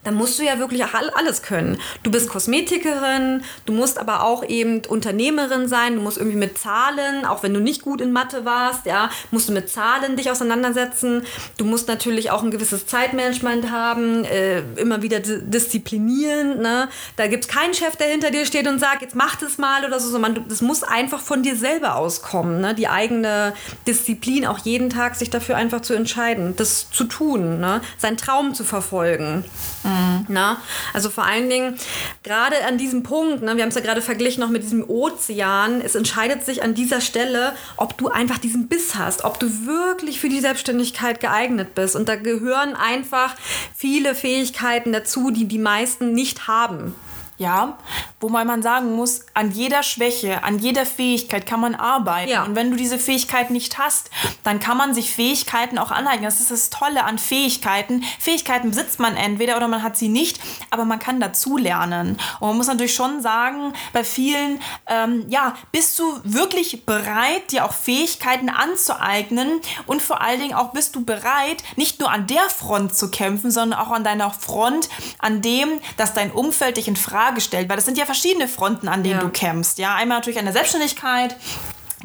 dann 0.07 0.15
musst 0.15 0.39
du 0.39 0.43
ja 0.43 0.57
wirklich 0.57 0.85
alles 0.85 1.41
können. 1.41 1.77
Du 2.01 2.11
bist 2.11 2.29
Kosmetikerin, 2.29 3.43
du 3.65 3.73
musst 3.73 3.99
aber 3.99 4.23
auch 4.23 4.45
eben 4.45 4.81
Unternehmerin 4.85 5.67
sein, 5.67 5.95
du 5.95 6.01
musst 6.01 6.17
irgendwie 6.17 6.37
mit 6.37 6.57
Zahlen, 6.57 7.25
auch 7.25 7.43
wenn 7.43 7.53
du 7.53 7.59
nicht 7.59 7.81
gut 7.81 7.99
in 7.99 8.13
Mathe 8.13 8.45
warst, 8.45 8.85
ja, 8.85 9.09
musst 9.31 9.49
du 9.49 9.53
mit 9.53 9.69
Zahlen 9.69 10.15
dich 10.15 10.31
auseinandersetzen. 10.31 11.23
Du 11.57 11.65
musst 11.65 11.89
natürlich 11.89 12.31
auch 12.31 12.41
ein 12.41 12.51
gewisses 12.51 12.85
Zeitmanagement 12.85 13.69
haben, 13.69 14.23
äh, 14.23 14.61
immer 14.77 15.01
wieder 15.01 15.19
disziplinieren. 15.19 16.61
Ne? 16.61 16.87
Da 17.17 17.27
gibt 17.27 17.43
es 17.43 17.49
keinen 17.49 17.73
Chef, 17.73 17.97
der 17.97 18.07
hinter 18.07 18.31
dir 18.31 18.45
steht 18.45 18.65
und 18.65 18.79
sagt, 18.79 19.01
jetzt 19.01 19.15
mach 19.15 19.35
das 19.35 19.57
mal 19.57 19.83
oder 19.83 19.99
so, 19.99 20.09
sondern 20.09 20.45
das 20.47 20.61
muss 20.61 20.83
einfach 20.83 21.19
von 21.19 21.43
dir 21.43 21.57
selber 21.57 21.97
auskommen. 21.97 22.61
Ne? 22.61 22.73
Die 22.73 22.87
eigene 22.87 23.53
Disziplin, 23.85 24.47
auch 24.47 24.59
jeden 24.59 24.89
Tag 24.89 25.15
sich 25.15 25.29
dafür 25.29 25.57
einfach 25.57 25.81
zu 25.81 25.93
entscheiden, 25.93 26.55
das 26.55 26.89
zu 26.91 27.03
tun, 27.03 27.59
ne? 27.59 27.81
seinen 27.97 28.15
Traum 28.15 28.53
zu 28.53 28.63
verfolgen. 28.63 29.43
Mhm. 29.83 29.96
Na? 30.27 30.61
Also 30.93 31.09
vor 31.09 31.25
allen 31.25 31.49
Dingen, 31.49 31.77
gerade 32.23 32.55
an 32.65 32.77
diesem 32.77 33.03
Punkt, 33.03 33.41
ne, 33.41 33.55
wir 33.55 33.63
haben 33.63 33.69
es 33.69 33.75
ja 33.75 33.81
gerade 33.81 34.01
verglichen 34.01 34.41
noch 34.41 34.49
mit 34.49 34.63
diesem 34.63 34.87
Ozean, 34.89 35.81
es 35.81 35.95
entscheidet 35.95 36.45
sich 36.45 36.63
an 36.63 36.73
dieser 36.73 37.01
Stelle, 37.01 37.53
ob 37.75 37.97
du 37.97 38.09
einfach 38.09 38.37
diesen 38.37 38.67
Biss 38.67 38.95
hast, 38.95 39.23
ob 39.23 39.39
du 39.39 39.47
wirklich 39.65 40.19
für 40.19 40.29
die 40.29 40.39
Selbstständigkeit 40.39 41.19
geeignet 41.19 41.75
bist. 41.75 41.95
Und 41.95 42.09
da 42.09 42.15
gehören 42.15 42.75
einfach 42.75 43.35
viele 43.75 44.15
Fähigkeiten 44.15 44.93
dazu, 44.93 45.31
die 45.31 45.45
die 45.45 45.59
meisten 45.59 46.13
nicht 46.13 46.47
haben. 46.47 46.95
Ja, 47.37 47.77
wo 48.19 48.29
man 48.29 48.63
sagen 48.63 48.95
muss, 48.95 49.25
an 49.35 49.51
jeder 49.51 49.83
Schwäche, 49.83 50.43
an 50.43 50.57
jeder 50.57 50.87
Fähigkeit 50.87 51.45
kann 51.45 51.59
man 51.59 51.75
arbeiten. 51.75 52.31
Ja. 52.31 52.43
Und 52.43 52.55
wenn 52.55 52.71
du 52.71 52.75
diese 52.75 52.97
Fähigkeit 52.97 53.51
nicht 53.51 53.77
hast, 53.77 54.09
dann 54.43 54.59
kann 54.59 54.75
man 54.75 54.95
sich 54.95 55.11
Fähigkeiten 55.11 55.77
auch 55.77 55.91
aneignen. 55.91 56.23
Das 56.23 56.41
ist 56.41 56.49
das 56.49 56.71
Tolle 56.71 57.03
an 57.03 57.19
Fähigkeiten. 57.19 58.03
Fähigkeiten 58.19 58.69
besitzt 58.69 58.99
man 58.99 59.15
entweder 59.15 59.55
oder 59.55 59.67
man 59.67 59.83
hat 59.83 59.97
sie 59.97 60.09
nicht, 60.09 60.39
aber 60.71 60.83
man 60.83 60.97
kann 60.97 61.19
dazu 61.19 61.57
lernen. 61.57 62.17
Und 62.39 62.47
man 62.47 62.57
muss 62.57 62.67
natürlich 62.67 62.95
schon 62.95 63.21
sagen, 63.21 63.73
bei 63.93 64.03
vielen, 64.03 64.59
ähm, 64.87 65.25
ja, 65.29 65.53
bist 65.71 65.99
du 65.99 66.19
wirklich 66.23 66.87
bereit, 66.87 67.51
dir 67.51 67.65
auch 67.65 67.73
Fähigkeiten 67.73 68.49
anzueignen 68.49 69.61
und 69.85 70.01
vor 70.01 70.21
allen 70.21 70.39
Dingen 70.39 70.55
auch 70.55 70.71
bist 70.71 70.95
du 70.95 71.05
bereit, 71.05 71.63
nicht 71.75 71.99
nur 71.99 72.09
an 72.09 72.25
der 72.25 72.49
Front 72.49 72.95
zu 72.95 73.11
kämpfen, 73.11 73.51
sondern 73.51 73.79
auch 73.79 73.91
an 73.91 74.03
deiner 74.03 74.31
Front, 74.31 74.89
an 75.19 75.43
dem, 75.43 75.79
dass 75.97 76.15
dein 76.15 76.31
Umfeld 76.31 76.77
dich 76.77 76.87
in 76.87 76.95
Frage 76.95 77.26
Frage 77.27 77.41
stellt, 77.41 77.69
weil 77.69 77.75
das 77.75 77.85
sind 77.85 77.97
ja 77.97 78.05
verschiedene 78.05 78.47
Fronten, 78.47 78.87
an 78.87 79.03
denen 79.03 79.19
ja. 79.19 79.21
du 79.21 79.29
kämpfst. 79.29 79.79
Ja, 79.79 79.95
einmal 79.95 80.19
natürlich 80.19 80.39
an 80.39 80.45
der 80.45 80.53
Selbstständigkeit, 80.53 81.35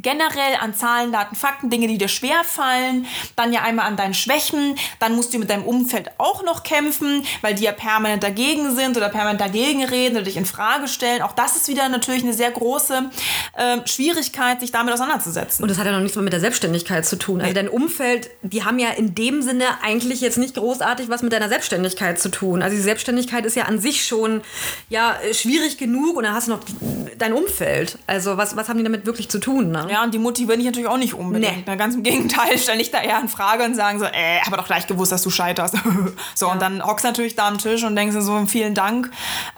generell 0.00 0.56
an 0.60 0.74
Zahlen, 0.74 1.12
Daten, 1.12 1.36
Fakten, 1.36 1.68
Dinge, 1.68 1.86
die 1.86 1.98
dir 1.98 2.08
schwer 2.08 2.44
fallen, 2.44 3.06
dann 3.36 3.52
ja 3.52 3.62
einmal 3.62 3.86
an 3.86 3.96
deinen 3.96 4.14
Schwächen, 4.14 4.76
dann 5.00 5.14
musst 5.14 5.34
du 5.34 5.38
mit 5.38 5.50
deinem 5.50 5.64
Umfeld 5.64 6.10
auch 6.18 6.42
noch 6.44 6.62
kämpfen, 6.62 7.24
weil 7.42 7.54
die 7.54 7.64
ja 7.64 7.72
permanent 7.72 8.22
dagegen 8.22 8.74
sind 8.74 8.96
oder 8.96 9.10
permanent 9.10 9.40
dagegen 9.40 9.84
reden 9.84 10.16
oder 10.16 10.24
dich 10.24 10.36
in 10.36 10.46
Frage 10.46 10.88
stellen. 10.88 11.20
Auch 11.22 11.32
das 11.32 11.56
ist 11.56 11.68
wieder 11.68 11.88
natürlich 11.88 12.22
eine 12.22 12.32
sehr 12.32 12.50
große 12.50 13.10
äh, 13.56 13.86
Schwierigkeit, 13.86 14.60
sich 14.60 14.72
damit 14.72 14.94
auseinanderzusetzen. 14.94 15.62
Und 15.62 15.68
das 15.68 15.78
hat 15.78 15.86
ja 15.86 15.92
noch 15.92 16.00
nichts 16.00 16.16
mehr 16.16 16.24
mit 16.24 16.32
der 16.32 16.40
Selbstständigkeit 16.40 17.04
zu 17.04 17.16
tun. 17.16 17.40
Also 17.40 17.52
dein 17.52 17.68
Umfeld, 17.68 18.30
die 18.42 18.64
haben 18.64 18.78
ja 18.78 18.90
in 18.90 19.14
dem 19.14 19.42
Sinne 19.42 19.64
eigentlich 19.82 20.20
jetzt 20.20 20.38
nicht 20.38 20.54
großartig 20.54 21.10
was 21.10 21.22
mit 21.22 21.32
deiner 21.32 21.48
Selbstständigkeit 21.48 22.18
zu 22.18 22.30
tun. 22.30 22.62
Also 22.62 22.76
die 22.76 22.82
Selbstständigkeit 22.82 23.44
ist 23.44 23.56
ja 23.56 23.64
an 23.64 23.78
sich 23.78 24.06
schon 24.06 24.40
ja 24.88 25.16
schwierig 25.32 25.76
genug 25.76 26.16
und 26.16 26.24
dann 26.24 26.34
hast 26.34 26.48
du 26.48 26.52
noch 26.52 26.60
dein 27.18 27.34
Umfeld. 27.34 27.98
Also 28.06 28.36
was, 28.36 28.56
was 28.56 28.68
haben 28.68 28.78
die 28.78 28.84
damit 28.84 29.04
wirklich 29.04 29.28
zu 29.28 29.38
tun? 29.38 29.70
Ne? 29.70 29.81
Ja, 29.88 30.02
und 30.04 30.12
die 30.14 30.18
motivieren 30.18 30.58
dich 30.58 30.66
natürlich 30.66 30.88
auch 30.88 30.96
nicht 30.96 31.14
unbedingt. 31.14 31.66
Nee. 31.66 31.76
Ganz 31.76 31.94
im 31.94 32.02
Gegenteil, 32.02 32.58
stelle 32.62 32.80
ich 32.80 32.90
da 32.90 33.00
eher 33.00 33.20
in 33.20 33.28
Frage 33.28 33.64
und 33.64 33.74
sagen 33.74 33.98
so, 33.98 34.04
äh, 34.04 34.40
aber 34.46 34.56
doch 34.56 34.66
gleich 34.66 34.86
gewusst, 34.86 35.12
dass 35.12 35.22
du 35.22 35.30
scheiterst. 35.30 35.76
so, 36.34 36.46
ja. 36.46 36.52
und 36.52 36.62
dann 36.62 36.84
hockst 36.84 37.04
du 37.04 37.08
natürlich 37.08 37.34
da 37.36 37.48
am 37.48 37.58
Tisch 37.58 37.84
und 37.84 37.96
denkst 37.96 38.16
so, 38.18 38.46
vielen 38.46 38.74
Dank. 38.74 39.10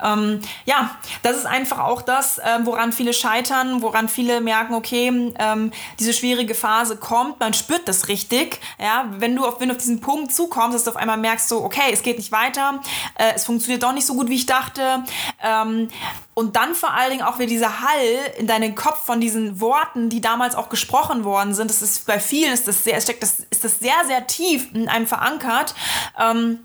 Ähm, 0.02 0.40
ja, 0.64 0.96
das 1.22 1.36
ist 1.36 1.46
einfach 1.46 1.78
auch 1.78 2.02
das, 2.02 2.38
äh, 2.38 2.60
woran 2.64 2.92
viele 2.92 3.12
scheitern, 3.12 3.82
woran 3.82 4.08
viele 4.08 4.40
merken, 4.40 4.74
okay, 4.74 5.32
ähm, 5.38 5.72
diese 5.98 6.12
schwierige 6.12 6.54
Phase 6.54 6.96
kommt, 6.96 7.40
man 7.40 7.54
spürt 7.54 7.88
das 7.88 8.08
richtig. 8.08 8.60
Ja, 8.78 9.06
wenn 9.18 9.36
du 9.36 9.44
auf, 9.44 9.60
wenn 9.60 9.68
du 9.68 9.74
auf 9.74 9.80
diesen 9.80 10.00
Punkt 10.00 10.32
zukommst, 10.32 10.74
dass 10.74 10.84
du 10.84 10.90
auf 10.90 10.96
einmal 10.96 11.18
merkst, 11.18 11.48
so, 11.48 11.64
okay, 11.64 11.90
es 11.92 12.02
geht 12.02 12.18
nicht 12.18 12.32
weiter, 12.32 12.80
äh, 13.16 13.32
es 13.34 13.44
funktioniert 13.44 13.82
doch 13.82 13.92
nicht 13.92 14.06
so 14.06 14.14
gut, 14.14 14.28
wie 14.28 14.36
ich 14.36 14.46
dachte. 14.46 15.04
Ähm, 15.42 15.88
und 16.34 16.56
dann 16.56 16.74
vor 16.74 16.92
allen 16.92 17.10
Dingen 17.10 17.22
auch 17.22 17.38
wieder 17.38 17.48
dieser 17.48 17.80
Hall 17.80 18.32
in 18.36 18.46
deinen 18.46 18.74
Kopf 18.74 19.04
von 19.04 19.20
diesen 19.20 19.60
Worten, 19.60 20.10
die 20.10 20.20
damals 20.20 20.56
auch 20.56 20.68
gesprochen 20.68 21.24
worden 21.24 21.54
sind. 21.54 21.70
Das 21.70 21.80
ist 21.80 22.06
bei 22.06 22.18
vielen 22.18 22.52
ist 22.52 22.66
das 22.66 22.82
sehr, 22.84 23.00
steckt 23.00 23.22
das, 23.22 23.40
ist 23.50 23.64
das 23.64 23.78
sehr, 23.78 24.04
sehr 24.06 24.26
tief 24.26 24.74
in 24.74 24.88
einem 24.88 25.06
verankert. 25.06 25.74
Ähm, 26.20 26.58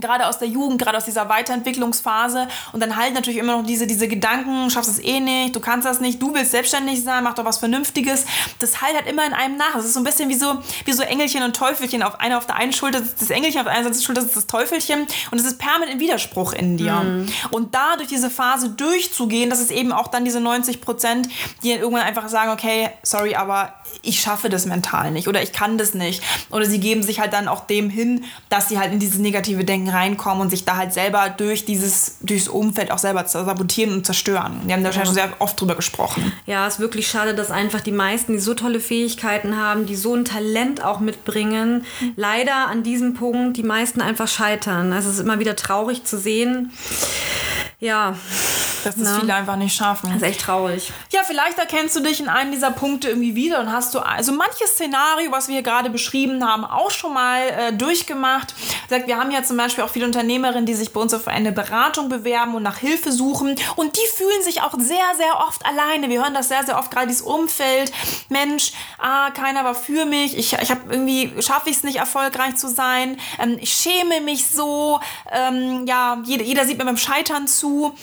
gerade 0.00 0.26
aus 0.26 0.38
der 0.38 0.48
Jugend, 0.48 0.80
gerade 0.80 0.96
aus 0.96 1.04
dieser 1.04 1.28
Weiterentwicklungsphase 1.28 2.48
und 2.72 2.80
dann 2.80 2.96
halt 2.96 3.14
natürlich 3.14 3.38
immer 3.38 3.56
noch 3.56 3.66
diese, 3.66 3.86
diese 3.86 4.08
Gedanken, 4.08 4.70
schaffst 4.70 4.90
es 4.90 4.98
eh 4.98 5.20
nicht, 5.20 5.54
du 5.54 5.60
kannst 5.60 5.86
das 5.86 6.00
nicht, 6.00 6.20
du 6.20 6.34
willst 6.34 6.52
selbstständig 6.52 7.02
sein, 7.02 7.24
mach 7.24 7.34
doch 7.34 7.44
was 7.44 7.58
Vernünftiges. 7.58 8.24
Das 8.58 8.80
halt 8.80 8.96
halt 8.96 9.06
immer 9.06 9.26
in 9.26 9.32
einem 9.32 9.56
nach. 9.56 9.74
Das 9.74 9.84
ist 9.84 9.94
so 9.94 10.00
ein 10.00 10.04
bisschen 10.04 10.28
wie 10.28 10.34
so, 10.34 10.58
wie 10.84 10.92
so 10.92 11.02
Engelchen 11.02 11.42
und 11.42 11.56
Teufelchen. 11.56 12.02
Auf 12.02 12.20
einer 12.20 12.38
auf 12.38 12.46
der 12.46 12.56
einen 12.56 12.72
Schulter 12.72 13.02
sitzt 13.02 13.22
das 13.22 13.30
Engelchen, 13.30 13.60
auf 13.60 13.66
der 13.66 13.74
anderen 13.74 14.00
Schulter 14.00 14.22
sitzt 14.22 14.36
das 14.36 14.46
Teufelchen 14.46 15.06
und 15.30 15.38
es 15.38 15.46
ist 15.46 15.58
permanent 15.58 16.00
Widerspruch 16.00 16.52
in 16.52 16.76
dir. 16.76 16.94
Mhm. 16.94 17.28
Und 17.50 17.74
da 17.74 17.96
durch 17.96 18.08
diese 18.08 18.30
Phase 18.30 18.70
durchzugehen, 18.70 19.50
das 19.50 19.60
ist 19.60 19.70
eben 19.70 19.92
auch 19.92 20.08
dann 20.08 20.24
diese 20.24 20.40
90 20.40 20.80
Prozent, 20.80 21.28
die 21.62 21.70
dann 21.70 21.80
irgendwann 21.80 22.06
einfach 22.06 22.28
sagen, 22.28 22.50
okay, 22.50 22.90
sorry, 23.02 23.34
aber 23.34 23.74
ich 24.02 24.20
schaffe 24.20 24.48
das 24.48 24.66
mental 24.66 25.10
nicht 25.10 25.28
oder 25.28 25.42
ich 25.42 25.52
kann 25.52 25.78
das 25.78 25.94
nicht. 25.94 26.22
Oder 26.50 26.64
sie 26.64 26.80
geben 26.80 27.02
sich 27.02 27.20
halt 27.20 27.32
dann 27.32 27.48
auch 27.48 27.66
dem 27.66 27.90
hin, 27.90 28.24
dass 28.48 28.68
sie 28.68 28.78
halt 28.78 28.92
in 28.92 28.98
dieses 28.98 29.18
negative 29.18 29.64
Denken 29.64 29.91
reinkommen 29.92 30.42
und 30.42 30.50
sich 30.50 30.64
da 30.64 30.76
halt 30.76 30.92
selber 30.92 31.28
durch 31.30 31.64
dieses 31.64 32.16
durchs 32.20 32.48
Umfeld 32.48 32.90
auch 32.90 32.98
selber 32.98 33.26
sabotieren 33.26 33.92
und 33.92 34.06
zerstören. 34.06 34.60
Wir 34.64 34.74
haben 34.74 34.84
da 34.84 34.90
ja. 34.90 35.04
schon 35.04 35.14
sehr 35.14 35.30
oft 35.38 35.60
drüber 35.60 35.74
gesprochen. 35.74 36.32
Ja, 36.46 36.66
es 36.66 36.74
ist 36.74 36.80
wirklich 36.80 37.06
schade, 37.08 37.34
dass 37.34 37.50
einfach 37.50 37.80
die 37.80 37.92
meisten, 37.92 38.32
die 38.32 38.38
so 38.38 38.54
tolle 38.54 38.80
Fähigkeiten 38.80 39.56
haben, 39.56 39.86
die 39.86 39.96
so 39.96 40.14
ein 40.14 40.24
Talent 40.24 40.84
auch 40.84 41.00
mitbringen, 41.00 41.84
leider 42.16 42.68
an 42.68 42.82
diesem 42.82 43.14
Punkt 43.14 43.56
die 43.56 43.62
meisten 43.62 44.00
einfach 44.00 44.28
scheitern. 44.28 44.92
Also 44.92 45.08
es 45.08 45.16
ist 45.16 45.20
immer 45.20 45.38
wieder 45.38 45.56
traurig 45.56 46.04
zu 46.04 46.18
sehen. 46.18 46.72
Ja. 47.78 48.14
Dass 48.84 48.96
das 48.96 49.08
Na. 49.08 49.20
viele 49.20 49.34
einfach 49.34 49.56
nicht 49.56 49.74
schaffen. 49.74 50.08
Das 50.08 50.16
ist 50.16 50.22
echt 50.22 50.40
traurig. 50.40 50.92
Ja, 51.12 51.22
vielleicht 51.24 51.58
erkennst 51.58 51.94
du 51.96 52.00
dich 52.00 52.20
in 52.20 52.28
einem 52.28 52.52
dieser 52.52 52.70
Punkte 52.70 53.08
irgendwie 53.08 53.34
wieder 53.34 53.60
und 53.60 53.72
hast 53.72 53.94
du 53.94 54.00
also 54.00 54.32
manches 54.32 54.72
Szenario, 54.72 55.30
was 55.30 55.48
wir 55.48 55.54
hier 55.54 55.62
gerade 55.62 55.90
beschrieben 55.90 56.46
haben, 56.46 56.64
auch 56.64 56.90
schon 56.90 57.14
mal 57.14 57.40
äh, 57.48 57.72
durchgemacht. 57.72 58.54
Sagt, 58.88 59.06
wir 59.06 59.16
haben 59.16 59.30
ja 59.30 59.42
zum 59.42 59.56
Beispiel 59.56 59.84
auch 59.84 59.90
viele 59.90 60.06
Unternehmerinnen, 60.06 60.66
die 60.66 60.74
sich 60.74 60.92
bei 60.92 61.00
uns 61.00 61.14
auf 61.14 61.28
eine 61.28 61.52
Beratung 61.52 62.08
bewerben 62.08 62.54
und 62.54 62.62
nach 62.62 62.78
Hilfe 62.78 63.12
suchen 63.12 63.56
und 63.76 63.96
die 63.96 64.08
fühlen 64.16 64.42
sich 64.42 64.62
auch 64.62 64.74
sehr, 64.78 65.14
sehr 65.16 65.38
oft 65.46 65.64
alleine. 65.64 66.08
Wir 66.08 66.22
hören 66.22 66.34
das 66.34 66.48
sehr, 66.48 66.64
sehr 66.64 66.78
oft, 66.78 66.90
gerade 66.90 67.06
dieses 67.06 67.22
Umfeld. 67.22 67.92
Mensch, 68.28 68.72
ah, 68.98 69.30
keiner 69.30 69.64
war 69.64 69.74
für 69.74 70.04
mich. 70.04 70.36
Ich, 70.36 70.54
ich 70.54 70.70
habe 70.70 70.80
irgendwie, 70.90 71.32
schaffe 71.40 71.70
ich 71.70 71.76
es 71.76 71.82
nicht, 71.84 71.96
erfolgreich 71.96 72.56
zu 72.56 72.68
sein. 72.68 73.18
Ähm, 73.38 73.58
ich 73.60 73.72
schäme 73.72 74.20
mich 74.20 74.46
so. 74.46 75.00
Ähm, 75.30 75.86
ja, 75.86 76.18
jeder, 76.24 76.44
jeder 76.44 76.64
sieht 76.64 76.78
mir 76.78 76.84
beim 76.84 76.96
Scheitern 76.96 77.46
zu. 77.46 77.94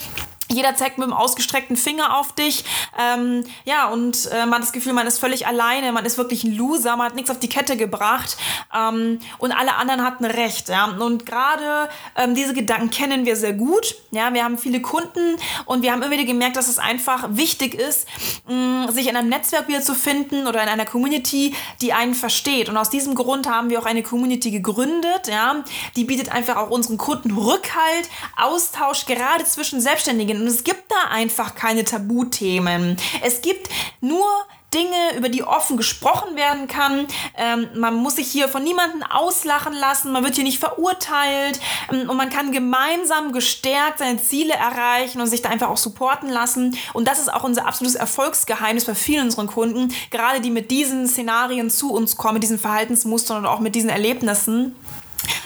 Jeder 0.51 0.75
zeigt 0.75 0.97
mit 0.97 1.07
dem 1.07 1.13
ausgestreckten 1.13 1.77
Finger 1.77 2.17
auf 2.17 2.33
dich. 2.33 2.65
Ähm, 2.99 3.43
ja, 3.65 3.89
und 3.89 4.25
äh, 4.31 4.45
man 4.45 4.55
hat 4.55 4.63
das 4.63 4.71
Gefühl, 4.71 4.93
man 4.93 5.05
ist 5.05 5.19
völlig 5.19 5.45
alleine, 5.45 5.91
man 5.91 6.05
ist 6.05 6.17
wirklich 6.17 6.43
ein 6.43 6.55
Loser, 6.55 6.95
man 6.95 7.07
hat 7.07 7.15
nichts 7.15 7.29
auf 7.29 7.37
die 7.37 7.49
Kette 7.49 7.77
gebracht 7.77 8.35
ähm, 8.75 9.19
und 9.37 9.51
alle 9.51 9.75
anderen 9.75 10.03
hatten 10.03 10.25
recht. 10.25 10.69
Ja? 10.69 10.85
Und 10.85 11.27
gerade 11.27 11.89
ähm, 12.15 12.33
diese 12.33 12.55
Gedanken 12.55 12.89
kennen 12.89 13.25
wir 13.25 13.35
sehr 13.35 13.53
gut. 13.53 13.95
Ja? 14.09 14.33
Wir 14.33 14.43
haben 14.43 14.57
viele 14.57 14.81
Kunden 14.81 15.35
und 15.65 15.83
wir 15.83 15.91
haben 15.91 16.01
immer 16.01 16.11
wieder 16.11 16.25
gemerkt, 16.25 16.57
dass 16.57 16.67
es 16.67 16.79
einfach 16.79 17.27
wichtig 17.29 17.75
ist, 17.75 18.07
mh, 18.47 18.91
sich 18.91 19.07
in 19.07 19.15
einem 19.15 19.29
Netzwerk 19.29 19.67
wieder 19.67 19.81
zu 19.81 19.93
finden 19.93 20.47
oder 20.47 20.63
in 20.63 20.69
einer 20.69 20.85
Community, 20.85 21.53
die 21.81 21.93
einen 21.93 22.15
versteht. 22.15 22.69
Und 22.69 22.77
aus 22.77 22.89
diesem 22.89 23.13
Grund 23.13 23.47
haben 23.47 23.69
wir 23.69 23.79
auch 23.79 23.85
eine 23.85 24.01
Community 24.01 24.49
gegründet. 24.49 25.27
Ja? 25.27 25.63
Die 25.95 26.05
bietet 26.05 26.31
einfach 26.31 26.57
auch 26.57 26.71
unseren 26.71 26.97
Kunden 26.97 27.37
Rückhalt, 27.37 28.09
Austausch, 28.35 29.05
gerade 29.05 29.45
zwischen 29.45 29.79
Selbstständigen 29.79 30.38
und 30.41 30.47
es 30.47 30.63
gibt 30.63 30.91
da 30.91 31.09
einfach 31.09 31.55
keine 31.55 31.83
Tabuthemen. 31.83 32.97
Es 33.21 33.41
gibt 33.41 33.69
nur 34.01 34.25
Dinge, 34.73 35.17
über 35.17 35.29
die 35.29 35.43
offen 35.43 35.77
gesprochen 35.77 36.35
werden 36.35 36.67
kann. 36.67 37.07
Ähm, 37.35 37.67
man 37.75 37.95
muss 37.95 38.17
sich 38.17 38.27
hier 38.27 38.47
von 38.47 38.63
niemandem 38.63 39.01
auslachen 39.03 39.73
lassen, 39.73 40.11
man 40.11 40.23
wird 40.23 40.35
hier 40.35 40.43
nicht 40.43 40.59
verurteilt 40.59 41.59
ähm, 41.91 42.09
und 42.09 42.17
man 42.17 42.29
kann 42.29 42.51
gemeinsam 42.51 43.31
gestärkt 43.31 43.99
seine 43.99 44.21
Ziele 44.21 44.53
erreichen 44.53 45.21
und 45.21 45.27
sich 45.27 45.41
da 45.41 45.49
einfach 45.49 45.69
auch 45.69 45.77
supporten 45.77 46.29
lassen. 46.29 46.77
Und 46.93 47.07
das 47.07 47.19
ist 47.19 47.33
auch 47.33 47.43
unser 47.43 47.65
absolutes 47.65 47.95
Erfolgsgeheimnis 47.95 48.85
bei 48.85 48.95
vielen 48.95 49.25
unseren 49.25 49.47
Kunden, 49.47 49.93
gerade 50.11 50.39
die 50.39 50.51
mit 50.51 50.69
diesen 50.69 51.07
Szenarien 51.07 51.71
zu 51.71 51.91
uns 51.91 52.15
kommen, 52.15 52.35
mit 52.35 52.43
diesen 52.43 52.59
Verhaltensmustern 52.59 53.39
und 53.39 53.45
auch 53.47 53.59
mit 53.59 53.73
diesen 53.73 53.89
Erlebnissen, 53.89 54.75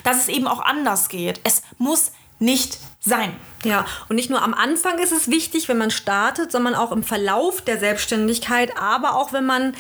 dass 0.04 0.18
es 0.18 0.28
eben 0.28 0.48
auch 0.48 0.60
anders 0.60 1.08
geht. 1.08 1.40
Es 1.46 1.62
muss 1.78 2.12
nicht 2.40 2.78
sein. 3.06 3.36
Ja, 3.66 3.86
und 4.10 4.18
nicht 4.18 4.30
nur 4.30 4.42
am 4.42 4.54
Anfang 4.54 5.00
ist 5.00 5.14
es 5.14 5.30
wichtig, 5.30 5.70
wenn 5.70 5.78
man 5.78 5.90
startet, 5.90 6.52
sondern 6.52 6.76
auch 6.76 6.92
im 6.92 7.02
Verlauf 7.02 7.62
der 7.62 7.80
Selbstständigkeit, 7.80 8.78
aber 8.78 9.16
auch 9.16 9.32
wenn 9.32 9.46
man 9.46 9.74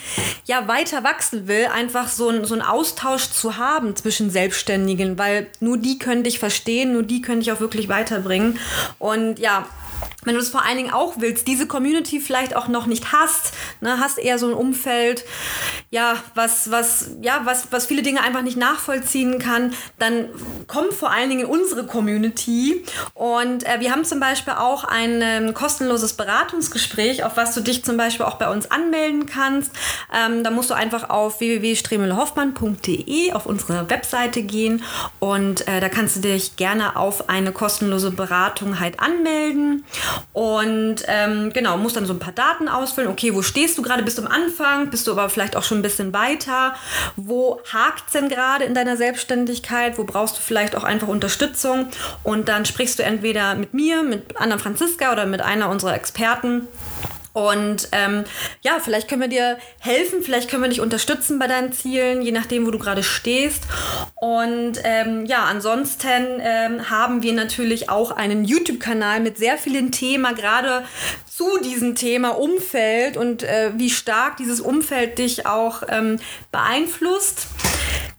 ja 0.46 0.70
weiter 0.70 1.04
wachsen 1.04 1.48
will, 1.48 1.66
einfach 1.66 2.08
so, 2.08 2.30
ein, 2.30 2.46
so 2.46 2.54
einen 2.54 2.62
Austausch 2.62 3.30
zu 3.30 3.58
haben 3.58 3.96
zwischen 3.98 4.30
Selbstständigen, 4.30 5.18
weil 5.18 5.48
nur 5.60 5.78
die 5.78 6.00
können 6.00 6.24
dich 6.24 6.40
verstehen, 6.40 6.94
nur 6.94 7.04
die 7.04 7.22
können 7.22 7.42
dich 7.42 7.52
auch 7.52 7.60
wirklich 7.60 7.90
weiterbringen. 7.90 8.58
Und 9.00 9.40
ja, 9.40 9.66
wenn 10.26 10.36
du 10.36 10.40
es 10.40 10.50
vor 10.50 10.64
allen 10.64 10.78
Dingen 10.78 10.94
auch 10.94 11.16
willst, 11.18 11.48
diese 11.48 11.68
Community 11.68 12.20
vielleicht 12.20 12.56
auch 12.56 12.68
noch 12.68 12.86
nicht 12.86 13.12
hast, 13.12 13.54
ne, 13.82 14.00
hast 14.00 14.18
eher 14.18 14.40
so 14.40 14.48
ein 14.48 14.54
Umfeld, 14.54 15.26
ja, 15.90 16.16
was, 16.36 16.72
was, 16.72 17.12
ja, 17.22 17.42
was, 17.44 17.68
was 17.72 17.86
viele 17.86 18.02
Dinge 18.02 18.22
einfach 18.22 18.42
nicht 18.42 18.58
nachvollziehen 18.58 19.40
kann, 19.40 19.74
dann 20.00 20.30
komm 20.68 20.92
vor 20.92 21.12
allen 21.12 21.30
Dingen 21.30 21.42
in 21.42 21.48
unsere 21.48 21.86
Community. 21.86 22.84
Und 23.14 23.66
äh, 23.66 23.80
wir 23.80 23.92
haben 23.92 24.06
zum 24.06 24.20
Beispiel 24.20 24.54
auch 24.54 24.84
ein 24.84 25.22
ähm, 25.22 25.54
kostenloses 25.54 26.14
Beratungsgespräch, 26.14 27.24
auf 27.24 27.38
was 27.38 27.54
du 27.54 27.62
dich 27.62 27.84
zum 27.84 27.98
Beispiel 27.98 28.26
auch 28.26 28.38
bei 28.38 28.50
uns 28.50 28.72
anmelden 28.72 29.26
kannst. 29.26 29.72
Ähm, 30.14 30.44
da 30.44 30.52
musst 30.52 30.70
du 30.70 30.74
einfach 30.74 31.10
auf 31.10 31.40
www.stremelhoffmann.de 31.40 33.34
auf 33.34 33.46
unsere 33.46 33.90
Webseite 33.90 34.44
gehen 34.44 34.84
und 35.20 35.68
äh, 35.68 35.80
da 35.80 35.90
kannst 35.90 36.16
du 36.16 36.20
dich 36.22 36.56
gerne 36.56 36.96
auf 36.96 37.30
eine 37.30 37.52
kostenlose 37.52 38.12
Beratung 38.12 38.80
halt 38.80 39.00
anmelden. 39.00 39.86
Und 40.34 41.04
ähm, 41.08 41.52
genau, 41.54 41.78
musst 41.78 41.96
dann 41.96 42.06
so 42.06 42.14
ein 42.14 42.20
paar 42.20 42.34
Daten 42.34 42.68
ausfüllen. 42.68 43.10
Okay, 43.10 43.34
wo 43.34 43.42
stehst 43.42 43.78
du 43.78 43.82
gerade? 43.82 44.04
Bist 44.04 44.18
du 44.18 44.24
am 44.24 44.32
Anfang? 44.32 44.90
Bist 44.90 45.08
du 45.08 45.12
aber 45.12 45.30
vielleicht 45.30 45.56
auch 45.56 45.64
schon 45.64 45.80
ein 45.80 45.84
bisschen 45.84 46.14
weiter? 46.14 46.76
Wo 47.16 47.62
hakt 47.72 48.04
es 48.08 48.14
denn 48.14 48.30
gerade 48.30 48.66
in 48.66 48.74
deiner 48.74 48.98
Selbstständigkeit? 48.98 49.98
Wo 49.98 50.04
brauchst 50.04 50.38
du 50.38 50.42
vielleicht 50.42 50.76
auch 50.76 50.84
einfach 50.84 51.08
Unterstützung? 51.08 51.88
Und 52.24 52.50
dann 52.50 52.66
sprichst 52.66 53.00
du 53.00 53.04
entweder 53.04 53.56
mit 53.56 53.74
mir, 53.74 54.04
mit 54.04 54.38
Anna 54.38 54.58
Franziska 54.58 55.12
oder 55.12 55.26
mit 55.26 55.42
einer 55.42 55.70
unserer 55.70 55.96
Experten 55.96 56.68
und 57.34 57.90
ähm, 57.92 58.26
ja, 58.62 58.78
vielleicht 58.80 59.08
können 59.08 59.22
wir 59.22 59.28
dir 59.28 59.58
helfen, 59.80 60.22
vielleicht 60.22 60.50
können 60.50 60.62
wir 60.62 60.70
dich 60.70 60.82
unterstützen 60.82 61.40
bei 61.40 61.48
deinen 61.48 61.74
Zielen, 61.74 62.22
je 62.22 62.32
nachdem, 62.32 62.68
wo 62.68 62.72
du 62.72 62.78
gerade 62.78 63.02
stehst. 63.02 63.64
Und 64.16 64.74
ähm, 64.84 65.26
ja, 65.26 65.46
ansonsten 65.46 66.40
ähm, 66.40 66.92
haben 66.92 67.24
wir 67.24 67.34
natürlich 67.34 67.90
auch 67.90 68.12
einen 68.12 68.46
YouTube-Kanal 68.46 69.20
mit 69.20 69.38
sehr 69.40 69.58
vielen 69.58 69.92
Themen, 69.92 70.36
gerade 70.36 70.86
zu 71.26 71.58
diesem 71.64 71.96
Thema 71.96 72.38
Umfeld 72.38 73.18
und 73.18 73.42
äh, 73.42 73.72
wie 73.76 73.90
stark 73.90 74.38
dieses 74.38 74.62
Umfeld 74.62 75.18
dich 75.18 75.48
auch 75.48 75.82
ähm, 75.90 76.20
beeinflusst 76.52 77.48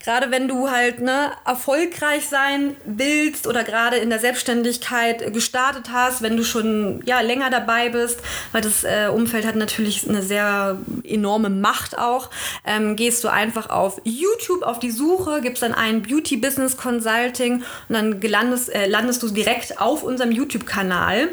gerade 0.05 0.29
wenn 0.29 0.47
du 0.47 0.69
halt 0.69 1.01
ne, 1.01 1.31
erfolgreich 1.45 2.27
sein 2.29 2.75
willst 2.85 3.47
oder 3.47 3.63
gerade 3.63 3.97
in 3.97 4.11
der 4.11 4.19
Selbstständigkeit 4.19 5.33
gestartet 5.33 5.87
hast, 5.91 6.21
wenn 6.21 6.37
du 6.37 6.43
schon 6.43 7.01
ja, 7.05 7.21
länger 7.21 7.49
dabei 7.49 7.89
bist, 7.89 8.19
weil 8.51 8.61
das 8.61 8.83
äh, 8.83 9.09
Umfeld 9.11 9.45
hat 9.45 9.55
natürlich 9.55 10.07
eine 10.07 10.21
sehr 10.21 10.77
enorme 11.03 11.49
Macht 11.49 11.97
auch, 11.97 12.29
ähm, 12.65 12.95
gehst 12.95 13.23
du 13.23 13.29
einfach 13.29 13.69
auf 13.71 13.99
YouTube 14.03 14.61
auf 14.61 14.77
die 14.79 14.91
Suche, 14.91 15.41
gibst 15.41 15.63
dann 15.63 15.73
ein 15.73 16.03
Beauty 16.03 16.37
Business 16.37 16.77
Consulting 16.77 17.55
und 17.55 17.63
dann 17.89 18.19
gelandest, 18.19 18.73
äh, 18.73 18.85
landest 18.87 19.23
du 19.23 19.29
direkt 19.29 19.81
auf 19.81 20.03
unserem 20.03 20.31
YouTube-Kanal. 20.31 21.29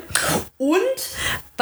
Und 0.57 0.79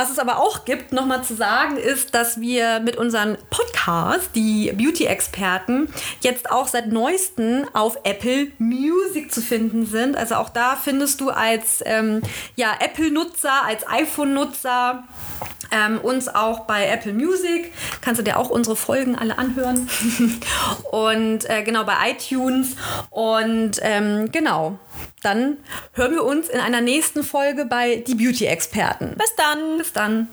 was 0.01 0.09
es 0.09 0.19
aber 0.19 0.39
auch 0.39 0.65
gibt, 0.65 0.93
nochmal 0.93 1.23
zu 1.25 1.35
sagen, 1.35 1.77
ist, 1.77 2.15
dass 2.15 2.41
wir 2.41 2.81
mit 2.81 2.97
unseren 2.97 3.37
Podcasts, 3.51 4.33
die 4.33 4.73
Beauty-Experten, 4.73 5.93
jetzt 6.23 6.51
auch 6.51 6.69
seit 6.69 6.87
neuestem 6.87 7.67
auf 7.75 7.99
Apple 8.05 8.47
Music 8.57 9.31
zu 9.31 9.43
finden 9.43 9.85
sind. 9.85 10.17
Also 10.17 10.37
auch 10.37 10.49
da 10.49 10.77
findest 10.77 11.21
du 11.21 11.29
als 11.29 11.83
ähm, 11.85 12.23
ja, 12.57 12.73
Apple-Nutzer, 12.81 13.67
als 13.67 13.87
iPhone-Nutzer 13.87 15.05
ähm, 15.71 15.99
uns 15.99 16.29
auch 16.29 16.61
bei 16.61 16.87
Apple 16.87 17.13
Music. 17.13 17.71
Kannst 18.01 18.21
du 18.21 18.25
dir 18.25 18.39
auch 18.39 18.49
unsere 18.49 18.77
Folgen 18.77 19.17
alle 19.17 19.37
anhören. 19.37 19.87
und 20.93 21.51
äh, 21.51 21.63
genau 21.63 21.85
bei 21.85 22.13
iTunes. 22.13 22.75
Und 23.11 23.73
ähm, 23.83 24.33
genau. 24.33 24.79
Dann 25.23 25.59
hören 25.93 26.13
wir 26.13 26.25
uns 26.25 26.49
in 26.49 26.61
einer 26.61 26.81
nächsten 26.81 27.23
Folge 27.23 27.65
bei 27.65 27.97
Die 27.97 28.15
Beauty 28.15 28.47
Experten. 28.47 29.15
Bis 29.17 29.35
dann. 29.37 29.79
Bis 29.79 29.93
dann. 29.93 30.29